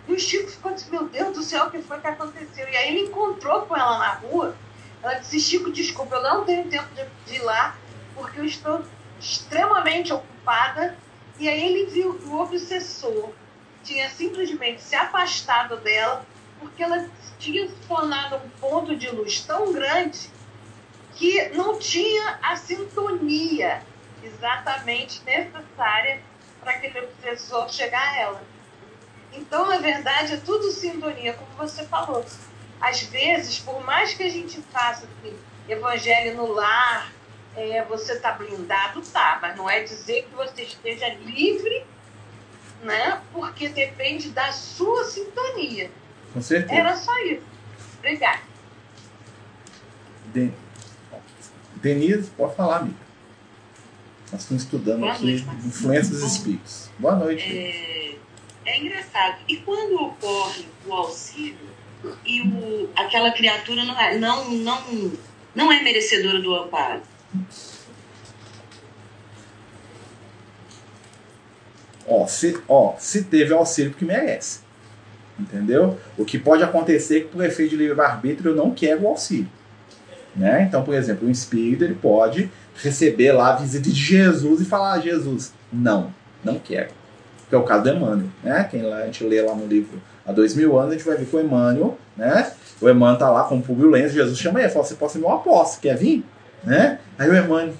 E 0.08 0.12
o 0.12 0.18
Chico 0.18 0.50
ficou 0.50 0.72
assim: 0.72 0.90
Meu 0.90 1.06
Deus 1.08 1.36
do 1.36 1.42
céu, 1.42 1.66
o 1.66 1.70
que 1.70 1.80
foi 1.82 2.00
que 2.00 2.06
aconteceu? 2.06 2.68
E 2.68 2.76
aí 2.76 2.88
ele 2.88 3.08
encontrou 3.08 3.62
com 3.62 3.76
ela 3.76 3.98
na 3.98 4.14
rua. 4.14 4.56
Ela 5.02 5.14
disse: 5.14 5.38
Chico, 5.38 5.70
desculpa, 5.70 6.16
eu 6.16 6.22
não 6.22 6.44
tenho 6.44 6.68
tempo 6.68 6.88
de, 6.94 7.04
de 7.26 7.36
ir 7.36 7.42
lá, 7.42 7.76
porque 8.14 8.40
eu 8.40 8.44
estou 8.44 8.82
extremamente 9.20 10.12
ocupada, 10.12 10.96
e 11.38 11.48
aí 11.48 11.62
ele 11.62 11.90
viu 11.90 12.14
que 12.14 12.26
o 12.26 12.40
obsessor 12.40 13.30
tinha 13.84 14.08
simplesmente 14.10 14.82
se 14.82 14.96
afastado 14.96 15.76
dela, 15.76 16.24
porque 16.58 16.82
ela 16.82 17.08
tinha 17.38 17.68
se 17.68 17.74
tornado 17.86 18.36
um 18.36 18.48
ponto 18.60 18.96
de 18.96 19.08
luz 19.10 19.40
tão 19.40 19.72
grande 19.72 20.30
que 21.18 21.48
não 21.48 21.76
tinha 21.80 22.38
a 22.40 22.54
sintonia 22.56 23.82
exatamente 24.22 25.20
necessária 25.24 26.20
para 26.60 26.70
aquele 26.70 27.00
obsessor 27.00 27.68
chegar 27.68 28.00
a 28.00 28.16
ela. 28.16 28.42
Então, 29.32 29.66
na 29.66 29.78
verdade, 29.78 30.34
é 30.34 30.36
tudo 30.36 30.70
sintonia, 30.70 31.32
como 31.32 31.50
você 31.56 31.84
falou. 31.86 32.24
Às 32.80 33.02
vezes, 33.02 33.58
por 33.58 33.84
mais 33.84 34.14
que 34.14 34.22
a 34.22 34.28
gente 34.28 34.62
faça 34.70 35.06
assim, 35.06 35.36
evangelho 35.68 36.36
no 36.36 36.52
lar, 36.52 37.12
é, 37.56 37.84
você 37.84 38.12
está 38.12 38.32
blindado, 38.32 39.02
tá, 39.02 39.40
mas 39.42 39.56
não 39.56 39.68
é 39.68 39.82
dizer 39.82 40.22
que 40.22 40.34
você 40.36 40.62
esteja 40.62 41.08
livre, 41.14 41.84
né? 42.82 43.20
Porque 43.32 43.68
depende 43.68 44.30
da 44.30 44.52
sua 44.52 45.02
sintonia. 45.04 45.90
Com 46.32 46.40
certeza. 46.40 46.80
Era 46.80 46.96
só 46.96 47.18
isso. 47.24 47.42
Obrigada. 47.98 48.42
De... 50.26 50.52
Denise, 51.80 52.30
pode 52.36 52.54
falar, 52.54 52.78
amiga. 52.78 52.96
Nós 54.32 54.42
estamos 54.42 54.62
estudando 54.64 55.00
Boa 55.00 55.12
aqui 55.12 55.24
noite, 55.24 55.66
influência 55.66 56.10
dos 56.10 56.22
espíritos. 56.22 56.90
Boa 56.98 57.16
noite. 57.16 57.42
É, 57.44 58.16
é 58.66 58.80
engraçado. 58.80 59.38
E 59.48 59.56
quando 59.58 59.94
ocorre 59.94 60.66
o 60.86 60.92
auxílio 60.92 61.56
e 62.24 62.42
o, 62.42 62.90
aquela 62.94 63.30
criatura 63.32 63.84
não 63.84 63.98
é, 63.98 64.18
não, 64.18 64.50
não, 64.50 65.12
não 65.54 65.72
é 65.72 65.82
merecedora 65.82 66.40
do 66.40 66.54
amparo? 66.54 67.00
Ó, 72.06 72.26
se, 72.26 72.60
ó, 72.68 72.96
se 72.98 73.24
teve 73.24 73.54
auxílio 73.54 73.90
porque 73.92 74.04
merece. 74.04 74.60
Entendeu? 75.38 75.98
O 76.16 76.24
que 76.24 76.38
pode 76.38 76.62
acontecer 76.62 77.18
é 77.18 77.20
que 77.20 77.28
por 77.28 77.44
efeito 77.44 77.70
de 77.70 77.76
livre-arbítrio 77.76 78.50
eu 78.50 78.56
não 78.56 78.72
quero 78.72 79.02
o 79.04 79.08
auxílio. 79.08 79.48
Né? 80.38 80.62
Então, 80.62 80.84
por 80.84 80.94
exemplo, 80.94 81.26
um 81.26 81.30
espírito 81.30 81.82
ele 81.82 81.96
pode 81.96 82.48
receber 82.76 83.32
lá 83.32 83.52
a 83.52 83.56
visita 83.56 83.90
de 83.90 84.00
Jesus 84.00 84.60
e 84.60 84.64
falar: 84.64 84.92
ah, 84.92 85.00
Jesus, 85.00 85.52
não, 85.72 86.12
não 86.44 86.58
quero. 86.58 86.90
Que 87.48 87.54
é 87.54 87.58
o 87.58 87.64
caso 87.64 87.82
do 87.82 87.90
Emmanuel. 87.90 88.28
Né? 88.42 88.68
Quem 88.70 88.82
lá, 88.82 88.98
a 88.98 89.06
gente 89.06 89.24
lê 89.24 89.42
lá 89.42 89.54
no 89.54 89.66
livro 89.66 90.00
há 90.24 90.30
dois 90.30 90.54
mil 90.54 90.78
anos, 90.78 90.92
a 90.92 90.96
gente 90.96 91.06
vai 91.06 91.16
ver 91.16 91.26
que 91.26 91.34
o 91.34 91.40
Emmanuel, 91.40 91.98
né? 92.16 92.52
o 92.80 92.88
Emmanuel 92.88 93.14
está 93.14 93.30
lá 93.30 93.44
com 93.44 93.56
o 93.56 93.62
Publio 93.62 93.90
Lenço, 93.90 94.14
Jesus 94.14 94.38
chama 94.38 94.60
ele 94.60 94.68
fala: 94.68 94.84
Você 94.84 94.94
pode 94.94 95.12
ser 95.12 95.18
meu 95.18 95.32
apóstolo, 95.32 95.82
quer 95.82 95.96
vir? 95.96 96.24
Né? 96.62 97.00
Aí 97.18 97.28
o 97.28 97.36
Emmanuel, 97.36 97.74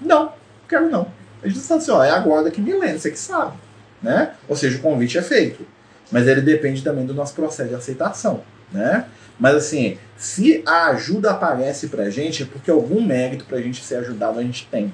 não, 0.00 0.32
quero 0.68 0.90
não. 0.90 1.06
Ele 1.42 1.52
diz 1.52 1.70
assim, 1.70 1.90
ó, 1.90 2.02
é 2.02 2.10
agora 2.10 2.50
que 2.50 2.60
me 2.60 2.72
lembra, 2.72 2.98
você 2.98 3.10
que 3.10 3.18
sabe. 3.18 3.56
Né? 4.02 4.32
Ou 4.48 4.56
seja, 4.56 4.78
o 4.78 4.82
convite 4.82 5.16
é 5.16 5.22
feito. 5.22 5.66
Mas 6.10 6.26
ele 6.26 6.40
depende 6.40 6.82
também 6.82 7.06
do 7.06 7.14
nosso 7.14 7.34
processo 7.34 7.68
de 7.68 7.74
aceitação. 7.74 8.42
Né? 8.72 9.06
Mas 9.38 9.54
assim, 9.56 9.98
se 10.16 10.62
a 10.66 10.88
ajuda 10.88 11.30
aparece 11.30 11.88
pra 11.88 12.10
gente, 12.10 12.42
é 12.42 12.46
porque 12.46 12.70
algum 12.70 13.00
mérito 13.02 13.44
pra 13.46 13.60
gente 13.60 13.82
ser 13.82 13.96
ajudado 13.96 14.38
a 14.38 14.42
gente 14.42 14.68
tem. 14.70 14.92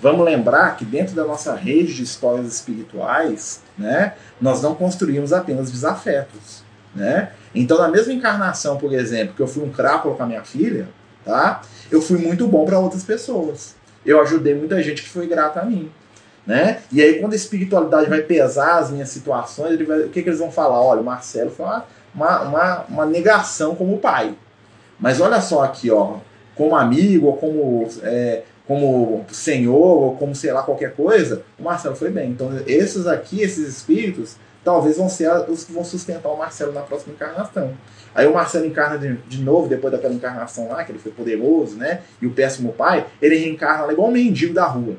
Vamos 0.00 0.24
lembrar 0.24 0.76
que 0.76 0.84
dentro 0.84 1.14
da 1.14 1.24
nossa 1.24 1.54
rede 1.54 1.94
de 1.94 2.02
histórias 2.02 2.46
espirituais, 2.52 3.62
né, 3.78 4.14
nós 4.40 4.60
não 4.60 4.74
construímos 4.74 5.32
apenas 5.32 5.70
desafetos. 5.70 6.62
Né? 6.94 7.30
Então, 7.54 7.78
na 7.78 7.88
mesma 7.88 8.12
encarnação, 8.12 8.76
por 8.76 8.92
exemplo, 8.92 9.34
que 9.34 9.40
eu 9.40 9.46
fui 9.46 9.64
um 9.64 9.70
crápula 9.70 10.14
com 10.14 10.22
a 10.22 10.26
minha 10.26 10.42
filha, 10.42 10.88
tá? 11.24 11.62
eu 11.90 12.02
fui 12.02 12.18
muito 12.18 12.46
bom 12.46 12.64
para 12.64 12.78
outras 12.78 13.02
pessoas. 13.02 13.74
Eu 14.04 14.20
ajudei 14.20 14.54
muita 14.54 14.82
gente 14.82 15.02
que 15.02 15.08
foi 15.08 15.26
grata 15.26 15.60
a 15.60 15.64
mim. 15.64 15.90
Né? 16.46 16.80
E 16.92 17.00
aí, 17.00 17.20
quando 17.20 17.32
a 17.32 17.36
espiritualidade 17.36 18.10
vai 18.10 18.20
pesar 18.20 18.78
as 18.78 18.90
minhas 18.90 19.08
situações, 19.08 19.80
vai, 19.86 20.00
o 20.00 20.10
que, 20.10 20.22
que 20.22 20.28
eles 20.28 20.38
vão 20.38 20.52
falar? 20.52 20.80
Olha, 20.80 21.00
o 21.00 21.04
Marcelo 21.04 21.50
foi 21.50 21.64
uma, 21.64 21.86
uma, 22.14 22.40
uma, 22.42 22.84
uma 22.88 23.06
negação 23.06 23.74
como 23.74 23.98
pai. 23.98 24.34
Mas 24.98 25.20
olha 25.20 25.40
só 25.40 25.62
aqui, 25.64 25.90
ó, 25.90 26.18
como 26.54 26.76
amigo, 26.76 27.26
ou 27.26 27.36
como 27.36 27.88
é, 28.02 28.42
como 28.66 29.24
senhor 29.30 29.74
ou 29.74 30.16
como 30.16 30.34
sei 30.34 30.52
lá 30.52 30.62
qualquer 30.62 30.94
coisa, 30.94 31.42
o 31.58 31.62
Marcelo 31.62 31.96
foi 31.96 32.10
bem. 32.10 32.30
Então 32.30 32.50
esses 32.66 33.06
aqui, 33.06 33.40
esses 33.40 33.68
espíritos, 33.68 34.36
talvez 34.64 34.96
vão 34.96 35.08
ser 35.08 35.30
os 35.48 35.64
que 35.64 35.72
vão 35.72 35.84
sustentar 35.84 36.30
o 36.30 36.38
Marcelo 36.38 36.72
na 36.72 36.80
próxima 36.80 37.14
encarnação. 37.14 37.72
Aí 38.14 38.26
o 38.26 38.32
Marcelo 38.32 38.64
encarna 38.64 38.96
de, 38.96 39.16
de, 39.28 39.42
novo, 39.42 39.68
depois 39.68 39.92
daquela 39.92 40.14
encarnação 40.14 40.68
lá, 40.68 40.84
que 40.84 40.92
ele 40.92 40.98
foi 40.98 41.12
poderoso, 41.12 41.76
né? 41.76 42.00
E 42.22 42.26
o 42.26 42.30
péssimo 42.30 42.72
pai, 42.72 43.04
ele 43.20 43.36
reencarna 43.36 43.92
igual 43.92 44.08
um 44.08 44.12
mendigo 44.12 44.54
da 44.54 44.64
rua. 44.64 44.94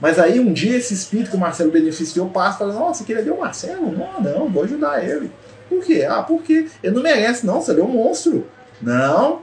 Mas 0.00 0.18
aí 0.18 0.40
um 0.40 0.52
dia 0.52 0.76
esse 0.76 0.94
espírito 0.94 1.30
que 1.30 1.36
o 1.36 1.40
Marcelo 1.40 1.70
beneficiou 1.70 2.28
passa 2.30 2.56
e 2.56 2.58
fala, 2.58 2.72
nossa, 2.72 3.04
queria 3.04 3.22
ver 3.22 3.32
o 3.32 3.40
Marcelo? 3.40 3.92
Não, 3.92 4.20
não, 4.20 4.48
vou 4.48 4.64
ajudar 4.64 5.04
ele. 5.04 5.30
Por 5.70 5.84
quê? 5.84 6.04
Ah, 6.06 6.22
porque 6.22 6.66
ele 6.82 6.94
não 6.94 7.02
merece, 7.02 7.46
não, 7.46 7.62
você 7.62 7.70
é 7.70 7.82
um 7.82 7.88
monstro. 7.88 8.46
Não. 8.82 9.42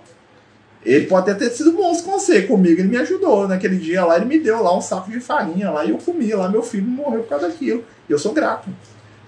Ele 0.86 1.08
pode 1.08 1.32
até 1.32 1.46
ter 1.46 1.52
sido 1.52 1.74
monstro 1.74 2.12
com 2.12 2.20
você, 2.20 2.44
comigo 2.44 2.80
ele 2.80 2.90
me 2.90 2.98
ajudou. 2.98 3.48
Naquele 3.48 3.78
dia 3.78 4.06
lá 4.06 4.18
ele 4.18 4.26
me 4.26 4.38
deu 4.38 4.62
lá 4.62 4.78
um 4.78 4.82
saco 4.82 5.10
de 5.10 5.20
farinha 5.20 5.72
lá 5.72 5.84
e 5.86 5.90
eu 5.90 5.98
comi 5.98 6.32
lá, 6.34 6.50
meu 6.50 6.62
filho 6.62 6.86
morreu 6.86 7.24
por 7.24 7.30
causa 7.30 7.48
daquilo. 7.48 7.84
Eu 8.08 8.20
sou 8.20 8.34
grato. 8.34 8.70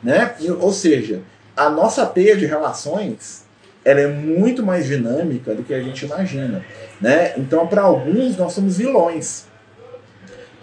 Né? 0.03 0.35
Ou 0.59 0.71
seja, 0.71 1.21
a 1.55 1.69
nossa 1.69 2.05
teia 2.05 2.37
de 2.37 2.45
relações 2.45 3.47
ela 3.83 4.01
é 4.01 4.07
muito 4.07 4.61
mais 4.61 4.85
dinâmica 4.85 5.55
do 5.55 5.63
que 5.63 5.73
a 5.73 5.81
gente 5.81 6.05
imagina. 6.05 6.63
Né? 6.99 7.33
Então, 7.37 7.65
para 7.65 7.81
alguns, 7.81 8.37
nós 8.37 8.53
somos 8.53 8.77
vilões. 8.77 9.45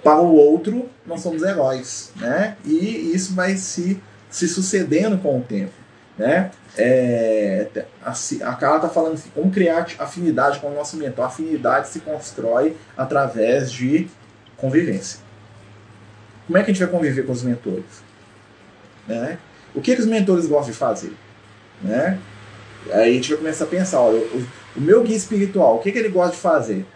Para 0.03 0.20
o 0.20 0.35
outro, 0.35 0.88
nós 1.07 1.22
somos 1.22 1.42
heróis. 1.42 2.12
Né? 2.16 2.57
E 2.64 3.12
isso 3.14 3.35
vai 3.35 3.57
se, 3.57 4.01
se 4.31 4.46
sucedendo 4.46 5.18
com 5.18 5.38
o 5.38 5.42
tempo. 5.42 5.72
Né? 6.19 6.51
É, 6.79 7.69
a, 8.03 8.55
Carla 8.55 8.77
está 8.77 8.89
falando 8.89 9.15
assim, 9.15 9.31
como 9.35 9.51
criar 9.51 9.87
afinidade 9.99 10.61
com 10.61 10.69
o 10.69 10.75
nosso 10.75 10.97
mentor. 10.97 11.25
A 11.25 11.29
afinidade 11.29 11.89
se 11.89 12.01
constrói 12.01 12.77
através 12.97 13.71
de 13.71 14.09
convivência. 14.57 15.21
Como 16.47 16.57
é 16.57 16.63
que 16.63 16.71
a 16.71 16.75
gente 16.75 16.83
vai 16.83 16.93
conviver 16.93 17.27
com 17.27 17.33
os 17.33 17.43
mentores? 17.43 18.03
Né? 19.07 19.39
O 19.75 19.81
que, 19.81 19.95
que 19.95 20.01
os 20.01 20.07
mentores 20.07 20.47
gostam 20.47 20.73
de 20.73 20.79
fazer? 20.79 21.13
Né? 21.83 22.19
Aí 22.93 23.11
a 23.11 23.15
gente 23.15 23.29
vai 23.31 23.39
começar 23.39 23.65
a 23.65 23.69
pensar, 23.69 24.01
olha, 24.01 24.19
o, 24.19 24.47
o 24.77 24.81
meu 24.81 25.03
guia 25.03 25.17
espiritual, 25.17 25.77
o 25.77 25.79
que, 25.81 25.93
que 25.93 25.99
ele 25.99 26.09
gosta 26.09 26.35
de 26.35 26.41
fazer? 26.41 26.87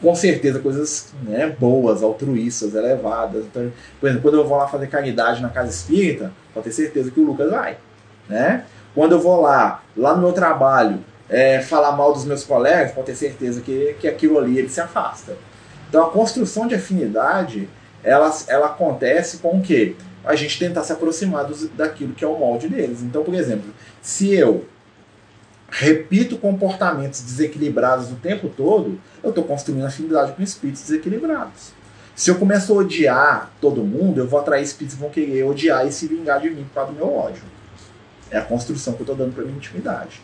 Com 0.00 0.14
certeza 0.14 0.58
coisas 0.58 1.12
né, 1.22 1.54
boas, 1.58 2.02
altruístas, 2.02 2.74
elevadas. 2.74 3.44
Então, 3.44 3.72
por 4.00 4.08
exemplo, 4.08 4.22
quando 4.22 4.38
eu 4.38 4.46
vou 4.46 4.58
lá 4.58 4.66
fazer 4.66 4.88
caridade 4.88 5.40
na 5.40 5.48
casa 5.48 5.70
espírita, 5.70 6.32
pode 6.52 6.64
ter 6.64 6.72
certeza 6.72 7.10
que 7.10 7.20
o 7.20 7.24
Lucas 7.24 7.50
vai. 7.50 7.78
Né? 8.28 8.64
Quando 8.94 9.12
eu 9.12 9.20
vou 9.20 9.40
lá, 9.40 9.82
lá 9.96 10.14
no 10.14 10.22
meu 10.22 10.32
trabalho, 10.32 11.04
é, 11.28 11.60
falar 11.60 11.92
mal 11.92 12.12
dos 12.12 12.24
meus 12.24 12.44
colegas, 12.44 12.92
pode 12.92 13.06
ter 13.06 13.16
certeza 13.16 13.60
que, 13.60 13.96
que 14.00 14.08
aquilo 14.08 14.38
ali 14.38 14.58
ele 14.58 14.68
se 14.68 14.80
afasta. 14.80 15.36
Então 15.88 16.04
a 16.04 16.10
construção 16.10 16.66
de 16.66 16.74
afinidade, 16.74 17.68
ela, 18.02 18.34
ela 18.48 18.66
acontece 18.66 19.38
com 19.38 19.58
o 19.58 19.62
quê? 19.62 19.96
A 20.24 20.34
gente 20.34 20.58
tentar 20.58 20.82
se 20.82 20.92
aproximar 20.92 21.44
dos, 21.44 21.68
daquilo 21.70 22.14
que 22.14 22.24
é 22.24 22.28
o 22.28 22.38
molde 22.38 22.68
deles. 22.68 23.02
Então, 23.02 23.22
por 23.22 23.34
exemplo, 23.34 23.70
se 24.02 24.34
eu 24.34 24.64
repito 25.68 26.38
comportamentos 26.38 27.20
desequilibrados 27.20 28.10
o 28.10 28.16
tempo 28.16 28.48
todo, 28.48 29.00
eu 29.22 29.30
estou 29.30 29.44
construindo 29.44 29.84
afinidade 29.84 30.32
com 30.32 30.42
espíritos 30.42 30.82
desequilibrados. 30.82 31.72
Se 32.14 32.30
eu 32.30 32.36
começo 32.36 32.72
a 32.72 32.76
odiar 32.76 33.50
todo 33.60 33.82
mundo, 33.82 34.18
eu 34.18 34.26
vou 34.26 34.40
atrair 34.40 34.62
espíritos 34.62 34.96
que 34.96 35.02
vão 35.02 35.10
querer 35.10 35.44
odiar 35.44 35.86
e 35.86 35.92
se 35.92 36.06
vingar 36.06 36.40
de 36.40 36.48
mim 36.48 36.64
por 36.64 36.74
causa 36.74 36.92
do 36.92 36.96
meu 36.96 37.14
ódio. 37.14 37.42
É 38.30 38.38
a 38.38 38.42
construção 38.42 38.94
que 38.94 39.00
eu 39.00 39.04
estou 39.04 39.16
dando 39.16 39.34
para 39.34 39.44
minha 39.44 39.56
intimidade. 39.56 40.20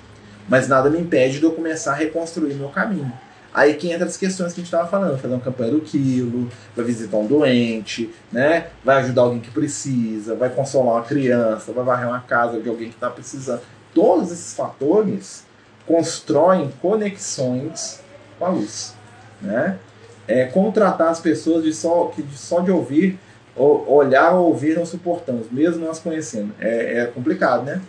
Mas 0.48 0.68
nada 0.68 0.90
me 0.90 0.98
impede 0.98 1.38
de 1.38 1.44
eu 1.44 1.52
começar 1.52 1.92
a 1.92 1.96
reconstruir 1.96 2.54
meu 2.54 2.68
caminho. 2.68 3.12
Aí 3.54 3.74
que 3.74 3.90
entra 3.92 4.06
as 4.06 4.16
questões 4.16 4.54
que 4.54 4.60
a 4.60 4.64
gente 4.64 4.72
estava 4.72 4.88
falando, 4.88 5.18
fazer 5.18 5.34
uma 5.34 5.40
campanha 5.40 5.72
do 5.72 5.80
quilo, 5.80 6.48
vai 6.74 6.84
visitar 6.86 7.18
um 7.18 7.26
doente, 7.26 8.10
né? 8.32 8.68
Vai 8.82 9.02
ajudar 9.02 9.22
alguém 9.22 9.40
que 9.40 9.50
precisa, 9.50 10.34
vai 10.34 10.48
consolar 10.48 10.94
uma 10.94 11.04
criança, 11.04 11.70
vai 11.72 11.84
varrer 11.84 12.08
uma 12.08 12.20
casa 12.20 12.58
de 12.60 12.68
alguém 12.68 12.88
que 12.88 12.94
está 12.94 13.10
precisando. 13.10 13.60
Todos 13.94 14.32
esses 14.32 14.54
fatores 14.54 15.44
constroem 15.86 16.72
conexões 16.80 18.00
com 18.38 18.46
a 18.46 18.48
luz, 18.48 18.94
né? 19.40 19.78
É 20.26 20.46
contratar 20.46 21.08
as 21.08 21.20
pessoas 21.20 21.62
de 21.62 21.74
só, 21.74 22.06
que 22.06 22.22
de, 22.22 22.38
só 22.38 22.60
de 22.60 22.70
ouvir, 22.70 23.18
ou, 23.54 23.86
olhar 23.92 24.32
ou 24.32 24.46
ouvir 24.46 24.76
não 24.76 24.86
suportamos, 24.86 25.50
mesmo 25.50 25.84
nós 25.84 25.98
conhecendo. 25.98 26.54
É, 26.58 27.00
é 27.00 27.06
complicado, 27.06 27.64
né? 27.64 27.82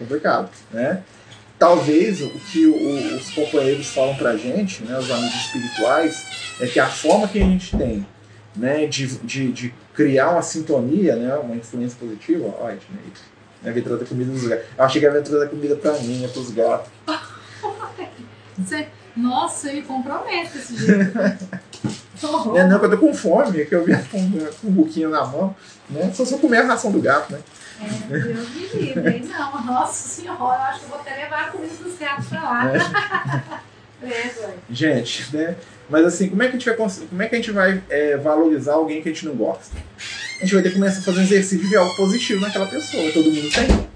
Complicado, 0.00 0.48
né? 0.72 1.02
Talvez 1.58 2.22
o 2.22 2.30
que 2.30 2.66
o, 2.66 3.16
os 3.16 3.30
companheiros 3.32 3.88
falam 3.88 4.14
pra 4.16 4.34
gente, 4.34 4.82
né, 4.82 4.98
os 4.98 5.10
amigos 5.10 5.34
espirituais, 5.34 6.26
é 6.58 6.66
que 6.66 6.80
a 6.80 6.86
forma 6.86 7.28
que 7.28 7.38
a 7.38 7.44
gente 7.44 7.76
tem 7.76 8.06
né, 8.56 8.86
de, 8.86 9.06
de, 9.18 9.52
de 9.52 9.74
criar 9.92 10.30
uma 10.30 10.40
sintonia, 10.40 11.16
né, 11.16 11.34
uma 11.34 11.54
influência 11.54 11.98
positiva, 12.00 12.54
ó, 12.58 12.70
gente, 12.70 12.86
né, 13.62 13.72
vir 13.72 13.84
trazer 13.84 14.06
comida 14.06 14.32
dos 14.32 14.48
gatos. 14.48 14.64
Eu 14.78 14.84
achei 14.84 15.00
que 15.02 15.06
ia 15.06 15.20
trazer 15.20 15.50
comida 15.50 15.76
pra 15.76 15.92
mim, 15.98 16.20
né, 16.20 16.28
pros 16.28 16.50
gatos. 16.50 16.90
Nossa, 19.14 19.70
ele 19.70 19.82
compromete 19.82 20.56
esse 20.56 20.76
jeito. 20.78 21.12
não, 22.46 22.56
é 22.56 22.66
não, 22.66 22.78
que 22.78 22.84
eu 22.86 22.90
tô 22.90 22.98
com 22.98 23.14
fome, 23.14 23.64
que 23.64 23.74
eu 23.74 23.84
vi 23.84 23.96
com, 24.04 24.30
com 24.60 24.68
um 24.68 24.70
buquinho 24.70 25.10
na 25.10 25.24
mão, 25.24 25.54
né? 25.88 26.10
Só 26.14 26.24
se 26.24 26.34
eu 26.34 26.38
comer 26.38 26.58
a 26.58 26.66
ração 26.66 26.90
do 26.90 27.00
gato, 27.00 27.32
né? 27.32 27.38
É, 28.10 28.18
Deus 28.18 28.48
me 28.50 28.66
livre, 28.66 29.26
não, 29.26 29.64
nossa 29.64 30.08
senhora, 30.08 30.38
eu 30.38 30.64
acho 30.64 30.80
que 30.80 30.84
eu 30.84 30.88
vou 30.90 31.00
até 31.00 31.16
levar 31.16 31.46
a 31.46 31.50
comida 31.50 31.74
dos 31.82 31.98
gatos 31.98 32.26
pra 32.26 32.42
lá. 32.42 32.72
É. 34.02 34.06
é, 34.06 34.34
gente, 34.70 35.34
né? 35.34 35.56
Mas 35.88 36.04
assim, 36.04 36.28
como 36.28 36.42
é 36.42 36.46
que 36.46 36.56
a 36.56 36.58
gente 36.58 36.68
vai, 36.68 36.76
como 36.76 37.22
é 37.22 37.28
que 37.28 37.34
a 37.34 37.38
gente 37.38 37.50
vai 37.50 37.82
é, 37.88 38.16
valorizar 38.16 38.74
alguém 38.74 39.02
que 39.02 39.08
a 39.08 39.12
gente 39.12 39.26
não 39.26 39.34
gosta? 39.34 39.76
A 40.36 40.44
gente 40.44 40.54
vai 40.54 40.62
ter 40.62 40.70
que 40.70 40.76
começar 40.76 41.00
a 41.00 41.02
fazer 41.02 41.18
um 41.18 41.22
exercício 41.22 41.68
de 41.68 41.76
algo 41.76 41.94
positivo 41.96 42.40
naquela 42.40 42.66
pessoa. 42.66 43.10
Todo 43.12 43.30
mundo 43.30 43.50
tem. 43.50 43.88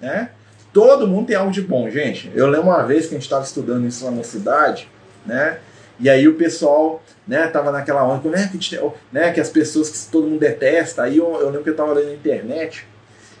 Né? 0.00 0.30
Todo 0.72 1.08
mundo 1.08 1.26
tem 1.26 1.36
algo 1.36 1.50
de 1.50 1.62
bom, 1.62 1.90
gente. 1.90 2.30
Eu 2.34 2.46
lembro 2.46 2.68
uma 2.68 2.82
vez 2.84 3.06
que 3.06 3.14
a 3.14 3.18
gente 3.18 3.24
estava 3.24 3.44
estudando 3.44 3.86
isso 3.86 4.04
lá 4.04 4.10
na 4.10 4.22
cidade, 4.22 4.88
né? 5.24 5.58
E 6.00 6.08
aí 6.08 6.28
o 6.28 6.34
pessoal, 6.34 7.02
né, 7.26 7.46
tava 7.48 7.72
naquela 7.72 8.04
onda, 8.04 8.28
né, 8.28 8.50
que, 8.50 8.80
né, 9.12 9.32
que 9.32 9.40
as 9.40 9.48
pessoas 9.48 9.90
que 9.90 10.10
todo 10.10 10.28
mundo 10.28 10.40
detesta. 10.40 11.02
Aí 11.02 11.16
eu, 11.16 11.26
eu 11.40 11.46
lembro 11.46 11.64
que 11.64 11.70
eu 11.70 11.76
tava 11.76 11.92
lendo 11.92 12.08
na 12.08 12.14
internet, 12.14 12.86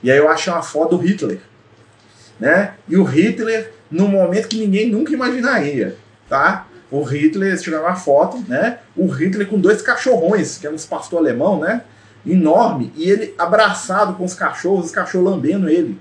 e 0.02 0.10
aí 0.10 0.18
eu 0.18 0.28
achei 0.28 0.52
uma 0.52 0.62
foto 0.62 0.96
do 0.96 1.02
Hitler, 1.02 1.40
né? 2.38 2.74
E 2.88 2.96
o 2.96 3.02
Hitler 3.02 3.72
num 3.90 4.08
momento 4.08 4.48
que 4.48 4.58
ninguém 4.58 4.90
nunca 4.90 5.12
imaginaria, 5.12 5.96
tá? 6.28 6.66
O 6.90 7.02
Hitler, 7.02 7.56
se 7.56 7.64
tiver 7.64 7.80
uma 7.80 7.96
foto, 7.96 8.42
né? 8.48 8.78
O 8.96 9.06
Hitler 9.06 9.46
com 9.46 9.58
dois 9.58 9.82
cachorrões, 9.82 10.58
que 10.58 10.66
é 10.66 10.70
um 10.70 10.76
pastor 10.76 11.18
alemão, 11.18 11.58
né? 11.58 11.82
Enorme, 12.26 12.92
e 12.96 13.10
ele 13.10 13.34
abraçado 13.38 14.14
com 14.14 14.24
os 14.24 14.34
cachorros, 14.34 14.86
os 14.86 14.90
cachorros 14.90 15.30
lambendo 15.30 15.68
ele 15.68 15.98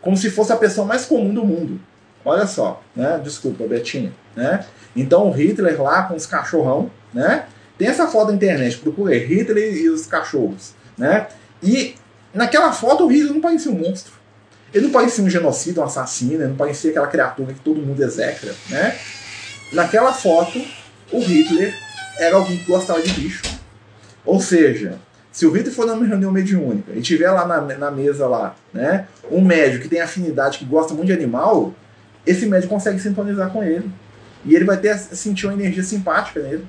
como 0.00 0.16
se 0.16 0.30
fosse 0.30 0.52
a 0.52 0.56
pessoa 0.56 0.86
mais 0.86 1.04
comum 1.04 1.32
do 1.32 1.44
mundo. 1.44 1.80
Olha 2.24 2.46
só, 2.46 2.82
né? 2.94 3.20
Desculpa, 3.22 3.64
Betinha, 3.66 4.12
né? 4.34 4.64
Então 4.94 5.28
o 5.28 5.30
Hitler 5.30 5.80
lá 5.80 6.04
com 6.04 6.14
os 6.14 6.26
cachorrão, 6.26 6.90
né? 7.12 7.46
Tem 7.78 7.88
essa 7.88 8.06
foto 8.06 8.28
na 8.28 8.34
internet, 8.34 8.78
procure 8.78 9.18
Hitler 9.18 9.74
e 9.76 9.88
os 9.88 10.06
cachorros, 10.06 10.74
né? 10.98 11.28
E 11.62 11.94
naquela 12.34 12.72
foto 12.72 13.04
o 13.04 13.08
Hitler 13.08 13.32
não 13.32 13.40
parecia 13.40 13.70
um 13.70 13.76
monstro. 13.76 14.12
Ele 14.72 14.86
não 14.86 14.92
parecia 14.92 15.24
um 15.24 15.28
genocida, 15.28 15.80
um 15.80 15.84
assassino, 15.84 16.34
ele 16.34 16.48
não 16.48 16.56
parecia 16.56 16.90
aquela 16.90 17.06
criatura 17.06 17.52
que 17.52 17.60
todo 17.60 17.80
mundo 17.80 18.02
execra, 18.02 18.54
né? 18.68 18.96
Naquela 19.72 20.12
foto, 20.12 20.60
o 21.12 21.20
Hitler 21.20 21.74
era 22.18 22.36
alguém 22.36 22.58
que 22.58 22.64
gostava 22.64 23.00
de 23.02 23.12
bicho. 23.12 23.42
Ou 24.24 24.40
seja, 24.40 24.98
se 25.32 25.46
o 25.46 25.50
Vitor 25.52 25.72
for 25.72 25.86
numa 25.86 26.04
reunião 26.04 26.32
mediúnica 26.32 26.92
e 26.94 27.00
tiver 27.00 27.30
lá 27.30 27.46
na, 27.46 27.60
na 27.60 27.90
mesa 27.90 28.26
lá, 28.26 28.54
né, 28.72 29.06
um 29.30 29.40
médico 29.40 29.84
que 29.84 29.88
tem 29.88 30.00
afinidade, 30.00 30.58
que 30.58 30.64
gosta 30.64 30.92
muito 30.92 31.06
de 31.06 31.12
animal, 31.12 31.72
esse 32.26 32.46
médico 32.46 32.74
consegue 32.74 32.98
sintonizar 32.98 33.50
com 33.50 33.62
ele. 33.62 33.90
E 34.44 34.54
ele 34.54 34.64
vai 34.64 34.76
ter 34.76 34.96
sentir 34.98 35.46
uma 35.46 35.54
energia 35.54 35.82
simpática 35.82 36.40
nele. 36.40 36.66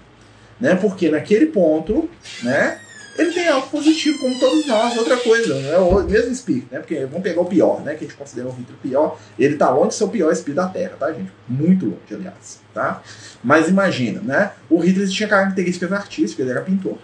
Né? 0.60 0.76
Porque 0.76 1.10
naquele 1.10 1.48
ponto, 1.48 2.10
né, 2.44 2.80
ele 3.18 3.32
tem 3.32 3.48
algo 3.48 3.68
positivo, 3.68 4.20
como 4.20 4.40
todos 4.40 4.66
nós. 4.66 4.98
Outra 4.98 5.18
coisa, 5.18 5.56
né? 5.56 5.78
o 5.78 6.04
mesmo 6.04 6.32
espírito, 6.32 6.68
né? 6.72 6.80
Porque 6.80 7.06
vamos 7.06 7.22
pegar 7.22 7.42
o 7.42 7.46
pior, 7.46 7.82
né? 7.82 7.96
Que 7.96 8.06
a 8.06 8.08
gente 8.08 8.18
considera 8.18 8.48
o 8.48 8.52
Vitor 8.52 8.76
pior. 8.82 9.20
Ele 9.38 9.58
tá 9.58 9.70
longe 9.70 9.90
de 9.90 9.96
ser 9.96 10.04
o 10.06 10.10
pior 10.10 10.32
espírito 10.32 10.58
da 10.62 10.68
Terra, 10.68 10.96
tá, 10.98 11.12
gente? 11.12 11.32
Muito 11.48 11.86
longe, 11.86 12.14
aliás. 12.14 12.60
Tá? 12.74 13.02
Mas 13.44 13.68
imagina, 13.68 14.22
né? 14.22 14.52
O 14.70 14.80
Hitler 14.80 15.10
tinha 15.10 15.28
características 15.28 15.92
artísticas, 15.92 16.46
ele 16.46 16.52
era 16.52 16.62
pintor. 16.62 16.98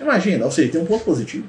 Imagina, 0.00 0.44
ou 0.44 0.50
seja, 0.50 0.72
tem 0.72 0.80
um 0.80 0.86
ponto 0.86 1.04
positivo. 1.04 1.48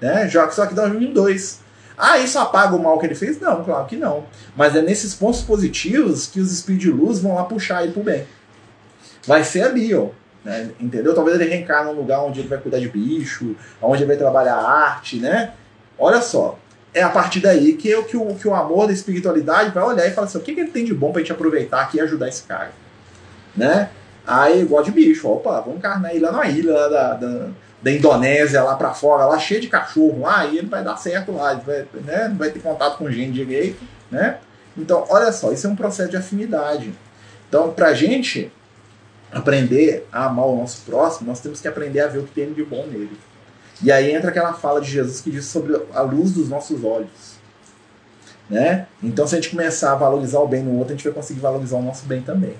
Né? 0.00 0.28
Só 0.50 0.66
que 0.66 0.74
dá 0.74 0.84
um 0.84 1.12
dois. 1.12 1.60
Ah, 1.96 2.18
isso 2.18 2.38
apaga 2.38 2.76
o 2.76 2.82
mal 2.82 2.98
que 2.98 3.06
ele 3.06 3.14
fez? 3.14 3.40
Não, 3.40 3.64
claro 3.64 3.86
que 3.86 3.96
não. 3.96 4.24
Mas 4.54 4.76
é 4.76 4.82
nesses 4.82 5.14
pontos 5.14 5.40
positivos 5.40 6.26
que 6.26 6.40
os 6.40 6.62
de 6.64 6.90
luz 6.90 7.20
vão 7.20 7.34
lá 7.34 7.44
puxar 7.44 7.82
ele 7.82 7.92
pro 7.92 8.02
bem. 8.02 8.26
Vai 9.26 9.42
ser 9.42 9.62
ali, 9.62 9.94
ó. 9.94 10.08
Né? 10.44 10.70
Entendeu? 10.78 11.14
Talvez 11.14 11.40
ele 11.40 11.50
reencarne 11.50 11.90
num 11.90 11.98
lugar 11.98 12.20
onde 12.20 12.40
ele 12.40 12.48
vai 12.48 12.58
cuidar 12.58 12.78
de 12.78 12.88
bicho, 12.88 13.56
onde 13.80 14.02
ele 14.02 14.08
vai 14.08 14.16
trabalhar 14.16 14.56
arte, 14.56 15.16
né? 15.16 15.52
Olha 15.98 16.20
só. 16.20 16.58
É 16.94 17.02
a 17.02 17.08
partir 17.08 17.40
daí 17.40 17.74
que, 17.74 17.88
eu, 17.88 18.04
que, 18.04 18.16
o, 18.16 18.34
que 18.34 18.46
o 18.46 18.54
amor 18.54 18.86
da 18.86 18.92
espiritualidade 18.92 19.70
vai 19.70 19.82
olhar 19.82 20.06
e 20.06 20.12
falar 20.12 20.26
assim: 20.26 20.38
o 20.38 20.42
que, 20.42 20.54
que 20.54 20.60
ele 20.60 20.70
tem 20.70 20.84
de 20.84 20.94
bom 20.94 21.12
pra 21.12 21.20
gente 21.20 21.32
aproveitar 21.32 21.82
aqui 21.82 21.96
e 21.96 22.00
ajudar 22.00 22.28
esse 22.28 22.44
cara? 22.44 22.70
Né? 23.56 23.90
Aí, 24.26 24.62
igual 24.62 24.82
de 24.82 24.90
bicho, 24.90 25.28
opa, 25.28 25.60
vamos 25.60 25.78
encarnar 25.78 26.10
ele 26.10 26.24
lá 26.24 26.32
na 26.32 26.46
ilha 26.48 26.72
lá 26.72 26.88
da, 26.88 27.14
da, 27.14 27.48
da 27.86 27.92
Indonésia, 27.92 28.64
lá 28.64 28.74
pra 28.74 28.92
fora, 28.92 29.26
lá 29.26 29.38
cheio 29.38 29.60
de 29.60 29.68
cachorro 29.68 30.22
lá, 30.22 30.44
e 30.44 30.58
ele 30.58 30.66
vai 30.66 30.82
dar 30.82 30.96
certo 30.96 31.30
lá, 31.30 31.54
vai, 31.54 31.86
né, 32.04 32.26
não 32.26 32.36
vai 32.36 32.50
ter 32.50 32.58
contato 32.58 32.98
com 32.98 33.08
gente 33.08 33.34
direito, 33.34 33.80
né? 34.10 34.38
Então, 34.76 35.04
olha 35.08 35.30
só, 35.30 35.52
isso 35.52 35.68
é 35.68 35.70
um 35.70 35.76
processo 35.76 36.10
de 36.10 36.16
afinidade. 36.16 36.92
Então, 37.48 37.72
pra 37.72 37.94
gente 37.94 38.50
aprender 39.30 40.04
a 40.10 40.24
amar 40.24 40.46
o 40.46 40.56
nosso 40.56 40.82
próximo, 40.84 41.28
nós 41.28 41.38
temos 41.38 41.60
que 41.60 41.68
aprender 41.68 42.00
a 42.00 42.08
ver 42.08 42.18
o 42.18 42.24
que 42.24 42.32
tem 42.32 42.52
de 42.52 42.64
bom 42.64 42.84
nele. 42.88 43.16
E 43.80 43.92
aí 43.92 44.12
entra 44.12 44.30
aquela 44.30 44.52
fala 44.52 44.80
de 44.80 44.90
Jesus 44.90 45.20
que 45.20 45.30
diz 45.30 45.44
sobre 45.44 45.80
a 45.94 46.00
luz 46.00 46.32
dos 46.32 46.48
nossos 46.48 46.82
olhos. 46.82 47.36
Né? 48.50 48.88
Então, 49.00 49.28
se 49.28 49.36
a 49.36 49.40
gente 49.40 49.50
começar 49.50 49.92
a 49.92 49.94
valorizar 49.94 50.40
o 50.40 50.48
bem 50.48 50.64
no 50.64 50.76
outro, 50.76 50.92
a 50.92 50.96
gente 50.96 51.04
vai 51.04 51.12
conseguir 51.12 51.38
valorizar 51.38 51.76
o 51.76 51.82
nosso 51.82 52.04
bem 52.04 52.20
também. 52.20 52.56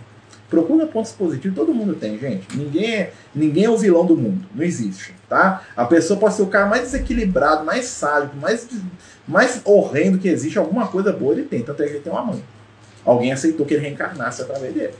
Procura 0.49 0.87
pontos 0.87 1.11
positivos, 1.11 1.57
todo 1.57 1.75
mundo 1.75 1.95
tem, 1.95 2.17
gente. 2.17 2.57
Ninguém 2.57 2.95
é, 2.95 3.13
ninguém 3.35 3.65
é 3.65 3.71
o 3.71 3.77
vilão 3.77 4.07
do 4.07 4.17
mundo, 4.17 4.47
não 4.55 4.65
existe, 4.65 5.13
tá? 5.29 5.63
A 5.77 5.85
pessoa 5.85 6.19
pode 6.19 6.35
ser 6.35 6.43
o 6.43 6.47
cara 6.47 6.67
mais 6.67 6.83
desequilibrado, 6.83 7.65
mais 7.65 7.87
sádico, 7.87 8.37
mais, 8.37 8.69
mais 9.27 9.61
horrendo 9.65 10.19
que 10.19 10.29
existe, 10.29 10.59
alguma 10.59 10.87
coisa 10.89 11.13
boa 11.13 11.33
ele 11.33 11.45
tem, 11.45 11.63
tanto 11.63 11.83
é 11.83 11.87
que 11.87 11.93
ele 11.93 12.01
tem 12.01 12.13
uma 12.13 12.25
mãe. 12.25 12.43
Alguém 13.05 13.33
aceitou 13.33 13.65
que 13.65 13.75
ele 13.75 13.83
reencarnasse 13.83 14.43
através 14.43 14.75
dele, 14.75 14.95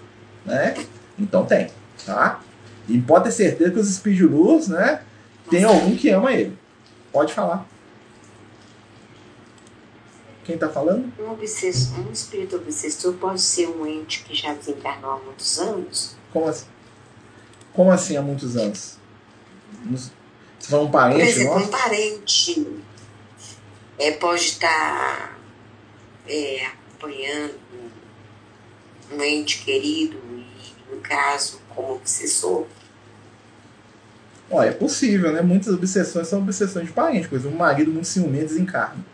né? 0.45 0.75
Então 1.19 1.45
tem, 1.45 1.69
tá? 2.05 2.41
E 2.89 3.01
pode 3.01 3.25
ter 3.25 3.33
certeza 3.33 3.71
que 3.71 3.79
os 3.79 3.91
espíritos 3.91 4.69
né, 4.69 5.03
tem 5.51 5.65
algum 5.65 5.97
que 5.97 6.09
ama 6.11 6.33
ele. 6.33 6.57
Pode 7.13 7.33
falar. 7.33 7.67
Quem 10.45 10.55
está 10.55 10.69
falando? 10.69 11.13
Um, 11.19 11.33
obsessor, 11.33 12.07
um 12.07 12.13
espírito 12.13 12.55
obsessor 12.55 13.15
pode 13.15 13.41
ser 13.41 13.67
um 13.69 13.85
ente 13.85 14.23
que 14.23 14.33
já 14.33 14.55
desencarnou 14.55 15.11
há 15.11 15.19
muitos 15.19 15.59
anos? 15.59 16.15
Como 16.33 16.47
assim? 16.47 16.67
Como 17.73 17.91
assim 17.91 18.17
há 18.17 18.23
muitos 18.23 18.57
anos? 18.57 18.96
Você 19.91 20.11
fala 20.71 20.83
um 20.83 20.91
parente? 20.91 21.21
Por 21.21 21.29
exemplo, 21.29 21.55
nosso? 21.55 21.67
um 21.67 21.71
parente 21.71 22.67
é, 23.99 24.11
pode 24.13 24.43
estar 24.43 25.39
é, 26.29 26.67
acompanhando 26.67 27.55
um 29.13 29.23
ente 29.23 29.63
querido 29.65 30.17
e, 30.37 30.95
no 30.95 31.01
caso, 31.01 31.61
como 31.69 31.95
obsessor. 31.95 32.67
Olha, 34.51 34.69
é 34.69 34.73
possível, 34.73 35.33
né? 35.33 35.43
Muitas 35.43 35.75
obsessões 35.75 36.29
são 36.29 36.41
obsessões 36.41 36.87
de 36.87 36.93
parente, 36.93 37.29
coisa. 37.29 37.49
Um 37.49 37.57
marido 37.57 37.91
muito 37.91 38.07
ciumento 38.07 38.47
desencarna. 38.47 39.05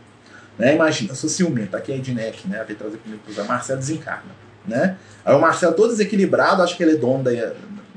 Né? 0.59 0.75
Imagina, 0.75 1.13
eu 1.13 1.17
sou 1.17 1.31
ciumento, 1.31 1.77
aqui 1.77 1.93
é 1.93 1.95
a 1.95 1.99
Ednec, 1.99 2.47
né? 2.47 2.63
Veio 2.65 2.79
trazer 2.79 2.99
comigo 2.99 3.23
para 3.35 3.45
Marcelo 3.45 3.79
desencarna. 3.79 4.31
Né? 4.67 4.97
Aí 5.25 5.35
o 5.35 5.41
Marcelo 5.41 5.75
todo 5.75 5.91
desequilibrado, 5.91 6.63
acha 6.63 6.77
que 6.77 6.83
ele 6.83 6.93
é 6.93 6.97
dono 6.97 7.25
da, 7.25 7.31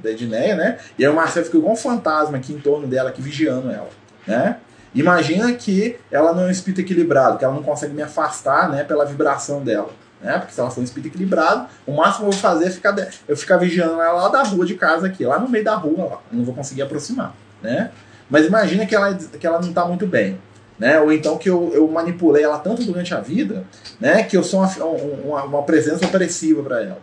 da 0.06 0.12
Edneia, 0.12 0.56
né? 0.56 0.78
E 0.98 1.06
aí 1.06 1.12
o 1.12 1.16
Marcelo 1.16 1.46
fica 1.46 1.58
igual 1.58 1.74
um 1.74 1.78
fantasma 1.78 2.38
aqui 2.38 2.54
em 2.54 2.60
torno 2.60 2.88
dela, 2.88 3.10
aqui 3.10 3.22
vigiando 3.22 3.70
ela. 3.70 3.90
Né? 4.26 4.58
Imagina 4.94 5.52
que 5.54 5.98
ela 6.10 6.34
não 6.34 6.44
é 6.44 6.46
um 6.46 6.50
espírito 6.50 6.82
equilibrado, 6.82 7.38
que 7.38 7.44
ela 7.44 7.54
não 7.54 7.64
consegue 7.64 7.94
me 7.94 8.02
afastar 8.02 8.70
né, 8.70 8.84
pela 8.84 9.06
vibração 9.06 9.62
dela. 9.62 9.90
Né? 10.22 10.38
Porque 10.40 10.54
se 10.54 10.60
ela 10.60 10.72
for 10.72 10.80
um 10.80 10.84
espírito 10.84 11.14
equilibrado, 11.14 11.68
o 11.86 11.94
máximo 11.94 12.20
que 12.20 12.22
eu 12.24 12.32
vou 12.32 12.40
fazer 12.40 12.68
é 12.68 12.72
ficar, 12.72 12.96
eu 13.28 13.36
ficar 13.36 13.58
vigiando 13.58 14.02
ela 14.02 14.24
lá 14.24 14.30
da 14.30 14.44
rua 14.44 14.66
de 14.66 14.76
casa 14.76 15.08
aqui, 15.08 15.26
lá 15.26 15.38
no 15.38 15.50
meio 15.50 15.66
da 15.66 15.76
rua, 15.76 16.06
lá. 16.06 16.20
eu 16.32 16.38
não 16.38 16.46
vou 16.46 16.56
conseguir 16.56 16.82
aproximar. 16.82 17.36
Né? 17.62 17.92
Mas 18.30 18.46
imagina 18.46 18.86
que 18.86 18.96
ela, 18.96 19.14
que 19.14 19.46
ela 19.46 19.60
não 19.60 19.70
está 19.70 19.86
muito 19.86 20.08
bem 20.08 20.40
né? 20.78 21.00
Ou 21.00 21.12
então 21.12 21.38
que 21.38 21.50
eu, 21.50 21.72
eu 21.74 21.88
manipulei 21.88 22.44
ela 22.44 22.60
tanto 22.60 22.84
durante 22.84 23.14
a 23.14 23.20
vida, 23.20 23.64
né? 24.00 24.24
Que 24.24 24.36
eu 24.38 24.44
sou 24.44 24.60
uma, 24.60 24.86
uma, 24.86 25.44
uma 25.44 25.64
presença 25.64 26.06
opressiva 26.06 26.62
para 26.62 26.84
ela. 26.84 27.02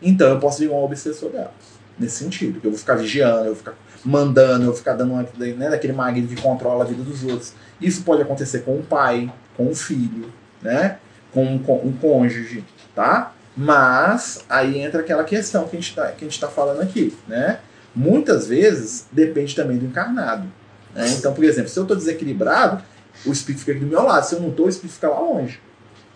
Então 0.00 0.28
eu 0.28 0.38
posso 0.38 0.60
virar 0.60 0.74
um 0.74 0.84
obsessor 0.84 1.30
dela. 1.30 1.52
Nesse 1.98 2.24
sentido, 2.24 2.60
eu 2.62 2.70
vou 2.70 2.78
ficar 2.78 2.94
vigiando, 2.94 3.40
eu 3.40 3.46
vou 3.46 3.56
ficar 3.56 3.74
mandando, 4.04 4.62
eu 4.62 4.66
vou 4.68 4.76
ficar 4.76 4.94
dando 4.94 5.14
né, 5.36 5.70
daquele 5.70 5.92
marido 5.92 6.28
que 6.28 6.40
controla 6.40 6.84
a 6.84 6.86
vida 6.86 7.02
dos 7.02 7.24
outros. 7.24 7.52
Isso 7.80 8.02
pode 8.02 8.22
acontecer 8.22 8.60
com 8.60 8.76
um 8.76 8.82
pai, 8.82 9.32
com 9.56 9.66
um 9.66 9.74
filho, 9.74 10.32
né? 10.62 10.98
Com, 11.32 11.58
com 11.58 11.76
um 11.78 11.92
cônjuge, 11.92 12.64
tá? 12.94 13.32
Mas 13.56 14.44
aí 14.48 14.78
entra 14.78 15.00
aquela 15.00 15.24
questão 15.24 15.66
que 15.66 15.76
a 15.76 15.80
gente 15.80 15.90
está 15.90 16.46
tá 16.46 16.52
falando 16.52 16.80
aqui, 16.80 17.16
né? 17.26 17.58
Muitas 17.94 18.46
vezes 18.46 19.06
depende 19.10 19.56
também 19.56 19.76
do 19.76 19.86
encarnado. 19.86 20.46
Né? 20.94 21.08
Então, 21.10 21.34
por 21.34 21.42
exemplo, 21.42 21.68
se 21.68 21.78
eu 21.78 21.82
estou 21.82 21.96
desequilibrado, 21.96 22.82
o 23.26 23.32
espírito 23.32 23.60
fica 23.60 23.72
aqui 23.72 23.80
do 23.80 23.86
meu 23.86 24.02
lado. 24.04 24.24
Se 24.24 24.34
eu 24.34 24.40
não 24.40 24.50
estou, 24.50 24.66
o 24.66 24.68
espírito 24.68 24.94
fica 24.94 25.08
lá 25.08 25.18
longe. 25.20 25.60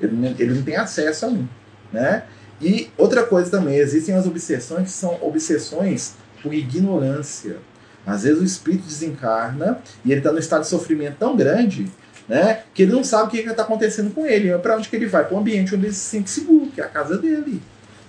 Ele 0.00 0.34
ele 0.38 0.54
não 0.54 0.62
tem 0.62 0.76
acesso 0.76 1.26
a 1.26 1.30
mim. 1.30 1.48
Né? 1.92 2.22
E 2.62 2.90
outra 2.96 3.24
coisa 3.24 3.50
também, 3.50 3.76
existem 3.76 4.14
as 4.14 4.26
obsessões 4.26 4.84
que 4.84 4.90
são 4.90 5.18
obsessões 5.20 6.14
por 6.42 6.54
ignorância. 6.54 7.56
Às 8.06 8.22
vezes 8.22 8.40
o 8.40 8.44
espírito 8.44 8.86
desencarna 8.86 9.80
e 10.04 10.10
ele 10.10 10.20
está 10.20 10.32
no 10.32 10.38
estado 10.38 10.62
de 10.62 10.68
sofrimento 10.68 11.16
tão 11.18 11.36
grande 11.36 11.90
né, 12.28 12.62
que 12.72 12.82
ele 12.82 12.92
não 12.92 13.04
sabe 13.04 13.24
o 13.26 13.30
que 13.30 13.48
está 13.48 13.62
acontecendo 13.62 14.12
com 14.14 14.26
ele. 14.26 14.56
Para 14.58 14.76
onde 14.76 14.88
que 14.88 14.96
ele 14.96 15.06
vai? 15.06 15.24
Para 15.24 15.36
um 15.36 15.40
ambiente 15.40 15.74
onde 15.74 15.86
ele 15.86 15.94
se 15.94 16.00
sente 16.00 16.30
seguro, 16.30 16.66
que 16.66 16.80
é 16.80 16.84
a 16.84 16.88
casa 16.88 17.18
dele. 17.18 17.60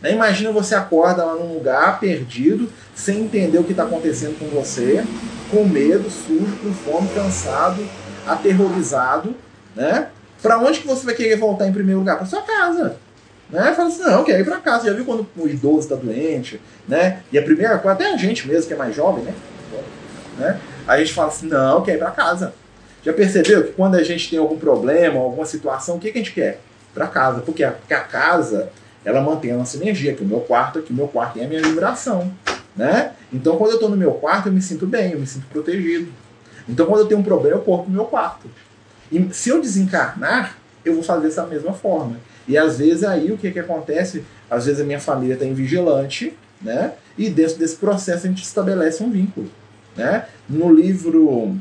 Né? 0.01 0.14
Imagina 0.14 0.51
você 0.51 0.76
acorda 0.76 1.24
lá 1.24 1.36
num 1.36 1.54
lugar 1.54 1.99
perdido, 1.99 2.70
sem 2.93 3.22
entender 3.22 3.58
o 3.58 3.64
que 3.64 3.72
está 3.72 3.84
acontecendo 3.84 4.38
com 4.38 4.47
você, 4.47 5.04
com 5.49 5.66
medo, 5.66 6.10
sujo, 6.10 6.58
com 6.62 6.74
fome, 6.74 7.10
cansado, 7.10 7.84
aterrorizado, 8.28 9.36
né? 9.76 10.10
Para 10.41 10.60
onde 10.60 10.82
que 10.82 10.88
você 10.88 11.06
vai 11.06 11.16
querer 11.16 11.38
voltar 11.38 11.68
em 11.68 11.72
primeiro 11.72 11.99
lugar? 11.99 12.18
Para 12.18 12.26
sua 12.26 12.41
casa. 12.41 12.97
Né? 13.50 13.74
Fala 13.74 13.89
assim, 13.89 14.02
não, 14.02 14.20
eu 14.20 14.24
quero 14.24 14.41
ir 14.41 14.46
para 14.46 14.60
casa. 14.60 14.88
Já 14.88 14.94
viu 14.94 15.06
quando 15.06 15.28
o 15.38 15.48
idoso 15.48 15.80
está 15.80 15.96
doente, 15.96 16.60
né? 16.88 17.22
E 17.32 17.38
a 17.38 17.44
primeira 17.44 17.78
coisa, 17.78 17.96
até 17.96 18.14
a 18.14 18.18
gente 18.18 18.48
mesmo 18.48 18.68
que 18.68 18.74
é 18.74 18.78
mais 18.78 18.96
jovem, 18.96 19.24
né? 19.24 19.34
né? 20.38 20.60
A 20.88 20.98
gente 20.98 21.14
fala 21.14 21.28
assim, 21.28 21.48
não, 21.48 21.78
eu 21.78 21.82
quero 21.82 21.98
ir 21.98 22.00
para 22.00 22.12
casa. 22.12 22.54
Já 23.04 23.14
percebeu 23.14 23.64
que 23.64 23.74
quando 23.74 23.96
a 23.96 24.04
gente 24.04 24.30
tem 24.30 24.39
algum 24.39 24.58
problema, 24.58 25.20
alguma 25.20 25.46
situação, 25.46 25.98
o 25.98 26.00
que, 26.00 26.12
que 26.12 26.18
a 26.18 26.22
gente 26.22 26.34
quer? 26.34 26.60
Para 26.94 27.08
casa. 27.08 27.41
Porque 27.41 27.64
a, 27.64 27.72
porque 27.72 27.94
a 27.94 28.00
casa, 28.02 28.70
ela 29.04 29.22
mantém 29.22 29.52
a 29.52 29.58
nossa 29.58 29.78
energia, 29.78 30.14
que 30.14 30.24
o 30.24 30.28
meu 30.28 30.39
quarto 30.39 30.80
aqui, 30.80 30.91
o 30.91 30.96
meu 30.96 31.08
quarto 31.08 31.34
tem 31.34 31.46
a 31.46 31.48
minha 31.48 31.62
vibração. 31.62 32.32
Né? 32.76 33.12
Então 33.32 33.58
quando 33.58 33.72
eu 33.72 33.76
estou 33.76 33.89
no 33.89 33.98
meu 33.98 34.14
quarto, 34.14 34.48
eu 34.48 34.54
me 34.54 34.62
sinto 34.62 34.88
bem, 34.88 35.12
eu 35.12 35.20
me 35.20 35.28
sinto 35.28 35.46
protegido. 35.48 36.12
Então, 36.68 36.86
quando 36.86 37.02
eu 37.02 37.08
tenho 37.08 37.20
um 37.20 37.24
problema, 37.24 37.58
eu 37.58 37.62
corro 37.62 37.84
pro 37.84 37.91
meu 37.91 38.06
quarto. 38.06 38.48
E 39.12 39.30
se 39.34 39.50
eu 39.50 39.62
desencarnar, 39.62 40.58
eu 40.84 40.94
vou 40.94 41.04
fazer 41.04 41.28
dessa 41.28 41.46
mesma 41.46 41.74
forma. 41.74 42.18
E 42.48 42.58
às 42.58 42.78
vezes 42.78 43.04
aí 43.04 43.32
o 43.32 43.38
que, 43.38 43.52
que 43.52 43.60
acontece? 43.60 44.24
Às 44.50 44.66
vezes 44.66 44.82
a 44.82 44.84
minha 44.84 45.00
família 45.00 45.34
está 45.34 45.46
em 45.46 45.54
vigilante, 45.54 46.34
né? 46.62 46.94
E 47.18 47.30
dentro 47.30 47.58
desse 47.58 47.76
processo 47.76 48.26
a 48.26 48.30
gente 48.30 48.44
estabelece 48.44 49.04
um 49.04 49.12
vínculo. 49.12 49.50
Né? 49.96 50.26
No 50.50 50.74
livro 50.74 51.56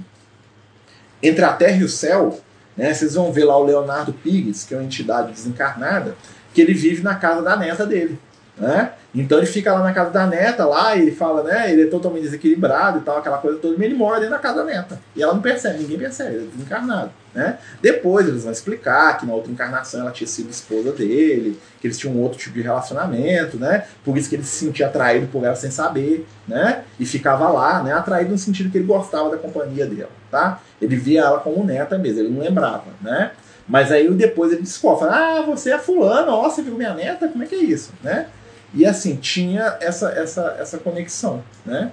Entre 1.23 1.45
a 1.45 1.53
Terra 1.53 1.77
e 1.77 1.85
o 1.85 1.89
Céu, 1.89 2.41
né, 2.77 2.93
vocês 2.95 3.15
vão 3.15 3.31
ver 3.33 3.45
lá 3.45 3.57
o 3.59 3.65
Leonardo 3.65 4.13
Pigues, 4.13 4.65
que 4.65 4.75
é 4.75 4.79
uma 4.79 4.85
entidade 4.85 5.33
desencarnada, 5.33 6.17
que 6.55 6.61
ele 6.61 6.73
vive 6.73 7.03
na 7.03 7.15
casa 7.15 7.43
da 7.43 7.57
neta 7.57 7.87
dele. 7.87 8.19
Né? 8.57 8.93
Então 9.15 9.39
ele 9.39 9.47
fica 9.47 9.73
lá 9.75 9.83
na 9.83 9.93
casa 9.93 10.11
da 10.11 10.27
neta, 10.27 10.65
lá, 10.65 10.97
e 10.97 11.03
ele 11.03 11.13
fala, 11.13 11.43
né? 11.43 11.71
Ele 11.71 11.83
é 11.83 11.87
totalmente 11.87 12.23
desequilibrado 12.23 12.99
e 12.99 13.03
tal, 13.03 13.19
aquela 13.19 13.39
coisa 13.39 13.59
toda, 13.59 13.75
mas 13.77 13.85
ele 13.85 13.95
mora 13.95 14.19
dentro 14.19 14.35
da 14.35 14.41
casa 14.41 14.57
da 14.57 14.65
neta. 14.65 14.99
E 15.15 15.23
ela 15.23 15.35
não 15.35 15.43
percebe, 15.43 15.81
ninguém 15.81 15.99
percebe, 15.99 16.37
ele 16.37 16.45
é 16.45 16.57
desencarnado. 16.57 17.11
Né? 17.35 17.59
Depois 17.81 18.29
eles 18.29 18.43
vão 18.43 18.53
explicar 18.53 19.17
que 19.17 19.25
na 19.25 19.33
outra 19.33 19.51
encarnação 19.51 20.03
ela 20.03 20.11
tinha 20.11 20.27
sido 20.27 20.51
esposa 20.51 20.93
dele, 20.93 21.59
que 21.81 21.87
eles 21.87 21.99
tinham 21.99 22.15
um 22.15 22.21
outro 22.21 22.39
tipo 22.39 22.55
de 22.55 22.61
relacionamento, 22.61 23.57
né? 23.57 23.87
Por 24.05 24.19
isso 24.19 24.29
que 24.29 24.37
ele 24.37 24.45
se 24.45 24.67
sentia 24.67 24.87
atraído 24.87 25.27
por 25.29 25.43
ela 25.43 25.57
sem 25.57 25.71
saber, 25.71 26.27
né? 26.47 26.85
E 27.01 27.07
ficava 27.07 27.49
lá, 27.49 27.83
né? 27.83 27.95
Atraído 27.95 28.33
no 28.33 28.39
sentido 28.39 28.71
que 28.71 28.77
ele 28.77 28.87
gostava 28.87 29.31
da 29.31 29.39
companhia 29.39 29.87
dela, 29.87 30.11
tá? 30.31 30.61
Ele 30.81 30.95
via 30.95 31.23
ela 31.23 31.41
como 31.41 31.65
neta 31.65 31.97
mesmo, 31.97 32.21
ele 32.21 32.29
não 32.29 32.43
lembrava, 32.43 32.85
né? 33.01 33.31
Mas 33.67 33.91
aí 33.91 34.11
depois 34.11 34.53
ele 34.53 34.61
descobre, 34.61 35.09
ah, 35.09 35.43
você 35.47 35.73
é 35.73 35.79
fulano, 35.79 36.33
ó, 36.33 36.51
você 36.51 36.61
viu 36.61 36.75
minha 36.75 36.93
neta, 36.93 37.29
como 37.29 37.43
é 37.43 37.47
que 37.47 37.55
é 37.55 37.59
isso, 37.59 37.93
né? 38.03 38.27
E 38.75 38.87
assim, 38.87 39.17
tinha 39.17 39.77
essa, 39.81 40.11
essa, 40.11 40.57
essa 40.59 40.79
conexão, 40.79 41.45
né? 41.65 41.93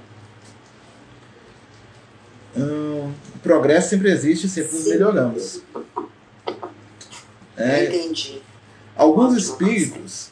Hum, 2.58 3.12
o 3.36 3.40
progresso 3.40 3.90
sempre 3.90 4.10
existe, 4.10 4.48
sempre 4.48 4.76
nos 4.76 4.88
melhoramos. 4.88 5.62
É, 7.58 7.86
entendi. 7.86 8.42
Alguns 8.96 9.36
espíritos, 9.36 10.30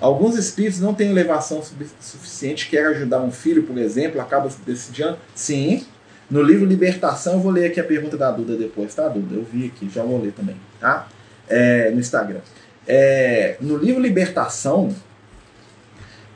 alguns 0.00 0.36
espíritos 0.36 0.80
não 0.80 0.94
têm 0.94 1.10
elevação 1.10 1.62
suficiente, 2.00 2.68
quer 2.68 2.86
ajudar 2.86 3.20
um 3.20 3.30
filho, 3.30 3.64
por 3.64 3.76
exemplo, 3.78 4.20
acaba 4.20 4.48
decidindo. 4.64 5.16
Sim. 5.34 5.84
No 6.28 6.42
livro 6.42 6.64
Libertação, 6.64 7.34
eu 7.34 7.40
vou 7.40 7.52
ler 7.52 7.66
aqui 7.66 7.78
a 7.78 7.84
pergunta 7.84 8.16
da 8.16 8.32
Duda 8.32 8.56
depois, 8.56 8.92
tá, 8.94 9.08
Duda? 9.08 9.34
Eu 9.34 9.44
vi 9.44 9.66
aqui, 9.66 9.88
já 9.88 10.02
vou 10.02 10.20
ler 10.20 10.32
também, 10.32 10.56
tá? 10.80 11.08
É, 11.48 11.90
no 11.90 12.00
Instagram. 12.00 12.40
É, 12.86 13.56
no 13.60 13.76
livro 13.76 14.00
Libertação, 14.00 14.92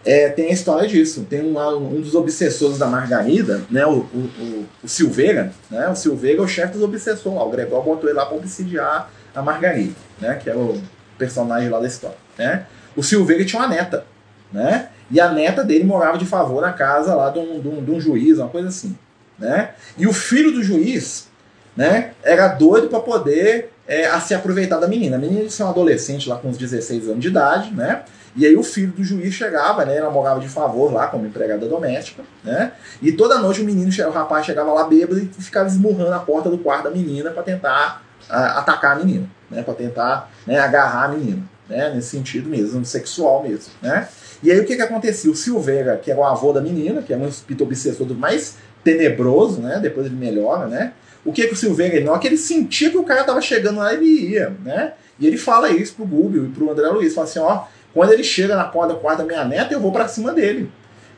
é, 0.05 0.29
tem 0.29 0.47
a 0.47 0.53
história 0.53 0.89
disso. 0.89 1.27
Tem 1.29 1.43
um, 1.43 1.59
um 1.77 2.01
dos 2.01 2.15
obsessores 2.15 2.79
da 2.79 2.87
Margarida, 2.87 3.63
né, 3.71 3.85
o, 3.87 3.99
o, 4.15 4.67
o, 4.83 4.89
Silveira, 4.89 5.53
né, 5.71 5.89
o 5.89 5.95
Silveira 5.95 6.39
é 6.39 6.43
o 6.43 6.49
chefe 6.49 6.75
dos 6.75 6.83
obsessores 6.83 7.37
lá. 7.39 7.45
O 7.45 7.51
Gregor 7.51 7.83
botou 7.83 8.09
ele 8.09 8.19
lá 8.19 8.27
para 8.27 8.37
obsidiar 8.37 9.11
a 9.35 9.43
Margarida, 9.43 9.95
né, 10.21 10.35
que 10.43 10.49
é 10.49 10.55
o 10.55 10.81
personagem 11.19 11.69
lá 11.69 11.79
da 11.81 11.87
história. 11.87 12.17
Né. 12.39 12.67
O 12.97 13.03
Silveira 13.03 13.45
tinha 13.45 13.61
uma 13.61 13.69
neta, 13.69 14.05
né, 14.53 14.89
E 15.11 15.21
a 15.21 15.31
neta 15.31 15.63
dele 15.63 15.85
morava 15.85 16.19
de 16.19 16.27
favor 16.27 16.61
na 16.61 16.73
casa 16.73 17.15
lá 17.15 17.31
de 17.31 17.39
um, 17.39 17.61
de 17.61 17.69
um, 17.69 17.85
de 17.85 17.91
um 17.91 18.01
juiz, 18.01 18.39
uma 18.39 18.49
coisa 18.49 18.69
assim. 18.69 18.97
Né? 19.39 19.71
E 19.97 20.07
o 20.07 20.13
filho 20.13 20.53
do 20.53 20.63
juiz 20.63 21.29
né, 21.77 22.13
era 22.23 22.49
doido 22.49 22.89
para 22.89 23.01
poder 23.01 23.71
é, 23.89 24.09
se 24.21 24.35
aproveitar 24.35 24.79
da 24.79 24.87
menina. 24.87 25.17
A 25.17 25.19
menina 25.19 25.45
disse 25.45 25.63
um 25.63 25.69
adolescente 25.69 26.29
lá 26.29 26.37
com 26.37 26.49
uns 26.49 26.59
16 26.59 27.09
anos 27.09 27.21
de 27.21 27.29
idade, 27.29 27.75
né? 27.75 28.03
E 28.37 28.47
aí 28.47 28.57
o 28.57 28.63
filho 28.63 28.93
do 28.93 29.03
juiz 29.03 29.35
chegava, 29.35 29.85
né? 29.85 29.97
Ela 29.97 30.11
morava 30.11 30.41
de 30.41 30.49
favor 30.49 30.93
lá 30.93 31.09
como 31.09 31.27
empregada 31.27 31.67
doméstica, 31.67 32.23
né? 32.45 32.73
E 33.03 33.13
toda 33.13 33.39
noite 33.39 33.61
o 33.61 33.65
menino, 33.65 33.91
o 33.91 34.11
rapaz 34.11 34.47
chegava 34.47 34.73
lá 34.73 34.85
bêbado 34.85 35.19
e 35.19 35.27
ficava 35.43 35.69
esmurrando 35.69 36.15
a 36.15 36.21
porta 36.21 36.49
do 36.49 36.59
quarto 36.59 36.85
da 36.85 36.91
menina 36.91 37.31
para 37.31 37.43
tentar 37.43 38.03
atacar 38.29 38.93
a 38.93 38.99
menina, 39.01 39.27
né? 39.51 39.63
Para 39.63 39.75
tentar 39.75 40.31
né, 40.47 40.59
agarrar 40.59 41.07
a 41.07 41.09
menina, 41.09 41.43
né? 41.69 41.93
Nesse 41.95 42.11
sentido 42.11 42.49
mesmo, 42.49 42.85
sexual 42.85 43.43
mesmo, 43.43 43.73
né? 43.83 44.09
E 44.43 44.51
aí 44.51 44.61
o 44.61 44.65
que 44.65 44.77
que 44.77 44.83
acontecia? 44.83 45.31
O 45.31 45.37
Silveira, 45.37 45.97
que 45.97 46.11
era 46.11 46.21
o 46.21 46.25
avô 46.25 46.53
da 46.53 46.61
menina, 46.61 47.03
que 47.03 47.13
é 47.13 47.17
um 47.17 47.29
espírito 47.29 47.65
obsessor 47.65 48.07
do 48.07 48.15
mais 48.15 48.57
tenebroso, 48.85 49.61
né? 49.61 49.79
Depois 49.83 50.07
ele 50.07 50.17
melhora, 50.17 50.67
né? 50.67 50.93
O 51.25 51.33
que 51.33 51.47
que 51.47 51.53
o 51.53 51.57
Silveira, 51.57 52.01
não, 52.01 52.19
que 52.19 52.27
ele 52.27 52.39
sentia 52.39 52.91
que 52.91 52.97
o 52.97 53.05
cara 53.05 53.25
tava 53.25 53.41
chegando 53.43 53.79
lá, 53.79 53.93
ele 53.93 54.07
ia, 54.07 54.55
né? 54.65 54.95
E 55.19 55.27
ele 55.27 55.37
fala 55.37 55.69
isso 55.69 55.95
pro 55.95 56.07
Gúbio 56.07 56.47
e 56.47 56.49
pro 56.49 56.71
André 56.71 56.89
Luiz, 56.89 57.13
fala 57.13 57.27
assim, 57.27 57.39
ó, 57.39 57.65
quando 57.93 58.13
ele 58.13 58.25
chega 58.25 58.57
na 58.57 58.65
porta 58.65 58.95
do 58.95 59.01
quarto 59.01 59.19
da 59.19 59.25
minha 59.25 59.45
neta, 59.45 59.75
eu 59.75 59.81
vou 59.81 59.93
para 59.93 60.09
cima 60.09 60.33
dele. 60.33 60.71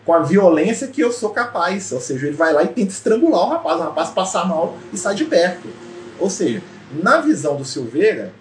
Com 0.05 0.15
a 0.15 0.21
violência 0.21 0.89
que 0.89 1.01
eu 1.01 1.13
sou 1.13 1.31
capaz. 1.31 1.93
Ou 1.93 2.01
seja, 2.01 2.27
ele 2.27 2.37
vai 2.37 2.53
lá 2.53 2.63
e 2.65 2.69
tenta 2.69 2.91
estrangular 2.91 3.47
o 3.47 3.49
rapaz, 3.51 3.81
o 3.81 3.83
rapaz 3.85 4.11
passa 4.11 4.45
mal 4.45 4.77
e 4.93 4.97
sai 4.97 5.15
de 5.15 5.25
perto. 5.25 5.69
Ou 6.19 6.29
seja, 6.31 6.63
na 6.93 7.21
visão 7.21 7.57
do 7.57 7.65
Silveira, 7.65 8.33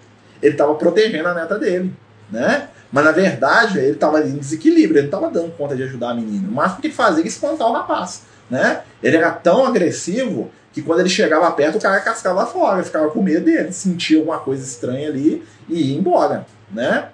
ele 0.42 0.52
estava 0.52 0.74
protegendo 0.74 1.28
a 1.28 1.34
neta 1.34 1.58
dele, 1.58 1.94
né? 2.30 2.68
Mas 2.90 3.04
na 3.04 3.12
verdade 3.12 3.78
ele 3.78 3.92
estava 3.92 4.20
em 4.20 4.36
desequilíbrio, 4.36 4.98
ele 4.98 5.08
não 5.08 5.18
estava 5.18 5.30
dando 5.30 5.56
conta 5.56 5.74
de 5.74 5.82
ajudar 5.84 6.10
a 6.10 6.14
menina. 6.14 6.48
O 6.48 6.52
máximo 6.52 6.80
que 6.80 6.88
ele 6.88 6.94
fazia 6.94 7.20
era 7.20 7.28
espantar 7.28 7.68
o 7.68 7.72
rapaz, 7.72 8.22
né? 8.50 8.82
Ele 9.02 9.16
era 9.16 9.30
tão 9.30 9.64
agressivo 9.64 10.50
que 10.72 10.82
quando 10.82 11.00
ele 11.00 11.08
chegava 11.08 11.50
perto 11.52 11.78
o 11.78 11.80
cara 11.80 12.00
cascava 12.00 12.44
fora, 12.46 12.82
ficava 12.82 13.08
com 13.10 13.22
medo 13.22 13.44
dele, 13.44 13.72
sentia 13.72 14.18
alguma 14.18 14.38
coisa 14.38 14.62
estranha 14.62 15.08
ali 15.08 15.42
e 15.68 15.92
ia 15.92 15.98
embora, 15.98 16.46
né? 16.70 17.08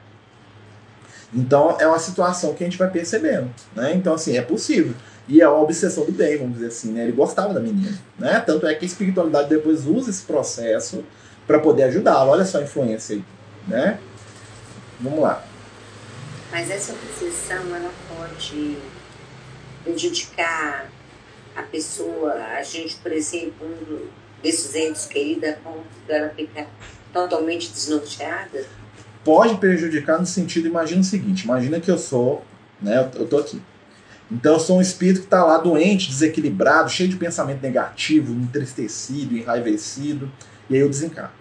Então 1.33 1.77
é 1.79 1.87
uma 1.87 1.99
situação 1.99 2.55
que 2.55 2.65
a 2.65 2.67
gente 2.67 2.79
vai 2.79 2.91
percebendo, 2.91 3.51
né? 3.75 3.95
Então 3.95 4.15
assim, 4.15 4.37
é 4.37 4.43
possível. 4.43 4.95
E 5.29 5.43
é 5.43 5.49
uma 5.49 5.63
obsessão 5.63 6.07
do 6.07 6.13
bem, 6.13 6.39
vamos 6.39 6.55
dizer 6.55 6.69
assim, 6.69 6.93
né? 6.93 7.03
Ele 7.03 7.13
gostava 7.13 7.53
da 7.53 7.61
menina, 7.61 7.99
né? 8.19 8.41
Tanto 8.41 8.67
é 8.67 8.75
que 8.75 8.85
a 8.85 8.89
espiritualidade 8.89 9.49
depois 9.49 9.87
usa 9.87 10.09
esse 10.09 10.23
processo 10.23 11.05
para 11.47 11.59
poder 11.59 11.85
ajudá-lo. 11.85 12.31
Olha 12.31 12.45
só 12.47 12.59
a 12.59 12.63
influência 12.63 13.17
aí, 13.17 13.25
né? 13.67 13.99
Vamos 15.01 15.21
lá. 15.21 15.45
Mas 16.51 16.71
essa 16.71 16.95
obsessão, 16.95 17.77
ela 17.77 17.91
pode 18.17 18.79
prejudicar 19.85 20.91
a 21.55 21.63
pessoa, 21.63 22.33
a 22.33 22.63
gente, 22.63 22.97
por 22.97 23.13
exemplo, 23.13 23.67
um 23.67 24.07
desses 24.43 24.75
entes 24.75 25.07
queridos, 25.07 25.49
a 25.51 25.53
ponto 25.55 25.85
dela 26.07 26.33
ficar 26.35 26.67
totalmente 27.13 27.71
desnorteada? 27.71 28.65
Pode 29.29 29.59
prejudicar 29.59 30.19
no 30.19 30.25
sentido, 30.25 30.69
imagina 30.69 31.03
o 31.03 31.05
seguinte, 31.05 31.45
imagina 31.45 31.79
que 31.79 31.91
eu 31.91 31.99
sou, 31.99 32.43
né, 32.81 33.11
eu 33.15 33.27
tô 33.27 33.37
aqui. 33.37 33.61
Então 34.33 34.55
eu 34.55 34.59
sou 34.59 34.79
um 34.79 34.81
espírito 34.81 35.21
que 35.21 35.27
está 35.27 35.45
lá 35.45 35.59
doente, 35.59 36.09
desequilibrado, 36.09 36.89
cheio 36.89 37.11
de 37.11 37.17
pensamento 37.17 37.61
negativo, 37.61 38.33
entristecido, 38.33 39.37
enraivecido, 39.37 40.33
e 40.71 40.77
aí 40.77 40.81
eu 40.81 40.89
desencarno. 40.89 41.33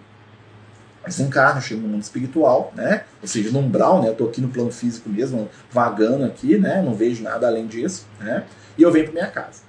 Desencarno, 1.06 1.62
chego 1.62 1.80
no 1.80 1.88
mundo 1.88 2.02
espiritual, 2.02 2.74
né? 2.76 3.04
Ou 3.22 3.28
seja, 3.28 3.50
no 3.50 3.60
umbral, 3.60 4.02
né? 4.02 4.10
Eu 4.10 4.14
tô 4.14 4.26
aqui 4.26 4.42
no 4.42 4.48
plano 4.48 4.70
físico 4.70 5.08
mesmo, 5.08 5.48
vagando 5.70 6.26
aqui, 6.26 6.58
né? 6.58 6.82
Não 6.82 6.94
vejo 6.94 7.22
nada 7.22 7.46
além 7.46 7.66
disso, 7.66 8.06
né? 8.20 8.44
E 8.76 8.82
eu 8.82 8.92
venho 8.92 9.06
para 9.06 9.14
minha 9.14 9.28
casa. 9.28 9.62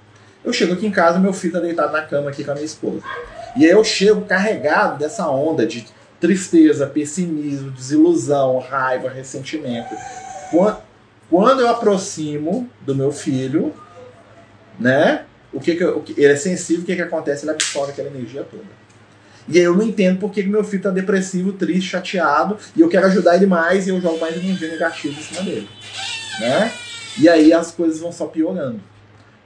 Eu 0.44 0.52
chego 0.52 0.74
aqui 0.74 0.86
em 0.86 0.90
casa, 0.90 1.18
meu 1.18 1.32
filho 1.32 1.52
está 1.52 1.60
deitado 1.60 1.90
na 1.90 2.02
cama 2.02 2.28
aqui 2.28 2.44
com 2.44 2.50
a 2.50 2.54
minha 2.54 2.66
esposa. 2.66 3.00
E 3.56 3.64
aí 3.64 3.70
eu 3.70 3.82
chego 3.82 4.26
carregado 4.26 4.98
dessa 4.98 5.26
onda 5.26 5.66
de 5.66 5.86
tristeza, 6.20 6.86
pessimismo, 6.86 7.70
desilusão, 7.70 8.58
raiva, 8.58 9.08
ressentimento. 9.08 9.94
Quando 11.30 11.60
eu 11.60 11.68
aproximo 11.68 12.68
do 12.82 12.94
meu 12.94 13.10
filho, 13.10 13.72
né? 14.78 15.24
O 15.52 15.60
que, 15.60 15.74
que, 15.74 15.84
ele 16.20 16.32
é 16.32 16.36
sensível, 16.36 16.82
o 16.82 16.86
que, 16.86 16.94
que 16.94 17.02
acontece? 17.02 17.44
Ele 17.44 17.52
absorve 17.52 17.92
aquela 17.92 18.08
energia 18.08 18.44
toda. 18.48 18.62
E 19.48 19.58
aí 19.58 19.64
eu 19.64 19.74
não 19.74 19.82
entendo 19.82 20.18
por 20.18 20.30
que 20.30 20.42
meu 20.44 20.62
filho 20.62 20.78
está 20.78 20.90
depressivo, 20.90 21.52
triste, 21.52 21.90
chateado, 21.90 22.56
e 22.76 22.80
eu 22.80 22.88
quero 22.88 23.06
ajudar 23.06 23.36
ele 23.36 23.46
mais 23.46 23.86
e 23.86 23.90
eu 23.90 24.00
jogo 24.00 24.18
mais 24.20 24.36
energia 24.36 24.68
negativa 24.68 25.18
em 25.18 25.22
cima 25.22 25.42
dele. 25.42 25.68
Né? 26.38 26.72
E 27.18 27.28
aí 27.28 27.52
as 27.52 27.72
coisas 27.72 27.98
vão 27.98 28.12
só 28.12 28.26
piorando. 28.26 28.80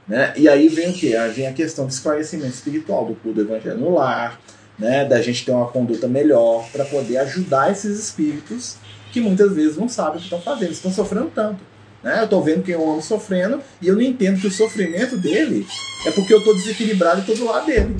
Né? 0.07 0.33
E 0.37 0.47
aí 0.47 0.67
vem 0.67 0.93
o? 0.93 1.15
Aí 1.15 1.31
vem 1.31 1.47
a 1.47 1.53
questão 1.53 1.85
do 1.85 1.91
esclarecimento 1.91 2.53
espiritual, 2.53 3.05
do 3.05 3.15
culto 3.15 3.43
do 3.43 3.51
evangelho 3.51 3.77
no 3.77 3.95
lar, 3.95 4.39
né, 4.77 5.05
da 5.05 5.21
gente 5.21 5.45
ter 5.45 5.51
uma 5.51 5.67
conduta 5.67 6.07
melhor 6.07 6.67
para 6.71 6.85
poder 6.85 7.17
ajudar 7.17 7.71
esses 7.71 7.97
espíritos 7.97 8.77
que 9.11 9.21
muitas 9.21 9.53
vezes 9.53 9.77
não 9.77 9.87
sabem 9.87 10.15
o 10.15 10.17
que 10.17 10.23
estão 10.23 10.41
fazendo, 10.41 10.71
estão 10.71 10.91
sofrendo 10.91 11.31
tanto. 11.33 11.63
Né? 12.03 12.19
Eu 12.19 12.25
estou 12.25 12.43
vendo 12.43 12.63
que 12.63 12.71
eu 12.71 12.83
amo 12.83 13.01
sofrendo 13.01 13.61
e 13.81 13.87
eu 13.87 13.95
não 13.95 14.01
entendo 14.01 14.39
que 14.39 14.47
o 14.47 14.51
sofrimento 14.51 15.17
dele 15.17 15.65
é 16.05 16.11
porque 16.11 16.33
eu 16.33 16.39
estou 16.39 16.53
desequilibrado 16.53 17.19
e 17.19 17.21
estou 17.21 17.35
do 17.35 17.45
lado 17.45 17.65
dele. 17.65 17.95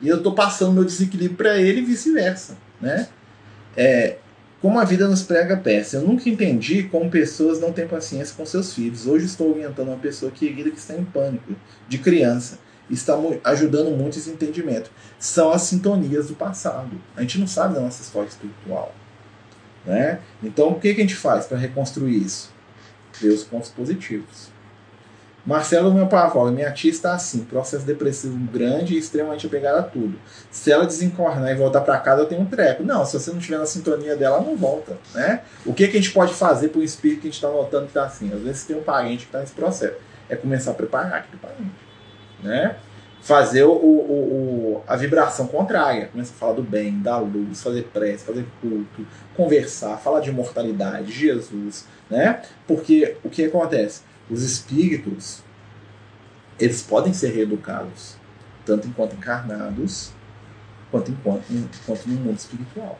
E 0.00 0.08
eu 0.08 0.18
estou 0.18 0.32
passando 0.34 0.72
meu 0.72 0.84
desequilíbrio 0.84 1.36
para 1.36 1.58
ele 1.58 1.80
e 1.80 1.84
vice-versa. 1.84 2.56
Né? 2.80 3.08
É, 3.76 4.16
como 4.60 4.78
a 4.78 4.84
vida 4.84 5.08
nos 5.08 5.22
prega 5.22 5.56
peça. 5.56 5.96
Eu 5.96 6.02
nunca 6.02 6.28
entendi 6.28 6.84
como 6.84 7.10
pessoas 7.10 7.60
não 7.60 7.72
têm 7.72 7.86
paciência 7.88 8.34
com 8.36 8.46
seus 8.46 8.72
filhos. 8.72 9.06
Hoje 9.06 9.26
estou 9.26 9.50
orientando 9.50 9.88
uma 9.88 9.98
pessoa 9.98 10.30
querida 10.30 10.70
que 10.70 10.78
está 10.78 10.94
em 10.94 11.04
pânico, 11.04 11.54
de 11.88 11.98
criança 11.98 12.58
está 12.90 13.18
ajudando 13.44 13.90
muito 13.96 14.18
esse 14.18 14.30
entendimento. 14.30 14.90
São 15.18 15.50
as 15.50 15.62
sintonias 15.62 16.28
do 16.28 16.34
passado. 16.34 16.90
A 17.16 17.22
gente 17.22 17.38
não 17.38 17.46
sabe 17.46 17.74
da 17.74 17.80
nossa 17.80 18.02
história 18.02 18.28
espiritual. 18.28 18.94
Né? 19.84 20.20
Então, 20.42 20.70
o 20.70 20.80
que, 20.80 20.94
que 20.94 21.00
a 21.00 21.04
gente 21.04 21.16
faz 21.16 21.46
para 21.46 21.58
reconstruir 21.58 22.16
isso? 22.16 22.50
Ver 23.20 23.30
os 23.30 23.44
pontos 23.44 23.70
positivos. 23.70 24.50
Marcelo, 25.44 25.92
meu 25.92 26.06
pavor, 26.06 26.52
minha 26.52 26.70
tia 26.70 26.90
está 26.90 27.14
assim, 27.14 27.40
processo 27.40 27.84
depressivo 27.84 28.38
grande 28.52 28.94
e 28.94 28.98
extremamente 28.98 29.44
apegada 29.44 29.80
a 29.80 29.82
tudo. 29.82 30.16
Se 30.52 30.70
ela 30.70 30.86
desencornar 30.86 31.50
e 31.50 31.56
voltar 31.56 31.80
para 31.80 31.98
casa, 31.98 32.22
eu 32.22 32.26
tenho 32.26 32.42
um 32.42 32.46
treco. 32.46 32.84
Não, 32.84 33.04
se 33.04 33.18
você 33.18 33.32
não 33.32 33.38
estiver 33.38 33.58
na 33.58 33.66
sintonia 33.66 34.16
dela, 34.16 34.40
não 34.40 34.56
volta. 34.56 34.96
Né? 35.12 35.42
O 35.66 35.74
que, 35.74 35.88
que 35.88 35.96
a 35.96 36.00
gente 36.00 36.12
pode 36.12 36.32
fazer 36.32 36.68
para 36.68 36.80
o 36.80 36.84
espírito 36.84 37.22
que 37.22 37.26
a 37.26 37.30
gente 37.30 37.44
está 37.44 37.48
notando 37.48 37.84
que 37.84 37.90
está 37.90 38.04
assim? 38.04 38.32
Às 38.32 38.40
vezes 38.40 38.64
tem 38.64 38.76
um 38.76 38.84
parente 38.84 39.24
que 39.24 39.30
está 39.30 39.40
nesse 39.40 39.52
processo. 39.52 39.96
É 40.28 40.36
começar 40.36 40.70
a 40.70 40.74
preparar 40.74 41.14
aquele 41.14 41.38
parente 41.38 41.81
né? 42.42 42.76
Fazer 43.20 43.62
o, 43.62 43.70
o, 43.72 44.74
o, 44.76 44.84
a 44.86 44.96
vibração 44.96 45.46
contrária. 45.46 46.08
Começa 46.08 46.32
a 46.32 46.36
falar 46.36 46.54
do 46.54 46.62
bem, 46.62 47.00
da 47.00 47.18
luz, 47.18 47.62
fazer 47.62 47.84
prece, 47.92 48.24
fazer 48.24 48.44
culto, 48.60 49.06
conversar, 49.36 49.96
falar 49.98 50.20
de 50.20 50.30
imortalidade, 50.30 51.12
Jesus, 51.12 51.86
né? 52.10 52.42
Porque 52.66 53.16
o 53.22 53.30
que 53.30 53.44
acontece? 53.44 54.02
Os 54.28 54.42
espíritos, 54.42 55.42
eles 56.58 56.82
podem 56.82 57.12
ser 57.12 57.30
reeducados, 57.30 58.16
tanto 58.66 58.88
enquanto 58.88 59.14
encarnados, 59.14 60.12
quanto 60.90 61.10
enquanto, 61.10 61.44
enquanto 61.50 62.06
no 62.06 62.14
mundo 62.16 62.38
espiritual. 62.38 62.98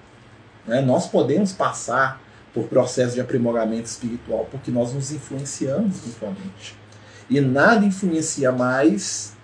Né? 0.66 0.80
Nós 0.80 1.09
podemos 1.09 1.53
passar 1.53 2.20
por 2.55 2.64
processo 2.64 3.14
de 3.14 3.20
aprimoramento 3.20 3.84
espiritual, 3.86 4.47
porque 4.51 4.70
nós 4.70 4.93
nos 4.93 5.11
influenciamos 5.11 6.07
mutuamente. 6.07 6.82
E 7.29 7.41
nada 7.41 7.85
influencia 7.85 8.53
mais 8.53 9.35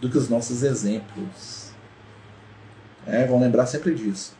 do 0.00 0.10
que 0.10 0.18
os 0.18 0.28
nossos 0.28 0.62
exemplos. 0.62 1.70
É, 3.06 3.26
vão 3.26 3.40
lembrar 3.40 3.66
sempre 3.66 3.94
disso. 3.94 4.34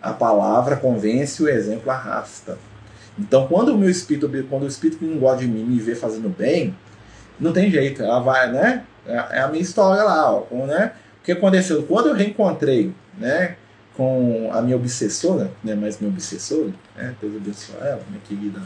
A 0.00 0.12
palavra 0.12 0.76
convence, 0.76 1.42
o 1.42 1.48
exemplo 1.48 1.90
arrasta. 1.90 2.58
Então, 3.18 3.48
quando 3.48 3.70
o 3.70 3.78
meu 3.78 3.90
espírito, 3.90 4.30
quando 4.48 4.62
o 4.62 4.68
espírito 4.68 4.98
que 4.98 5.04
não 5.04 5.18
gosta 5.18 5.38
de 5.38 5.48
mim 5.48 5.64
me 5.64 5.80
vê 5.80 5.94
fazendo 5.94 6.28
bem, 6.28 6.74
não 7.40 7.52
tem 7.52 7.70
jeito, 7.70 8.02
ela 8.02 8.20
vai, 8.20 8.52
né? 8.52 8.84
É, 9.06 9.38
é 9.38 9.40
a 9.40 9.48
minha 9.48 9.62
história 9.62 10.02
lá, 10.02 10.32
ó, 10.32 10.46
né? 10.66 10.92
O 11.20 11.24
que 11.24 11.32
aconteceu? 11.32 11.82
Quando 11.82 12.08
eu 12.08 12.14
reencontrei, 12.14 12.94
né, 13.18 13.56
com 13.96 14.50
a 14.52 14.62
minha 14.62 14.76
obsessora, 14.76 15.50
né, 15.62 15.74
mais 15.74 15.98
minha 15.98 16.10
obsessora, 16.10 16.72
né, 16.96 17.14
Deus 17.20 17.36
abençoe 17.36 17.76
ela, 17.80 18.00
minha 18.08 18.20
querida 18.26 18.60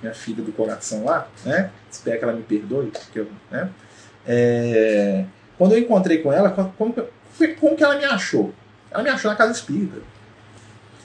minha 0.00 0.14
filha 0.14 0.42
do 0.42 0.52
coração 0.52 1.04
lá, 1.04 1.28
né? 1.44 1.70
Espero 1.90 2.18
que 2.18 2.24
ela 2.24 2.32
me 2.32 2.42
perdoe, 2.42 2.90
porque 2.90 3.20
eu, 3.20 3.28
né? 3.50 3.68
É, 4.26 5.24
quando 5.56 5.72
eu 5.72 5.78
encontrei 5.78 6.18
com 6.18 6.32
ela, 6.32 6.50
como, 6.50 6.72
como, 6.72 6.94
como 7.60 7.76
que 7.76 7.84
ela 7.84 7.96
me 7.96 8.04
achou? 8.04 8.52
Ela 8.90 9.02
me 9.02 9.10
achou 9.10 9.30
na 9.30 9.36
casa 9.36 9.52
espírita. 9.52 10.00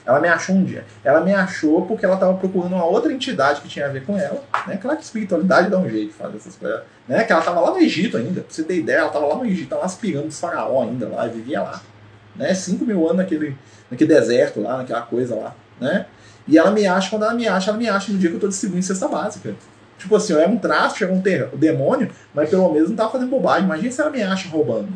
Ela 0.04 0.18
me 0.20 0.28
achou 0.28 0.56
um 0.56 0.64
dia. 0.64 0.84
Ela 1.04 1.20
me 1.20 1.32
achou 1.32 1.86
porque 1.86 2.04
ela 2.04 2.14
estava 2.14 2.34
procurando 2.34 2.74
uma 2.74 2.84
outra 2.84 3.12
entidade 3.12 3.60
que 3.60 3.68
tinha 3.68 3.86
a 3.86 3.88
ver 3.88 4.04
com 4.04 4.18
ela. 4.18 4.42
Né? 4.66 4.76
Claro 4.76 4.98
que 4.98 5.04
espiritualidade 5.04 5.70
dá 5.70 5.78
um 5.78 5.88
jeito 5.88 6.08
de 6.08 6.14
fazer 6.14 6.36
essas 6.36 6.56
coisas. 6.56 6.82
Né? 7.06 7.22
Que 7.22 7.32
ela 7.32 7.40
estava 7.40 7.60
lá 7.60 7.70
no 7.70 7.78
Egito 7.78 8.16
ainda. 8.16 8.40
Pra 8.40 8.52
você 8.52 8.64
ter 8.64 8.78
ideia, 8.78 8.98
ela 8.98 9.06
estava 9.06 9.26
lá 9.26 9.36
no 9.36 9.46
Egito, 9.46 9.74
lá 9.74 9.84
aspirando 9.84 10.26
os 10.26 10.40
faraó 10.40 10.82
ainda 10.82 11.08
lá, 11.08 11.26
vivia 11.28 11.62
lá. 11.62 11.80
Né? 12.34 12.52
Cinco 12.52 12.84
mil 12.84 13.04
anos 13.04 13.18
naquele, 13.18 13.56
naquele 13.88 14.12
deserto 14.12 14.60
lá, 14.60 14.78
naquela 14.78 15.02
coisa 15.02 15.36
lá. 15.36 15.54
Né? 15.80 16.06
E 16.46 16.58
ela 16.58 16.70
me 16.70 16.86
acha, 16.86 17.10
quando 17.10 17.24
ela 17.24 17.34
me 17.34 17.46
acha, 17.46 17.70
ela 17.70 17.78
me 17.78 17.88
acha 17.88 18.12
no 18.12 18.18
dia 18.18 18.28
que 18.28 18.34
eu 18.34 18.38
estou 18.38 18.50
distribuindo 18.50 18.84
cesta 18.84 19.08
básica. 19.08 19.54
Tipo 19.98 20.16
assim, 20.16 20.32
era 20.34 20.48
um 20.48 20.58
traço, 20.58 21.04
era 21.04 21.12
um 21.12 21.22
demônio, 21.56 22.10
mas 22.34 22.50
pelo 22.50 22.72
menos 22.72 22.88
não 22.88 22.96
tava 22.96 23.12
fazendo 23.12 23.30
bobagem. 23.30 23.64
Imagina 23.64 23.92
se 23.92 24.00
ela 24.00 24.10
me 24.10 24.22
acha 24.22 24.48
roubando. 24.48 24.88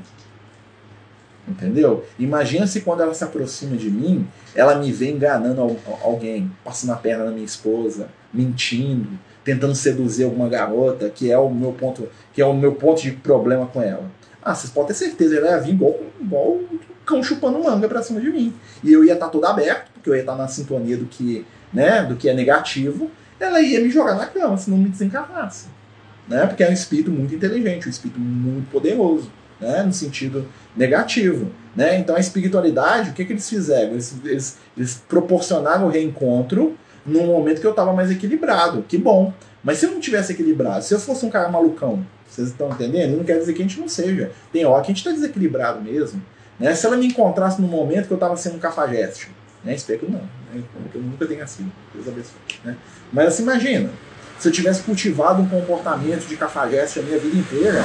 Entendeu? 1.49 2.05
Imagina 2.19 2.67
se 2.67 2.81
quando 2.81 3.03
ela 3.03 3.15
se 3.15 3.23
aproxima 3.23 3.77
de 3.77 3.89
mim, 3.89 4.27
ela 4.53 4.75
me 4.75 4.91
vê 4.91 5.13
enganando 5.13 5.77
alguém, 6.03 6.51
passando 6.65 6.93
a 6.93 6.97
perna 6.97 7.27
na 7.27 7.31
minha 7.31 7.45
esposa, 7.45 8.09
mentindo, 8.35 9.09
tentando 9.45 9.75
seduzir 9.77 10.25
alguma 10.25 10.49
garota, 10.49 11.09
que 11.09 11.31
é 11.31 11.39
o 11.39 11.49
meu 11.49 11.73
ponto, 11.73 12.09
que 12.33 12.43
é 12.43 12.47
o 12.47 12.53
meu 12.53 12.73
ponto 12.75 13.01
de 13.01 13.13
problema 13.13 13.67
com 13.67 13.81
ela. 13.81 14.11
Ah, 14.43 14.57
vocês 14.57 14.73
podem 14.73 14.89
ter 14.89 14.95
certeza, 14.95 15.37
ela 15.37 15.51
ia 15.51 15.59
vir 15.61 15.75
igual, 15.75 16.01
igual 16.21 16.55
um 16.55 16.79
cão 17.05 17.23
chupando 17.23 17.63
manga 17.63 17.89
pra 17.89 18.03
cima 18.03 18.21
de 18.21 18.29
mim. 18.29 18.53
E 18.83 18.93
eu 18.93 19.05
ia 19.05 19.15
estar 19.15 19.29
todo 19.29 19.45
aberto, 19.45 19.89
porque 20.07 20.11
eu 20.11 20.15
ia 20.15 20.21
estar 20.21 20.37
na 20.37 20.47
sintonia 20.47 20.97
do 20.97 21.07
que, 21.07 21.45
né, 21.73 22.05
do 22.05 22.15
que 22.15 22.29
é 22.29 22.35
negativo, 22.35 23.11
ela 23.41 23.61
ia 23.61 23.81
me 23.81 23.91
jogar 23.91 24.15
na 24.15 24.27
cama 24.27 24.57
se 24.57 24.71
não 24.71 24.79
me 24.79 24.89
desencarnasse. 24.89 25.67
Né? 26.29 26.47
Porque 26.47 26.63
é 26.63 26.71
um 26.71 26.73
espírito 26.73 27.11
muito 27.11 27.35
inteligente, 27.35 27.89
um 27.89 27.91
espírito 27.91 28.21
muito 28.21 28.71
poderoso, 28.71 29.31
né? 29.61 29.83
no 29.83 29.93
sentido 29.93 30.47
negativo. 30.77 31.51
Né? 31.75 31.99
Então 31.99 32.15
a 32.15 32.21
espiritualidade, 32.21 33.11
o 33.11 33.13
que, 33.13 33.25
que 33.25 33.33
eles 33.33 33.49
fizeram? 33.49 33.93
Eles, 33.93 34.15
eles, 34.25 34.59
eles 34.77 35.03
proporcionaram 35.09 35.87
o 35.87 35.91
reencontro 35.91 36.77
num 37.05 37.27
momento 37.27 37.61
que 37.61 37.67
eu 37.67 37.71
estava 37.71 37.93
mais 37.93 38.11
equilibrado. 38.11 38.85
Que 38.89 38.97
bom. 38.97 39.33
Mas 39.63 39.79
se 39.79 39.87
eu 39.87 39.91
não 39.91 40.01
tivesse 40.01 40.33
equilibrado, 40.33 40.85
se 40.85 40.95
eu 40.95 41.01
fosse 41.01 41.27
um 41.27 41.31
cara 41.31 41.49
malucão, 41.49 42.05
vocês 42.29 42.49
estão 42.49 42.71
entendendo? 42.71 43.17
Não 43.17 43.25
quer 43.25 43.39
dizer 43.39 43.53
que 43.53 43.61
a 43.61 43.65
gente 43.65 43.81
não 43.81 43.89
seja. 43.89 44.31
Tem 44.53 44.65
hora 44.65 44.83
que 44.83 44.87
a 44.87 44.95
gente 44.95 44.99
está 44.99 45.11
desequilibrado 45.11 45.81
mesmo. 45.81 46.23
Né? 46.59 46.75
Se 46.75 46.87
ela 46.87 46.97
me 46.97 47.07
encontrasse 47.07 47.61
no 47.61 47.69
momento 47.69 48.07
que 48.07 48.13
eu 48.13 48.17
estava 48.17 48.37
sendo 48.37 48.57
um 48.57 48.61
cafajeste, 48.61 49.31
né? 49.67 49.75
espero 49.75 49.99
que 49.99 50.11
não, 50.11 50.21
né? 50.21 50.63
que 50.91 50.97
eu 50.97 51.03
nunca 51.03 51.27
tenha 51.27 51.47
sido, 51.47 51.71
Deus 51.93 52.09
abençoe. 52.09 52.39
Né? 52.65 52.77
Mas 53.13 53.29
assim, 53.29 53.43
imagina, 53.43 53.91
se 54.39 54.49
eu 54.49 54.53
tivesse 54.53 54.83
cultivado 54.83 55.43
um 55.43 55.49
comportamento 55.49 56.27
de 56.27 56.37
cafajeste 56.37 57.01
a 57.01 57.03
minha 57.03 57.19
vida 57.19 57.37
inteira, 57.37 57.83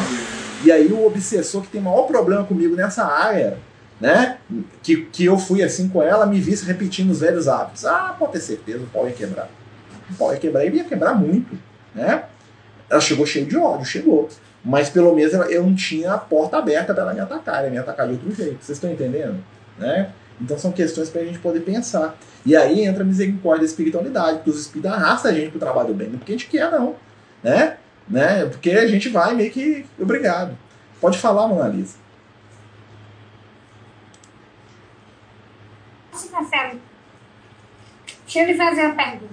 e 0.63 0.71
aí 0.71 0.87
o 0.91 1.05
obsessor 1.05 1.63
que 1.63 1.69
tem 1.69 1.81
maior 1.81 2.03
problema 2.03 2.43
comigo 2.43 2.75
nessa 2.75 3.05
área, 3.05 3.57
né? 3.99 4.37
Que, 4.81 5.05
que 5.05 5.25
eu 5.25 5.37
fui 5.37 5.63
assim 5.63 5.89
com 5.89 6.01
ela, 6.01 6.25
me 6.25 6.39
visse 6.39 6.65
repetindo 6.65 7.11
os 7.11 7.19
velhos 7.21 7.47
hábitos. 7.47 7.85
Ah, 7.85 8.15
pode 8.17 8.33
ter 8.33 8.39
certeza, 8.39 8.79
o 8.79 8.87
pau 8.87 9.07
ia 9.07 9.13
quebrar. 9.13 9.49
O 10.09 10.13
pau 10.15 10.31
ia 10.31 10.39
quebrar, 10.39 10.65
e 10.65 10.75
ia 10.75 10.83
quebrar 10.83 11.15
muito, 11.15 11.57
né? 11.95 12.25
Ela 12.89 13.01
chegou 13.01 13.25
cheia 13.25 13.45
de 13.45 13.57
ódio, 13.57 13.85
chegou. 13.85 14.29
Mas 14.63 14.89
pelo 14.89 15.15
menos 15.15 15.33
eu 15.33 15.63
não 15.63 15.73
tinha 15.73 16.13
a 16.13 16.17
porta 16.17 16.57
aberta 16.57 16.93
para 16.93 17.03
ela 17.03 17.13
me 17.13 17.19
atacar, 17.19 17.61
ela 17.61 17.69
me 17.69 17.77
atacar 17.77 18.07
de 18.07 18.13
outro 18.13 18.33
jeito. 18.35 18.63
Vocês 18.63 18.77
estão 18.77 18.91
entendendo? 18.91 19.43
Né? 19.79 20.11
Então 20.41 20.57
são 20.57 20.71
questões 20.71 21.09
para 21.09 21.21
a 21.21 21.25
gente 21.25 21.39
poder 21.39 21.61
pensar. 21.61 22.17
E 22.45 22.55
aí 22.55 22.83
entra 22.83 23.03
a 23.03 23.05
misericórdia 23.05 23.63
e 23.63 23.67
a 23.67 23.69
espiritualidade, 23.69 24.37
porque 24.37 24.49
os 24.49 24.59
espíritos 24.59 24.91
arrastam 24.91 25.31
a 25.31 25.33
gente 25.33 25.49
para 25.49 25.57
o 25.57 25.59
trabalho 25.59 25.87
do 25.89 25.93
bem, 25.93 26.09
não 26.09 26.17
porque 26.17 26.33
a 26.33 26.37
gente 26.37 26.49
quer, 26.49 26.71
não. 26.71 26.95
Né? 27.43 27.77
né? 28.07 28.45
Porque 28.45 28.71
a 28.71 28.87
gente 28.87 29.09
vai 29.09 29.35
meio 29.35 29.51
que 29.51 29.85
obrigado. 29.99 30.57
Pode 30.99 31.17
falar, 31.19 31.47
Mona 31.47 31.67
Lisa. 31.67 32.01
Marcelo, 36.31 36.79
deixa 38.23 38.39
eu 38.39 38.47
lhe 38.47 38.55
fazer 38.55 38.85
uma 38.85 38.95
pergunta. 38.95 39.31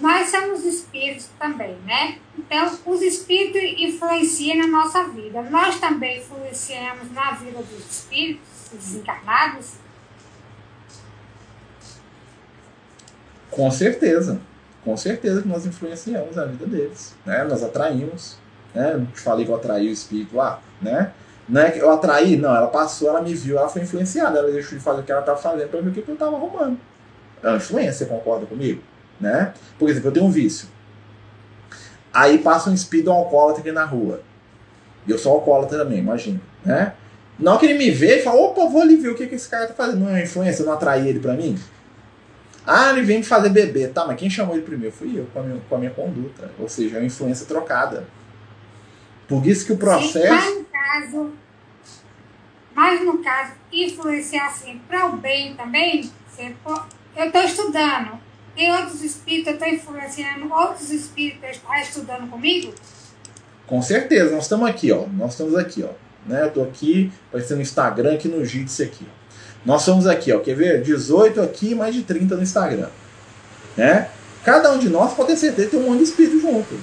Nós 0.00 0.28
somos 0.28 0.64
espíritos 0.64 1.28
também, 1.38 1.76
né? 1.84 2.18
Então, 2.38 2.78
os 2.86 3.02
espíritos 3.02 3.60
influenciam 3.78 4.58
na 4.58 4.66
nossa 4.68 5.04
vida. 5.08 5.42
Nós 5.42 5.80
também 5.80 6.18
influenciamos 6.18 7.10
na 7.12 7.32
vida 7.32 7.58
dos 7.58 7.90
espíritos 7.90 8.70
desencarnados? 8.72 9.74
Com 13.50 13.70
certeza 13.70 14.40
com 14.88 14.96
certeza 14.96 15.42
que 15.42 15.48
nós 15.48 15.66
influenciamos 15.66 16.38
a 16.38 16.46
vida 16.46 16.66
deles, 16.66 17.14
né? 17.26 17.44
Nós 17.44 17.62
atraímos, 17.62 18.38
né? 18.74 19.06
Falei 19.14 19.44
que 19.44 19.50
eu 19.50 19.56
atraí 19.56 19.86
o 19.86 19.92
espírito 19.92 20.34
lá, 20.34 20.60
né? 20.80 21.12
Não 21.46 21.60
é 21.60 21.70
que 21.70 21.78
eu 21.78 21.90
atraí, 21.90 22.38
não, 22.38 22.56
ela 22.56 22.68
passou, 22.68 23.08
ela 23.08 23.20
me 23.20 23.34
viu, 23.34 23.58
ela 23.58 23.68
foi 23.68 23.82
influenciada, 23.82 24.38
ela 24.38 24.50
deixou 24.50 24.78
de 24.78 24.82
fazer 24.84 25.00
o 25.00 25.04
que 25.04 25.12
ela 25.12 25.20
estava 25.20 25.38
fazendo 25.38 25.68
para 25.68 25.80
ver 25.80 25.90
o 25.90 25.92
que 25.92 26.08
eu 26.08 26.14
estava 26.14 26.36
arrumando. 26.36 26.78
É 27.42 27.48
uma 27.48 27.56
influência, 27.56 28.06
concorda 28.06 28.46
comigo? 28.46 28.82
Né? 29.20 29.52
Por 29.78 29.90
exemplo, 29.90 30.08
eu 30.08 30.12
tenho 30.12 30.26
um 30.26 30.30
vício. 30.30 30.68
Aí 32.12 32.38
passa 32.38 32.70
um 32.70 32.74
espírito 32.74 33.10
um 33.10 33.14
alcoólatra 33.14 33.60
aqui 33.60 33.72
na 33.72 33.84
rua. 33.84 34.22
E 35.06 35.10
eu 35.10 35.18
sou 35.18 35.32
alcoólatra 35.32 35.78
também, 35.78 35.98
imagina, 35.98 36.40
né? 36.64 36.94
Não 37.38 37.56
que 37.56 37.66
ele 37.66 37.78
me 37.78 37.90
vê 37.90 38.20
e 38.20 38.22
fala, 38.22 38.40
opa, 38.40 38.66
vou 38.66 38.82
ali 38.82 38.96
ver 38.96 39.10
o 39.10 39.14
que, 39.14 39.26
que 39.26 39.34
esse 39.34 39.48
cara 39.48 39.66
tá 39.66 39.74
fazendo. 39.74 40.00
Não 40.00 40.08
é 40.08 40.12
uma 40.12 40.22
influência, 40.22 40.62
eu 40.62 40.66
não 40.66 40.72
atraí 40.72 41.08
ele 41.08 41.20
para 41.20 41.34
mim? 41.34 41.58
Ah, 42.70 42.90
ele 42.90 43.02
vem 43.02 43.18
me 43.18 43.24
fazer 43.24 43.48
beber. 43.48 43.92
Tá, 43.92 44.06
mas 44.06 44.18
quem 44.18 44.28
chamou 44.28 44.54
ele 44.54 44.64
primeiro? 44.64 44.94
Fui 44.94 45.18
eu, 45.18 45.26
com 45.32 45.40
a 45.40 45.42
minha, 45.42 45.60
com 45.66 45.74
a 45.74 45.78
minha 45.78 45.90
conduta. 45.90 46.50
Ou 46.58 46.68
seja, 46.68 46.96
é 46.96 47.00
uma 47.00 47.06
influência 47.06 47.46
trocada. 47.46 48.06
Por 49.26 49.46
isso 49.46 49.64
que 49.64 49.72
o 49.72 49.78
processo. 49.78 50.46
Sim, 50.46 50.66
mas 50.70 51.12
no 51.12 51.22
caso, 51.22 51.32
mas 52.74 53.04
no 53.04 53.18
caso, 53.18 53.52
influenciar 53.72 54.46
assim 54.46 54.80
para 54.86 55.06
o 55.06 55.16
bem 55.16 55.54
também, 55.54 56.10
eu 56.38 57.26
estou 57.26 57.42
estudando. 57.42 58.20
Tem 58.54 58.70
outros 58.72 59.02
espíritos, 59.02 59.48
eu 59.48 59.54
estou 59.54 59.68
influenciando 59.68 60.52
outros 60.52 60.90
espíritos 60.90 61.50
estão 61.50 61.74
estudando 61.74 62.28
comigo? 62.28 62.74
Com 63.66 63.80
certeza, 63.80 64.34
nós 64.34 64.44
estamos 64.44 64.68
aqui, 64.68 64.92
ó. 64.92 65.06
Nós 65.06 65.32
estamos 65.32 65.54
aqui, 65.56 65.82
ó. 65.82 65.90
Né? 66.26 66.42
Eu 66.42 66.48
estou 66.48 66.64
aqui, 66.64 67.12
aparecendo 67.28 67.56
no 67.56 67.62
Instagram, 67.62 68.14
aqui 68.14 68.28
no 68.28 68.44
Jitsi 68.44 68.82
aqui. 68.82 69.06
Ó. 69.08 69.17
Nós 69.68 69.82
somos 69.82 70.06
aqui, 70.06 70.32
ó, 70.32 70.38
quer 70.38 70.56
ver? 70.56 70.80
18 70.80 71.42
aqui 71.42 71.74
mais 71.74 71.94
de 71.94 72.02
30 72.02 72.36
no 72.36 72.42
Instagram. 72.42 72.88
Né? 73.76 74.08
Cada 74.42 74.72
um 74.72 74.78
de 74.78 74.88
nós 74.88 75.12
pode 75.12 75.28
ter 75.28 75.36
certeza 75.36 75.68
que 75.68 75.76
tem 75.76 75.84
um 75.84 75.90
monte 75.90 75.98
de 75.98 76.04
espírito 76.04 76.40
junto. 76.40 76.74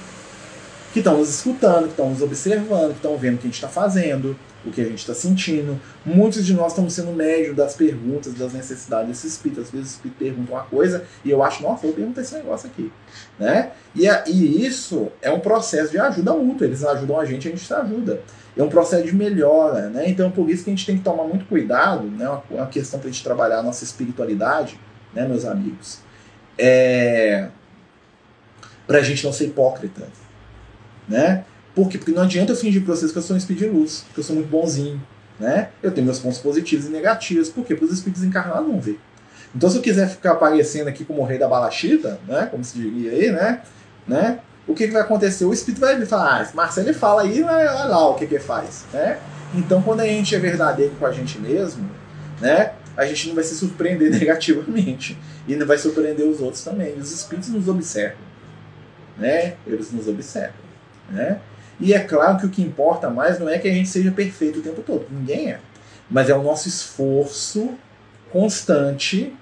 Que 0.92 1.00
estão 1.00 1.18
nos 1.18 1.28
escutando, 1.28 1.86
que 1.86 1.90
estão 1.90 2.10
nos 2.10 2.22
observando, 2.22 2.90
que 2.90 2.98
estão 2.98 3.16
vendo 3.18 3.34
o 3.34 3.38
que 3.38 3.42
a 3.42 3.48
gente 3.48 3.54
está 3.56 3.66
fazendo, 3.66 4.36
o 4.64 4.70
que 4.70 4.80
a 4.80 4.84
gente 4.84 5.00
está 5.00 5.14
sentindo. 5.14 5.80
Muitos 6.04 6.46
de 6.46 6.54
nós 6.54 6.70
estamos 6.70 6.92
sendo 6.92 7.10
médio 7.10 7.56
das 7.56 7.74
perguntas, 7.74 8.34
das 8.34 8.52
necessidades 8.52 9.08
desse 9.08 9.26
espírito. 9.26 9.62
Às 9.62 9.70
vezes 9.72 9.88
o 9.88 9.94
espírito 9.94 10.18
pergunta 10.20 10.52
uma 10.52 10.62
coisa 10.62 11.02
e 11.24 11.30
eu 11.32 11.42
acho, 11.42 11.64
nossa, 11.64 11.82
vou 11.82 11.92
perguntar 11.92 12.20
esse 12.20 12.36
negócio 12.36 12.70
aqui. 12.70 12.92
Né? 13.36 13.72
E, 13.96 14.06
e 14.28 14.64
isso 14.64 15.08
é 15.20 15.32
um 15.32 15.40
processo 15.40 15.90
de 15.90 15.98
ajuda 15.98 16.32
mútua. 16.34 16.64
Eles 16.68 16.84
ajudam 16.84 17.18
a 17.18 17.24
gente, 17.24 17.48
a 17.48 17.50
gente 17.50 17.66
se 17.66 17.74
ajuda 17.74 18.22
é 18.56 18.62
um 18.62 18.68
processo 18.68 19.04
de 19.04 19.14
melhora, 19.14 19.90
né? 19.90 20.08
Então 20.08 20.30
por 20.30 20.48
isso 20.48 20.64
que 20.64 20.70
a 20.70 20.74
gente 20.74 20.86
tem 20.86 20.96
que 20.96 21.04
tomar 21.04 21.24
muito 21.24 21.44
cuidado, 21.44 22.04
né? 22.04 22.28
Uma, 22.28 22.42
uma 22.50 22.66
questão 22.66 22.98
para 22.98 23.08
a 23.08 23.12
gente 23.12 23.22
trabalhar 23.22 23.58
a 23.58 23.62
nossa 23.62 23.84
espiritualidade, 23.84 24.78
né, 25.14 25.26
meus 25.26 25.44
amigos, 25.44 26.00
é 26.58 27.48
para 28.86 28.98
a 28.98 29.02
gente 29.02 29.24
não 29.24 29.32
ser 29.32 29.46
hipócrita, 29.46 30.06
né? 31.08 31.44
Por 31.74 31.88
quê? 31.88 31.98
Porque 31.98 32.12
não 32.12 32.22
adianta 32.22 32.52
eu 32.52 32.56
fingir 32.56 32.82
para 32.82 32.94
vocês 32.94 33.12
que 33.12 33.18
eu 33.18 33.22
sou 33.22 33.34
um 33.34 33.38
espírito 33.38 33.64
de 33.64 33.70
luz, 33.70 34.06
que 34.14 34.20
eu 34.20 34.24
sou 34.24 34.34
muito 34.34 34.48
bonzinho, 34.48 35.02
né? 35.38 35.70
Eu 35.82 35.90
tenho 35.90 36.06
meus 36.06 36.18
pontos 36.18 36.38
positivos 36.38 36.86
e 36.86 36.88
negativos, 36.88 37.50
por 37.50 37.64
quê? 37.64 37.74
Porque 37.74 37.92
os 37.92 37.98
espíritos 37.98 38.24
encarnados 38.24 38.68
não 38.68 38.80
vê. 38.80 38.96
Então 39.54 39.68
se 39.68 39.76
eu 39.76 39.82
quiser 39.82 40.08
ficar 40.08 40.32
aparecendo 40.32 40.88
aqui 40.88 41.04
como 41.04 41.22
o 41.22 41.24
rei 41.24 41.38
da 41.38 41.48
balachita, 41.48 42.20
né? 42.26 42.46
Como 42.50 42.64
se 42.64 42.78
diria 42.78 43.10
aí, 43.10 43.30
né? 43.32 43.62
né? 44.06 44.38
O 44.66 44.74
que, 44.74 44.86
que 44.86 44.92
vai 44.92 45.02
acontecer? 45.02 45.44
O 45.44 45.52
espírito 45.52 45.80
vai 45.80 46.04
falar, 46.04 46.42
ah, 46.42 46.50
Marcelo 46.54 46.88
ele 46.88 46.98
fala 46.98 47.22
aí, 47.22 47.42
olha 47.42 47.84
lá 47.84 48.08
o 48.08 48.14
que 48.14 48.26
que 48.26 48.38
faz, 48.38 48.84
né? 48.92 49.18
Então, 49.54 49.80
quando 49.80 50.00
a 50.00 50.06
gente 50.06 50.34
é 50.34 50.38
verdadeiro 50.38 50.94
com 50.98 51.06
a 51.06 51.12
gente 51.12 51.38
mesmo, 51.38 51.88
né, 52.40 52.72
a 52.96 53.06
gente 53.06 53.28
não 53.28 53.34
vai 53.34 53.44
se 53.44 53.54
surpreender 53.54 54.10
negativamente 54.18 55.16
e 55.46 55.54
não 55.54 55.66
vai 55.66 55.78
surpreender 55.78 56.26
os 56.26 56.40
outros 56.40 56.64
também. 56.64 56.94
Os 56.94 57.12
espíritos 57.12 57.50
nos 57.50 57.68
observam, 57.68 58.18
né? 59.16 59.54
Eles 59.66 59.92
nos 59.92 60.08
observam, 60.08 60.56
né? 61.10 61.40
E 61.78 61.94
é 61.94 62.00
claro 62.00 62.38
que 62.38 62.46
o 62.46 62.50
que 62.50 62.62
importa 62.62 63.08
mais 63.10 63.38
não 63.38 63.48
é 63.48 63.58
que 63.58 63.68
a 63.68 63.72
gente 63.72 63.88
seja 63.88 64.10
perfeito 64.10 64.58
o 64.58 64.62
tempo 64.62 64.82
todo, 64.82 65.06
ninguém 65.10 65.50
é, 65.50 65.60
mas 66.10 66.28
é 66.30 66.34
o 66.34 66.42
nosso 66.42 66.68
esforço 66.68 67.74
constante 68.32 69.36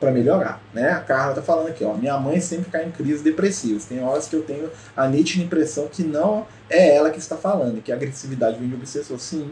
para 0.00 0.10
melhorar, 0.10 0.62
né? 0.72 0.90
A 0.90 1.00
Carla 1.00 1.34
tá 1.34 1.42
falando 1.42 1.68
aqui, 1.68 1.84
ó, 1.84 1.92
minha 1.92 2.18
mãe 2.18 2.40
sempre 2.40 2.70
cai 2.70 2.86
em 2.86 2.90
crises 2.90 3.20
depressivas. 3.20 3.84
Tem 3.84 4.02
horas 4.02 4.26
que 4.26 4.34
eu 4.34 4.42
tenho 4.42 4.70
a 4.96 5.06
nítida 5.06 5.44
impressão 5.44 5.86
que 5.88 6.02
não 6.02 6.46
é 6.70 6.96
ela 6.96 7.10
que 7.10 7.18
está 7.18 7.36
falando, 7.36 7.82
que 7.82 7.92
a 7.92 7.94
agressividade 7.94 8.58
vem 8.58 8.68
de 8.68 8.74
obsessor, 8.74 9.18
sim, 9.20 9.50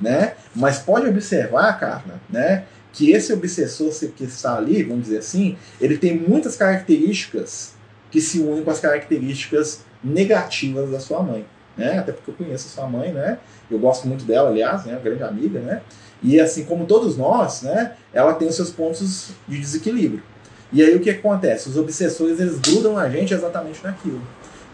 né? 0.00 0.34
Mas 0.54 0.80
pode 0.80 1.06
observar, 1.06 1.78
Carla, 1.78 2.20
né? 2.28 2.64
Que 2.92 3.12
esse 3.12 3.32
obsessor 3.32 3.90
que 4.10 4.24
está 4.24 4.56
ali, 4.56 4.82
vamos 4.82 5.04
dizer 5.04 5.18
assim, 5.18 5.56
ele 5.80 5.96
tem 5.96 6.18
muitas 6.18 6.56
características 6.56 7.74
que 8.10 8.20
se 8.20 8.40
unem 8.40 8.64
com 8.64 8.70
as 8.70 8.80
características 8.80 9.84
negativas 10.02 10.90
da 10.90 10.98
sua 10.98 11.22
mãe, 11.22 11.46
né? 11.76 11.98
Até 11.98 12.10
porque 12.10 12.30
eu 12.30 12.34
conheço 12.34 12.66
a 12.66 12.70
sua 12.70 12.88
mãe, 12.88 13.12
né? 13.12 13.38
Eu 13.70 13.78
gosto 13.78 14.08
muito 14.08 14.24
dela, 14.24 14.48
aliás, 14.50 14.84
né? 14.84 14.94
Uma 14.94 15.00
grande 15.00 15.22
amiga, 15.22 15.60
né? 15.60 15.82
E 16.22 16.40
assim 16.40 16.64
como 16.64 16.86
todos 16.86 17.16
nós, 17.16 17.62
né, 17.62 17.92
ela 18.12 18.34
tem 18.34 18.48
os 18.48 18.54
seus 18.54 18.70
pontos 18.70 19.30
de 19.46 19.58
desequilíbrio. 19.58 20.22
E 20.72 20.82
aí 20.82 20.94
o 20.96 21.00
que 21.00 21.10
acontece? 21.10 21.68
Os 21.68 21.76
obsessores 21.76 22.40
eles 22.40 22.58
grudam 22.58 22.98
a 22.98 23.08
gente 23.08 23.32
exatamente 23.32 23.82
naquilo. 23.84 24.20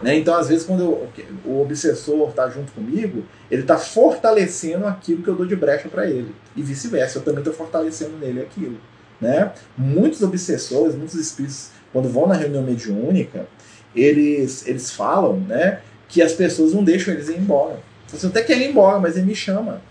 Né? 0.01 0.17
Então, 0.17 0.35
às 0.35 0.49
vezes, 0.49 0.65
quando 0.65 0.81
eu, 0.81 1.09
o 1.45 1.61
obsessor 1.61 2.29
está 2.29 2.49
junto 2.49 2.71
comigo, 2.73 3.23
ele 3.49 3.61
está 3.61 3.77
fortalecendo 3.77 4.85
aquilo 4.85 5.23
que 5.23 5.29
eu 5.29 5.35
dou 5.35 5.45
de 5.45 5.55
brecha 5.55 5.87
para 5.87 6.05
ele. 6.05 6.35
E 6.55 6.61
vice-versa, 6.61 7.19
eu 7.19 7.21
também 7.21 7.39
estou 7.39 7.53
fortalecendo 7.53 8.17
nele 8.17 8.41
aquilo. 8.41 8.77
Né? 9.21 9.53
Muitos 9.77 10.21
obsessores, 10.21 10.95
muitos 10.95 11.15
espíritos, 11.15 11.69
quando 11.93 12.09
vão 12.09 12.27
na 12.27 12.33
reunião 12.33 12.61
mediúnica, 12.63 13.47
eles, 13.95 14.67
eles 14.67 14.91
falam 14.91 15.39
né, 15.39 15.79
que 16.09 16.21
as 16.21 16.33
pessoas 16.33 16.73
não 16.73 16.83
deixam 16.83 17.13
eles 17.13 17.29
ir 17.29 17.37
embora. 17.37 17.79
Você 18.07 18.27
até 18.27 18.41
quer 18.41 18.57
ir 18.57 18.69
embora, 18.69 18.99
mas 18.99 19.15
ele 19.15 19.27
me 19.27 19.35
chama. 19.35 19.81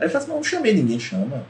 Aí 0.00 0.06
ele 0.06 0.08
fala 0.08 0.24
assim, 0.24 0.30
não, 0.30 0.36
não 0.38 0.44
chamei, 0.44 0.74
ninguém 0.74 0.98
chama. 0.98 1.44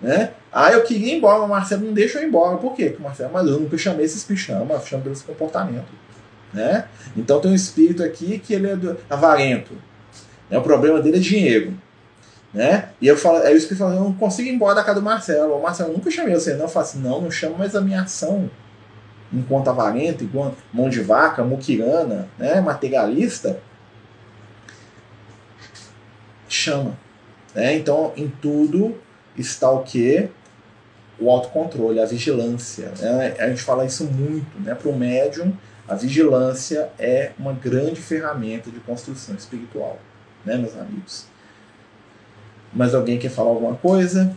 Né? 0.00 0.30
Ah, 0.52 0.70
eu 0.70 0.84
queria 0.84 1.14
ir 1.14 1.16
embora, 1.16 1.38
mas 1.38 1.46
o 1.46 1.50
Marcelo 1.50 1.86
não 1.86 1.92
deixa 1.92 2.18
eu 2.18 2.22
ir 2.22 2.28
embora. 2.28 2.58
Por 2.58 2.74
quê? 2.74 2.86
Porque 2.86 3.00
o 3.00 3.04
Marcelo, 3.04 3.32
mas 3.32 3.46
eu 3.46 3.58
nunca 3.58 3.76
chamei 3.78 4.04
esses 4.04 4.24
chama, 4.38 4.74
eu 4.74 4.80
chamo 4.80 5.02
pelos 5.02 5.22
comportamento. 5.22 5.88
Né? 6.52 6.84
Então 7.16 7.40
tem 7.40 7.50
um 7.50 7.54
espírito 7.54 8.02
aqui 8.02 8.38
que 8.38 8.54
ele 8.54 8.68
é 8.68 8.76
do, 8.76 8.96
avarento. 9.08 9.72
Né? 10.48 10.58
O 10.58 10.62
problema 10.62 11.00
dele 11.00 11.16
é 11.16 11.20
dinheiro. 11.20 11.74
Né? 12.52 12.90
E 13.00 13.06
eu 13.06 13.16
falo, 13.16 13.38
aí 13.38 13.54
o 13.54 13.56
espírito 13.56 13.80
fala, 13.80 13.94
eu 13.94 14.04
não 14.04 14.14
consigo 14.14 14.48
ir 14.48 14.52
embora 14.52 14.74
da 14.74 14.84
casa 14.84 15.00
do 15.00 15.04
Marcelo. 15.04 15.56
O 15.56 15.62
Marcelo, 15.62 15.92
nunca 15.92 16.10
chamei 16.10 16.34
você, 16.34 16.54
não. 16.54 16.64
Eu 16.64 16.68
falo 16.68 16.86
assim, 16.86 17.00
não, 17.00 17.20
não 17.20 17.30
chama 17.30 17.58
mais 17.58 17.74
a 17.74 17.80
minha 17.80 18.02
ação. 18.02 18.50
Enquanto 19.32 19.68
avarento, 19.68 20.24
enquanto 20.24 20.56
mão 20.72 20.88
de 20.88 21.00
vaca, 21.00 21.44
muquirana, 21.44 22.28
né? 22.38 22.60
materialista, 22.60 23.58
chama. 26.48 26.96
Né? 27.58 27.74
Então, 27.74 28.12
em 28.16 28.28
tudo 28.28 28.96
está 29.36 29.68
o 29.68 29.82
que? 29.82 30.28
O 31.18 31.28
autocontrole, 31.28 31.98
a 31.98 32.06
vigilância. 32.06 32.92
Né? 33.00 33.34
A 33.36 33.48
gente 33.48 33.62
fala 33.62 33.84
isso 33.84 34.04
muito. 34.04 34.60
Né? 34.60 34.76
Para 34.76 34.88
o 34.88 34.96
médium, 34.96 35.52
a 35.88 35.96
vigilância 35.96 36.88
é 37.00 37.32
uma 37.36 37.52
grande 37.52 38.00
ferramenta 38.00 38.70
de 38.70 38.78
construção 38.78 39.34
espiritual, 39.34 39.98
né, 40.44 40.56
meus 40.56 40.76
amigos? 40.76 41.26
Mas 42.72 42.94
alguém 42.94 43.18
quer 43.18 43.30
falar 43.30 43.48
alguma 43.48 43.74
coisa? 43.74 44.36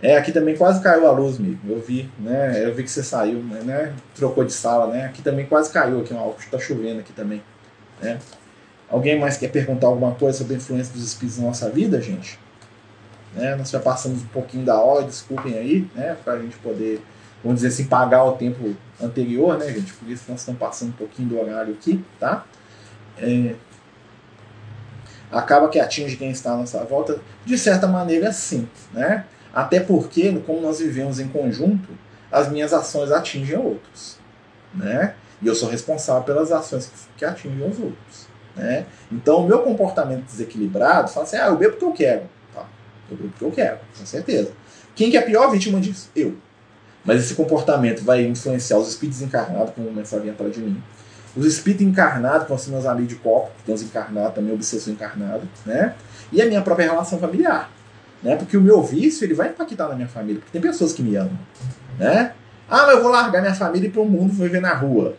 É, 0.00 0.16
aqui 0.16 0.30
também 0.30 0.56
quase 0.56 0.80
caiu 0.80 1.08
a 1.08 1.10
luz, 1.10 1.38
amigo. 1.38 1.58
Eu 1.68 1.80
vi, 1.80 2.08
né? 2.20 2.64
Eu 2.64 2.72
vi 2.74 2.84
que 2.84 2.90
você 2.90 3.02
saiu, 3.02 3.38
né? 3.42 3.94
Trocou 4.14 4.44
de 4.44 4.52
sala, 4.52 4.92
né? 4.92 5.06
Aqui 5.06 5.22
também 5.22 5.46
quase 5.46 5.72
caiu 5.72 6.00
aqui, 6.00 6.14
ó, 6.14 6.32
tá 6.50 6.58
chovendo 6.58 7.00
aqui 7.00 7.12
também, 7.12 7.42
né? 8.00 8.18
Alguém 8.92 9.18
mais 9.18 9.38
quer 9.38 9.48
perguntar 9.48 9.86
alguma 9.86 10.14
coisa 10.14 10.36
sobre 10.36 10.52
a 10.52 10.56
influência 10.58 10.92
dos 10.92 11.02
espíritos 11.02 11.40
na 11.40 11.48
nossa 11.48 11.70
vida, 11.70 11.98
gente? 11.98 12.38
Né? 13.34 13.56
Nós 13.56 13.70
já 13.70 13.80
passamos 13.80 14.22
um 14.22 14.26
pouquinho 14.26 14.66
da 14.66 14.78
hora, 14.78 15.06
desculpem 15.06 15.56
aí, 15.56 15.88
né? 15.94 16.14
Para 16.22 16.34
a 16.34 16.38
gente 16.38 16.58
poder, 16.58 17.02
vamos 17.42 17.62
dizer 17.62 17.68
assim, 17.68 17.84
pagar 17.84 18.22
o 18.24 18.32
tempo 18.32 18.76
anterior, 19.02 19.56
né, 19.56 19.72
gente? 19.72 19.94
Por 19.94 20.10
isso 20.10 20.24
nós 20.28 20.40
estamos 20.40 20.60
passando 20.60 20.90
um 20.90 20.92
pouquinho 20.92 21.30
do 21.30 21.40
horário 21.40 21.72
aqui, 21.72 22.04
tá? 22.20 22.44
É... 23.16 23.54
Acaba 25.30 25.70
que 25.70 25.80
atinge 25.80 26.18
quem 26.18 26.30
está 26.30 26.52
à 26.52 26.56
nossa 26.58 26.84
volta, 26.84 27.18
de 27.46 27.56
certa 27.56 27.86
maneira, 27.86 28.30
sim, 28.30 28.68
né? 28.92 29.24
Até 29.54 29.80
porque, 29.80 30.38
como 30.46 30.60
nós 30.60 30.80
vivemos 30.80 31.18
em 31.18 31.28
conjunto, 31.28 31.88
as 32.30 32.50
minhas 32.50 32.74
ações 32.74 33.10
atingem 33.10 33.56
outros, 33.56 34.18
né? 34.74 35.14
E 35.40 35.46
eu 35.46 35.54
sou 35.54 35.70
responsável 35.70 36.22
pelas 36.24 36.52
ações 36.52 36.90
que 37.16 37.24
atingem 37.24 37.66
os 37.66 37.78
outros. 37.78 38.31
Né? 38.56 38.86
Então, 39.10 39.44
o 39.44 39.46
meu 39.46 39.60
comportamento 39.60 40.24
desequilibrado 40.24 41.08
fala 41.08 41.26
assim: 41.26 41.36
ah, 41.36 41.46
eu 41.46 41.56
bebo 41.56 41.76
porque 41.76 41.84
eu 41.84 41.92
quero. 41.92 42.22
Tá, 42.54 42.66
eu 43.10 43.16
bebo 43.16 43.28
porque 43.30 43.44
eu 43.44 43.50
quero, 43.50 43.78
com 43.98 44.06
certeza. 44.06 44.50
Quem 44.94 45.10
que 45.10 45.16
é 45.16 45.20
a 45.20 45.24
pior 45.24 45.50
vítima 45.50 45.80
disso? 45.80 46.10
Eu. 46.14 46.36
Mas 47.04 47.22
esse 47.22 47.34
comportamento 47.34 48.04
vai 48.04 48.24
influenciar 48.24 48.78
os 48.78 48.88
espíritos 48.88 49.22
encarnados, 49.22 49.74
como 49.74 49.88
começar 49.88 50.18
a 50.18 50.20
vir 50.20 50.30
atrás 50.30 50.54
de 50.54 50.60
mim. 50.60 50.82
Os 51.34 51.46
espíritos 51.46 51.86
encarnados, 51.86 52.42
que 52.42 52.48
vão 52.50 52.58
ser 52.58 52.70
meus 52.70 52.84
amigos 52.84 53.08
de 53.08 53.16
copo, 53.16 53.50
que 53.64 53.72
estão 53.72 53.88
encarnados, 53.88 54.34
também 54.34 54.52
obsessor 54.52 54.92
encarnado, 54.92 55.48
né? 55.64 55.94
E 56.30 56.40
a 56.42 56.46
minha 56.46 56.60
própria 56.60 56.90
relação 56.90 57.18
familiar. 57.18 57.70
Né? 58.22 58.36
Porque 58.36 58.56
o 58.56 58.60
meu 58.60 58.82
vício 58.82 59.24
ele 59.24 59.34
vai 59.34 59.48
impactar 59.48 59.88
na 59.88 59.94
minha 59.94 60.08
família, 60.08 60.40
porque 60.40 60.52
tem 60.52 60.60
pessoas 60.60 60.92
que 60.92 61.02
me 61.02 61.16
amam. 61.16 61.36
Né? 61.98 62.32
Ah, 62.68 62.86
mas 62.86 62.96
eu 62.96 63.02
vou 63.02 63.10
largar 63.10 63.40
minha 63.40 63.54
família 63.54 63.86
e 63.86 63.90
ir 63.90 63.92
para 63.92 64.02
o 64.02 64.08
mundo, 64.08 64.32
viver 64.32 64.60
na 64.60 64.74
rua. 64.74 65.16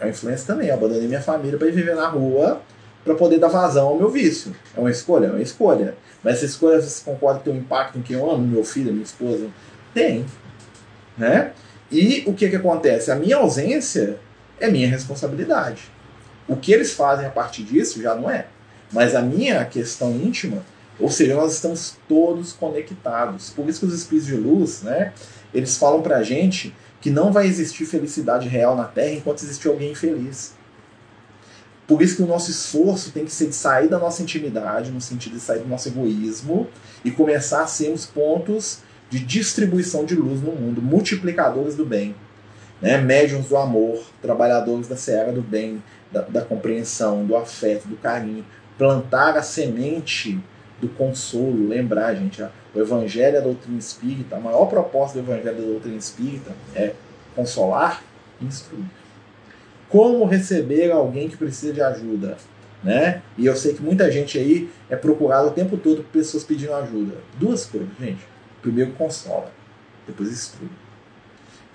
É 0.00 0.04
uma 0.04 0.10
influência 0.10 0.46
também. 0.46 0.68
Eu 0.68 0.74
abandonei 0.74 1.06
minha 1.06 1.20
família 1.20 1.58
para 1.58 1.68
ir 1.68 1.72
viver 1.72 1.94
na 1.94 2.08
rua 2.08 2.60
para 3.04 3.14
poder 3.14 3.38
dar 3.38 3.48
vazão 3.48 3.88
ao 3.88 3.96
meu 3.96 4.10
vício. 4.10 4.54
É 4.76 4.80
uma 4.80 4.90
escolha? 4.90 5.26
É 5.26 5.30
uma 5.30 5.42
escolha. 5.42 5.94
Mas 6.22 6.36
essa 6.36 6.46
escolha, 6.46 6.80
você 6.80 7.04
concorda 7.04 7.38
que 7.38 7.44
tem 7.46 7.54
um 7.54 7.58
impacto 7.58 7.98
em 7.98 8.02
quem 8.02 8.16
eu 8.16 8.30
amo, 8.30 8.46
meu 8.46 8.64
filho, 8.64 8.92
minha 8.92 9.04
esposa? 9.04 9.48
Tem. 9.94 10.24
Né? 11.16 11.52
E 11.90 12.22
o 12.26 12.34
que, 12.34 12.48
que 12.48 12.56
acontece? 12.56 13.10
A 13.10 13.16
minha 13.16 13.36
ausência 13.36 14.18
é 14.58 14.70
minha 14.70 14.88
responsabilidade. 14.88 15.82
O 16.46 16.56
que 16.56 16.72
eles 16.72 16.92
fazem 16.92 17.26
a 17.26 17.30
partir 17.30 17.62
disso 17.62 18.00
já 18.02 18.14
não 18.14 18.30
é. 18.30 18.46
Mas 18.92 19.14
a 19.14 19.22
minha 19.22 19.64
questão 19.64 20.10
íntima, 20.12 20.64
ou 20.98 21.08
seja, 21.08 21.34
nós 21.34 21.54
estamos 21.54 21.96
todos 22.08 22.52
conectados. 22.52 23.50
Por 23.50 23.68
isso 23.68 23.80
que 23.80 23.86
os 23.86 23.94
espíritos 23.94 24.26
de 24.26 24.36
luz, 24.36 24.82
né, 24.82 25.12
eles 25.54 25.76
falam 25.76 26.02
pra 26.02 26.22
gente 26.22 26.74
que 27.00 27.10
não 27.10 27.32
vai 27.32 27.46
existir 27.46 27.86
felicidade 27.86 28.48
real 28.48 28.76
na 28.76 28.84
Terra 28.84 29.12
enquanto 29.12 29.42
existir 29.42 29.68
alguém 29.68 29.92
infeliz. 29.92 30.54
Por 31.86 32.02
isso 32.02 32.16
que 32.16 32.22
o 32.22 32.26
nosso 32.26 32.50
esforço 32.50 33.10
tem 33.10 33.24
que 33.24 33.32
ser 33.32 33.48
de 33.48 33.54
sair 33.54 33.88
da 33.88 33.98
nossa 33.98 34.22
intimidade, 34.22 34.90
no 34.90 35.00
sentido 35.00 35.32
de 35.32 35.40
sair 35.40 35.60
do 35.60 35.68
nosso 35.68 35.88
egoísmo 35.88 36.68
e 37.04 37.10
começar 37.10 37.62
a 37.62 37.66
sermos 37.66 38.06
pontos 38.06 38.78
de 39.08 39.18
distribuição 39.18 40.04
de 40.04 40.14
luz 40.14 40.40
no 40.40 40.52
mundo, 40.52 40.80
multiplicadores 40.80 41.74
do 41.74 41.84
bem, 41.84 42.14
né? 42.80 42.98
do 43.48 43.56
amor, 43.56 44.04
trabalhadores 44.22 44.86
da 44.86 44.94
seara 44.94 45.32
do 45.32 45.42
bem, 45.42 45.82
da, 46.12 46.20
da 46.22 46.42
compreensão, 46.42 47.24
do 47.24 47.36
afeto, 47.36 47.88
do 47.88 47.96
carinho, 47.96 48.44
plantar 48.78 49.36
a 49.36 49.42
semente 49.42 50.38
do 50.80 50.88
consolo, 50.88 51.68
lembrar, 51.68 52.14
gente, 52.14 52.40
o 52.74 52.80
Evangelho 52.80 53.38
a 53.38 53.40
doutrina 53.40 53.78
espírita, 53.78 54.36
a 54.36 54.40
maior 54.40 54.66
proposta 54.66 55.20
do 55.20 55.24
Evangelho 55.24 55.56
da 55.56 55.66
doutrina 55.66 55.96
espírita 55.96 56.52
é 56.74 56.94
consolar 57.34 58.02
e 58.40 58.44
instruir. 58.44 58.84
Como 59.88 60.24
receber 60.24 60.90
alguém 60.92 61.28
que 61.28 61.36
precisa 61.36 61.72
de 61.72 61.82
ajuda? 61.82 62.36
Né? 62.82 63.22
E 63.36 63.44
eu 63.44 63.56
sei 63.56 63.74
que 63.74 63.82
muita 63.82 64.10
gente 64.10 64.38
aí 64.38 64.70
é 64.88 64.96
procurado 64.96 65.48
o 65.48 65.50
tempo 65.50 65.76
todo 65.76 66.02
por 66.02 66.12
pessoas 66.12 66.44
pedindo 66.44 66.72
ajuda. 66.74 67.16
Duas 67.38 67.66
coisas, 67.66 67.88
gente. 67.98 68.26
Primeiro 68.62 68.92
consola, 68.92 69.50
depois 70.06 70.30
instrui. 70.30 70.68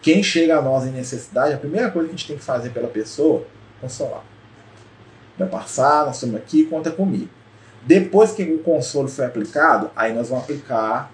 Quem 0.01 0.23
chega 0.23 0.57
a 0.57 0.61
nós 0.61 0.85
em 0.85 0.91
necessidade, 0.91 1.53
a 1.53 1.57
primeira 1.57 1.91
coisa 1.91 2.07
que 2.07 2.13
a 2.13 2.17
gente 2.17 2.27
tem 2.27 2.37
que 2.37 2.43
fazer 2.43 2.69
pela 2.69 2.87
pessoa, 2.87 3.45
consolar. 3.81 4.23
Vai 5.37 5.47
passar, 5.47 6.05
nós 6.05 6.15
estamos 6.15 6.35
aqui, 6.35 6.65
conta 6.65 6.91
comigo. 6.91 7.29
Depois 7.85 8.31
que 8.31 8.43
o 8.43 8.59
consolo 8.59 9.07
foi 9.07 9.25
aplicado, 9.25 9.91
aí 9.95 10.11
nós 10.13 10.29
vamos 10.29 10.43
aplicar 10.43 11.11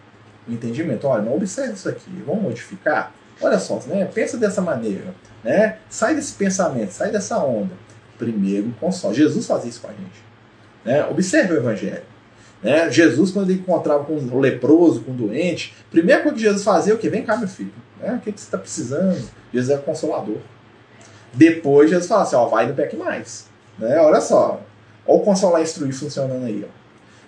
o 0.48 0.54
entendimento. 0.54 1.06
Olha, 1.06 1.22
não 1.22 1.36
observe 1.36 1.74
isso 1.74 1.90
aqui, 1.90 2.10
vamos 2.26 2.44
modificar. 2.44 3.14
Olha 3.42 3.60
só, 3.60 3.80
né? 3.88 4.06
pensa 4.06 4.38
dessa 4.38 4.62
maneira. 4.62 5.14
Né? 5.44 5.78
Sai 5.90 6.16
desse 6.16 6.34
pensamento, 6.34 6.92
sai 6.92 7.12
dessa 7.12 7.40
onda. 7.40 7.74
Primeiro, 8.18 8.74
consolo. 8.80 9.14
Jesus 9.14 9.46
fazia 9.46 9.70
isso 9.70 9.82
com 9.82 9.88
a 9.88 9.92
gente. 9.92 10.24
Né? 10.86 11.06
Observe 11.06 11.54
o 11.54 11.58
Evangelho. 11.58 12.04
Né? 12.62 12.90
Jesus, 12.92 13.32
quando 13.32 13.50
ele 13.50 13.60
encontrava 13.60 14.04
com 14.04 14.14
o 14.14 14.40
leproso, 14.40 15.02
com 15.02 15.12
o 15.12 15.16
doente, 15.16 15.76
primeira 15.90 16.22
coisa 16.22 16.38
que 16.38 16.44
Jesus 16.44 16.64
fazia 16.64 16.94
é 16.94 16.96
o 16.96 17.00
que? 17.00 17.10
Vem 17.10 17.24
cá, 17.24 17.36
meu 17.36 17.48
filho. 17.48 17.74
Né? 18.00 18.14
O 18.14 18.20
que, 18.20 18.32
que 18.32 18.40
você 18.40 18.46
está 18.46 18.58
precisando? 18.58 19.20
Jesus 19.52 19.78
é 19.78 19.82
consolador. 19.82 20.38
Depois 21.34 21.90
Jesus 21.90 22.08
fala 22.08 22.24
assim, 22.24 22.36
ó, 22.36 22.46
vai 22.46 22.68
no 22.68 22.76
peque 22.76 22.96
mais. 22.96 23.48
Né? 23.80 24.00
Olha 24.00 24.22
só. 24.22 24.62
Olha 25.06 25.20
o 25.20 25.22
consolar 25.22 25.62
instruir 25.62 25.94
funcionando 25.94 26.46
aí. 26.46 26.66
Ó. 26.66 26.82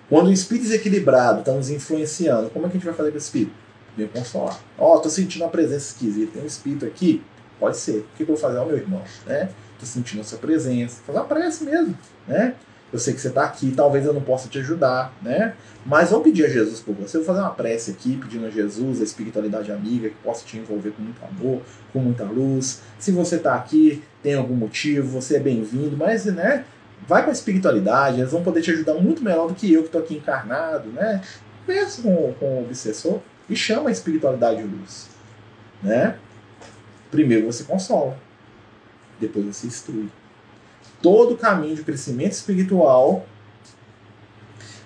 Quando 0.10 0.28
o 0.28 0.34
espírito 0.34 0.64
desequilibrado 0.64 1.40
está 1.40 1.52
nos 1.52 1.70
influenciando, 1.70 2.50
como 2.50 2.66
é 2.66 2.70
que 2.70 2.78
a 2.78 2.80
gente 2.80 2.86
vai 2.86 2.96
fazer 2.96 3.12
com 3.12 3.18
esse 3.18 3.28
espírito? 3.28 3.54
Vem 3.98 4.08
consolar. 4.08 4.60
Ó, 4.78 4.96
oh, 4.96 5.00
tô 5.00 5.10
sentindo 5.10 5.44
uma 5.44 5.52
presença 5.52 5.92
esquisita. 5.92 6.34
Tem 6.34 6.44
um 6.44 6.48
espírito 6.48 6.86
aqui? 6.86 7.24
Pode 7.60 7.78
ser. 7.78 8.00
O 8.00 8.06
que 8.18 8.24
eu 8.24 8.28
vou 8.28 8.38
fazer 8.38 8.58
ao 8.58 8.66
meu 8.66 8.78
irmão? 8.78 9.02
Né? 9.26 9.50
Tô 9.80 9.86
sentindo 9.86 10.22
a 10.22 10.24
sua 10.24 10.40
presença. 10.40 11.02
Fazer 11.06 11.20
uma 11.20 11.26
prece 11.26 11.64
mesmo. 11.64 11.98
Né? 12.28 12.56
eu 12.94 13.00
sei 13.00 13.12
que 13.16 13.20
você 13.20 13.30
está 13.30 13.44
aqui, 13.44 13.74
talvez 13.76 14.06
eu 14.06 14.14
não 14.14 14.22
possa 14.22 14.48
te 14.48 14.60
ajudar, 14.60 15.12
né? 15.20 15.56
Mas 15.84 16.12
vamos 16.12 16.24
pedir 16.24 16.46
a 16.46 16.48
Jesus 16.48 16.80
por 16.80 16.94
você. 16.94 17.18
Vou 17.18 17.26
fazer 17.26 17.40
uma 17.40 17.50
prece 17.50 17.90
aqui, 17.90 18.16
pedindo 18.16 18.46
a 18.46 18.52
Jesus, 18.52 19.02
a 19.02 19.04
espiritualidade 19.04 19.72
amiga, 19.72 20.10
que 20.10 20.16
possa 20.24 20.46
te 20.46 20.58
envolver 20.60 20.92
com 20.92 21.02
muito 21.02 21.20
amor, 21.26 21.62
com 21.92 21.98
muita 21.98 22.24
luz. 22.24 22.84
Se 23.00 23.12
você 23.12 23.38
está 23.38 23.56
aqui, 23.56 24.04
tem 24.22 24.36
algum 24.36 24.54
motivo, 24.54 25.08
você 25.08 25.38
é 25.38 25.40
bem-vindo, 25.40 25.98
mas, 25.98 26.26
né? 26.26 26.66
Vai 27.08 27.24
com 27.24 27.30
a 27.30 27.34
espiritualidade, 27.34 28.20
eles 28.20 28.32
vão 28.32 28.44
poder 28.44 28.62
te 28.62 28.72
ajudar 28.72 28.94
muito 28.96 29.24
melhor 29.24 29.48
do 29.48 29.56
que 29.56 29.72
eu 29.72 29.82
que 29.82 29.88
estou 29.88 30.02
aqui 30.02 30.16
encarnado, 30.16 30.90
né? 30.90 31.22
Conversa 31.66 32.02
com, 32.02 32.34
com 32.34 32.60
o 32.60 32.64
obsessor 32.64 33.20
e 33.50 33.56
chama 33.56 33.90
a 33.90 33.92
espiritualidade 33.92 34.62
de 34.62 34.68
luz, 34.68 35.10
né? 35.82 36.18
Primeiro 37.12 37.46
você 37.46 37.64
consola, 37.64 38.18
depois 39.20 39.46
você 39.46 39.68
instrui 39.68 40.10
todo 41.02 41.34
o 41.34 41.38
caminho 41.38 41.76
de 41.76 41.84
crescimento 41.84 42.32
espiritual, 42.32 43.26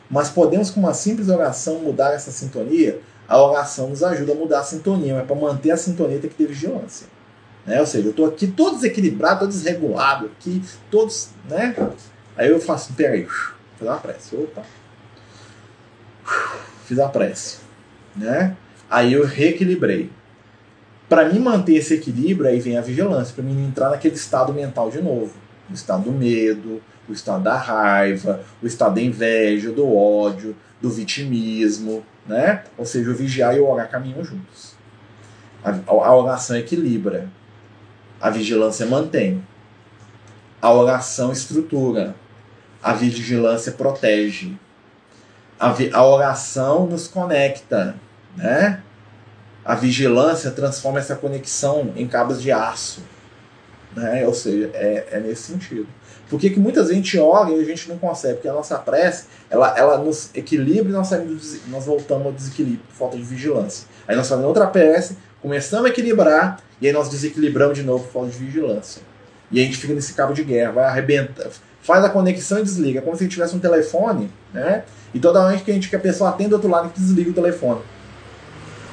mas 0.10 0.30
podemos, 0.30 0.72
com 0.72 0.80
uma 0.80 0.94
simples 0.94 1.30
oração, 1.30 1.80
mudar 1.80 2.14
essa 2.14 2.32
sintonia? 2.32 3.02
A 3.28 3.42
oração 3.42 3.90
nos 3.90 4.04
ajuda 4.04 4.32
a 4.32 4.36
mudar 4.36 4.60
a 4.60 4.64
sintonia, 4.64 5.16
mas 5.16 5.28
para 5.28 5.36
manter 5.36 5.72
a 5.72 5.78
sintonia 5.78 6.18
tem 6.18 6.30
que 6.30 6.36
ter 6.36 6.48
vigilância. 6.48 7.08
Né? 7.68 7.82
Ou 7.82 7.86
seja, 7.86 8.08
eu 8.08 8.12
estou 8.12 8.26
aqui 8.26 8.48
todo 8.48 8.76
desequilibrado, 8.76 9.42
todo 9.42 9.50
desregulado, 9.50 10.28
aqui, 10.28 10.64
todos. 10.90 11.32
Né? 11.50 11.76
Aí 12.38 12.50
eu 12.50 12.62
faço, 12.62 12.94
peraí, 12.94 13.28
fiz 13.78 13.88
uma 13.88 13.98
prece. 13.98 14.36
Opa. 14.36 14.64
Fiz 16.86 16.98
a 16.98 17.10
prece. 17.10 17.58
Né? 18.16 18.56
Aí 18.90 19.12
eu 19.12 19.26
reequilibrei. 19.26 20.10
Para 21.10 21.30
mim 21.30 21.40
manter 21.40 21.76
esse 21.76 21.94
equilíbrio, 21.94 22.50
aí 22.50 22.60
vem 22.60 22.78
a 22.78 22.82
vigilância, 22.82 23.34
para 23.34 23.44
mim 23.44 23.66
entrar 23.66 23.90
naquele 23.90 24.16
estado 24.16 24.54
mental 24.54 24.90
de 24.90 25.02
novo. 25.02 25.34
O 25.70 25.74
estado 25.74 26.04
do 26.04 26.12
medo, 26.12 26.82
o 27.08 27.14
estado 27.14 27.44
da 27.44 27.58
raiva, 27.58 28.42
o 28.62 28.68
estado 28.68 28.96
da 28.96 29.02
inveja, 29.02 29.72
do 29.72 29.94
ódio, 29.94 30.56
do 30.82 30.90
vitimismo, 30.90 32.04
né? 32.26 32.64
Ou 32.78 32.86
seja, 32.86 33.10
o 33.10 33.16
vigiar 33.16 33.56
e 33.56 33.60
o 33.60 33.70
orar 33.70 33.90
caminham 33.90 34.24
juntos. 34.24 34.76
A, 35.64 35.78
a 35.88 36.16
oração 36.16 36.56
equilibra, 36.58 37.30
a 38.20 38.30
vigilância 38.30 38.86
mantém, 38.86 39.44
a 40.62 40.72
oração 40.72 41.32
estrutura, 41.32 42.16
a 42.82 42.94
vigilância 42.94 43.72
protege, 43.72 44.58
a, 45.60 45.74
a 45.94 46.06
oração 46.06 46.88
nos 46.88 47.08
conecta, 47.08 47.96
né? 48.36 48.82
A 49.66 49.76
vigilância 49.76 50.52
transforma 50.52 51.00
essa 51.00 51.16
conexão 51.16 51.92
em 51.96 52.08
cabos 52.08 52.42
de 52.42 52.52
aço, 52.52 53.02
né? 53.96 54.26
Ou 54.26 54.34
seja, 54.34 54.70
é, 54.74 55.08
é 55.12 55.20
nesse 55.20 55.52
sentido. 55.52 55.88
Por 56.30 56.40
que, 56.40 56.50
muitas 56.60 56.88
vezes 56.88 56.92
a 56.92 57.04
gente 57.04 57.20
ora 57.20 57.52
e 57.52 57.60
a 57.60 57.64
gente 57.64 57.88
não 57.88 57.98
consegue? 57.98 58.36
Porque 58.36 58.50
a 58.50 58.54
nossa 58.54 58.78
prece, 58.78 59.28
ela, 59.50 59.78
ela 59.78 59.98
nos 59.98 60.30
equilibra 60.36 60.90
e 60.90 60.94
nós, 60.94 61.08
saímos, 61.08 61.60
nós 61.68 61.86
voltamos 61.86 62.26
ao 62.26 62.34
desequilíbrio, 62.34 62.82
falta 62.90 63.16
de 63.16 63.24
vigilância. 63.24 63.88
Aí 64.08 64.16
nós 64.16 64.28
fazemos 64.28 64.48
outra 64.48 64.68
prece, 64.68 65.18
começamos 65.42 65.86
a 65.86 65.90
equilibrar, 65.90 66.60
e 66.82 66.88
aí 66.88 66.94
nós 66.94 67.10
desequilibramos 67.10 67.78
de 67.78 67.84
novo 67.84 68.04
por 68.06 68.12
falta 68.12 68.30
de 68.30 68.38
vigilância. 68.38 69.02
E 69.52 69.60
a 69.60 69.64
gente 69.64 69.78
fica 69.78 69.94
nesse 69.94 70.14
cabo 70.14 70.34
de 70.34 70.44
guerra, 70.44 70.72
vai 70.72 70.86
arrebentar, 70.86 71.50
faz 71.82 72.04
a 72.04 72.10
conexão 72.10 72.60
e 72.60 72.64
desliga. 72.64 73.02
Como 73.02 73.16
se 73.16 73.28
tivesse 73.28 73.56
um 73.56 73.60
telefone, 73.60 74.30
né? 74.54 74.84
E 75.14 75.20
toda 75.20 75.48
vez 75.48 75.62
que 75.62 75.72
a, 75.72 75.74
gente, 75.74 75.90
que 75.90 75.96
a 75.96 76.00
pessoa 76.00 76.30
atende 76.30 76.50
do 76.50 76.56
outro 76.56 76.70
lado, 76.70 76.88
gente 76.88 77.00
desliga 77.00 77.30
o 77.30 77.34
telefone. 77.34 77.82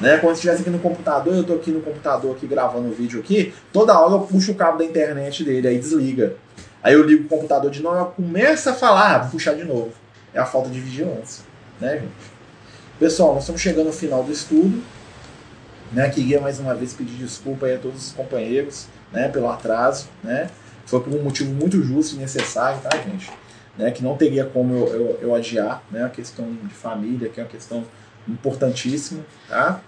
Né? 0.00 0.18
Quando 0.18 0.34
estivesse 0.34 0.60
aqui 0.60 0.70
no 0.70 0.78
computador, 0.78 1.34
eu 1.34 1.40
estou 1.42 1.56
aqui 1.56 1.70
no 1.70 1.80
computador 1.80 2.34
aqui 2.34 2.46
gravando 2.46 2.88
o 2.88 2.90
um 2.90 2.94
vídeo 2.94 3.20
aqui, 3.20 3.54
toda 3.72 3.98
hora 3.98 4.14
eu 4.14 4.20
puxo 4.20 4.52
o 4.52 4.54
cabo 4.54 4.78
da 4.78 4.84
internet 4.84 5.44
dele, 5.44 5.68
aí 5.68 5.78
desliga. 5.78 6.36
Aí 6.82 6.94
eu 6.94 7.02
ligo 7.02 7.24
o 7.24 7.28
computador 7.28 7.70
de 7.70 7.82
novo, 7.82 8.12
começa 8.12 8.72
a 8.72 8.74
falar, 8.74 9.14
ah, 9.14 9.18
vou 9.20 9.30
puxar 9.32 9.54
de 9.54 9.64
novo. 9.64 9.92
É 10.32 10.38
a 10.38 10.44
falta 10.44 10.68
de 10.68 10.80
vigilância, 10.80 11.44
né, 11.80 11.94
gente? 11.94 12.12
Pessoal, 12.98 13.34
nós 13.34 13.44
estamos 13.44 13.60
chegando 13.60 13.86
ao 13.86 13.92
final 13.92 14.22
do 14.22 14.32
estudo. 14.32 14.82
Né? 15.94 16.10
Queria 16.10 16.40
mais 16.40 16.58
uma 16.58 16.74
vez 16.74 16.92
pedir 16.92 17.14
desculpa 17.14 17.66
a 17.72 17.78
todos 17.78 18.08
os 18.08 18.12
companheiros, 18.12 18.88
né, 19.12 19.28
pelo 19.28 19.48
atraso, 19.48 20.08
né? 20.22 20.50
Foi 20.84 21.00
por 21.00 21.14
um 21.14 21.22
motivo 21.22 21.54
muito 21.54 21.80
justo 21.82 22.16
e 22.16 22.18
necessário, 22.18 22.80
tá, 22.80 22.90
gente? 22.98 23.30
Né, 23.78 23.90
que 23.92 24.02
não 24.02 24.16
teria 24.16 24.44
como 24.44 24.74
eu, 24.74 24.86
eu, 24.88 25.18
eu 25.22 25.34
adiar, 25.34 25.82
né? 25.90 26.04
A 26.04 26.08
questão 26.08 26.52
de 26.64 26.74
família, 26.74 27.28
que 27.28 27.40
é 27.40 27.44
uma 27.44 27.48
questão 27.48 27.84
importantíssima, 28.28 29.24
tá? 29.48 29.80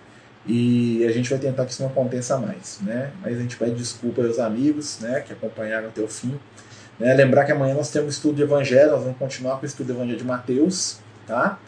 E 0.47 1.05
a 1.05 1.11
gente 1.11 1.29
vai 1.29 1.41
tentar 1.41 1.65
que 1.67 1.73
isso 1.73 1.83
não 1.83 1.91
aconteça 1.91 2.39
mais, 2.39 2.79
né? 2.83 3.11
Mas 3.21 3.37
a 3.37 3.41
gente 3.41 3.57
pede 3.57 3.75
desculpa 3.75 4.23
aos 4.23 4.39
amigos, 4.39 5.01
né, 5.01 5.21
que 5.21 5.33
acompanharam 5.33 5.89
até 5.89 6.01
o 6.01 6.09
fim. 6.09 6.39
Né? 7.01 7.13
Lembrar 7.15 7.45
que 7.45 7.53
amanhã 7.53 7.75
nós 7.75 7.91
temos 7.91 8.15
estudo 8.15 8.37
de 8.37 8.43
Evangelho, 8.43 8.93
nós 8.93 9.03
vamos 9.03 9.19
continuar 9.19 9.57
com 9.57 9.65
o 9.65 9.67
estudo 9.67 9.89
do 9.89 9.93
Evangelho 9.95 10.19
de 10.19 10.25
Mateus, 10.25 10.99
tá? 11.27 11.59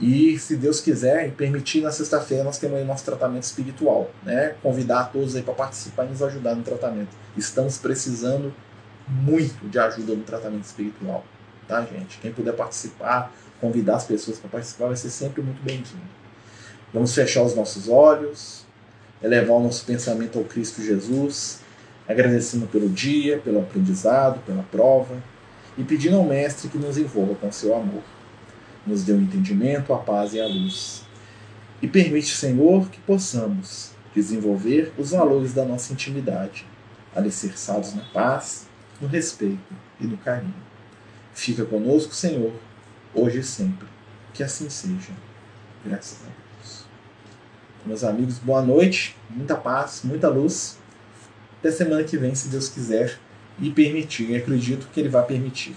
E 0.00 0.38
se 0.38 0.56
Deus 0.56 0.80
quiser 0.80 1.28
e 1.28 1.30
permitir, 1.30 1.80
na 1.80 1.92
sexta-feira 1.92 2.42
nós 2.42 2.58
temos 2.58 2.78
aí 2.78 2.84
nosso 2.84 3.04
tratamento 3.04 3.44
espiritual, 3.44 4.10
né? 4.22 4.54
Convidar 4.62 5.12
todos 5.12 5.36
aí 5.36 5.42
para 5.42 5.54
participar 5.54 6.06
e 6.06 6.08
nos 6.08 6.22
ajudar 6.22 6.54
no 6.54 6.62
tratamento. 6.62 7.10
Estamos 7.36 7.78
precisando 7.78 8.52
muito 9.08 9.68
de 9.68 9.78
ajuda 9.78 10.14
no 10.14 10.22
tratamento 10.22 10.64
espiritual, 10.64 11.24
tá, 11.68 11.82
gente? 11.82 12.18
Quem 12.18 12.32
puder 12.32 12.54
participar, 12.54 13.32
convidar 13.60 13.96
as 13.96 14.04
pessoas 14.04 14.38
para 14.38 14.50
participar, 14.50 14.86
vai 14.86 14.96
ser 14.96 15.10
sempre 15.10 15.42
muito 15.42 15.62
bem-vindo. 15.62 16.22
Vamos 16.92 17.14
fechar 17.14 17.42
os 17.42 17.54
nossos 17.54 17.88
olhos, 17.88 18.64
elevar 19.22 19.56
o 19.56 19.62
nosso 19.62 19.84
pensamento 19.84 20.38
ao 20.38 20.44
Cristo 20.44 20.82
Jesus 20.82 21.62
agradecendo 22.08 22.66
pelo 22.66 22.88
dia, 22.88 23.38
pelo 23.38 23.60
aprendizado, 23.60 24.40
pela 24.44 24.62
prova 24.64 25.16
e 25.76 25.84
pedindo 25.84 26.16
ao 26.16 26.24
Mestre 26.24 26.68
que 26.68 26.78
nos 26.78 26.98
envolva 26.98 27.34
com 27.34 27.50
seu 27.50 27.74
amor. 27.74 28.02
Nos 28.86 29.04
dê 29.04 29.12
o 29.12 29.16
um 29.16 29.22
entendimento, 29.22 29.92
a 29.92 29.98
paz 29.98 30.34
e 30.34 30.40
a 30.40 30.46
luz. 30.46 31.04
E 31.80 31.88
permite, 31.88 32.34
Senhor, 32.34 32.88
que 32.88 33.00
possamos 33.00 33.92
desenvolver 34.14 34.92
os 34.98 35.10
valores 35.10 35.52
da 35.52 35.64
nossa 35.64 35.92
intimidade, 35.92 36.66
alicerçados 37.14 37.94
na 37.94 38.02
paz, 38.12 38.66
no 39.00 39.08
respeito 39.08 39.74
e 40.00 40.06
no 40.06 40.16
carinho. 40.18 40.54
Fica 41.34 41.64
conosco, 41.64 42.14
Senhor, 42.14 42.52
hoje 43.14 43.38
e 43.38 43.42
sempre. 43.42 43.88
Que 44.34 44.42
assim 44.42 44.68
seja. 44.68 45.12
Graças 45.84 46.18
a 46.22 46.26
Deus. 46.26 46.84
Meus 47.84 48.04
amigos, 48.04 48.38
boa 48.38 48.62
noite, 48.62 49.16
muita 49.30 49.56
paz, 49.56 50.02
muita 50.04 50.28
luz 50.28 50.78
até 51.62 51.70
semana 51.70 52.02
que 52.02 52.16
vem, 52.16 52.34
se 52.34 52.48
Deus 52.48 52.68
quiser 52.68 53.16
e 53.60 53.70
permitir. 53.70 54.34
acredito 54.34 54.88
que 54.92 54.98
Ele 54.98 55.08
vai 55.08 55.24
permitir. 55.24 55.76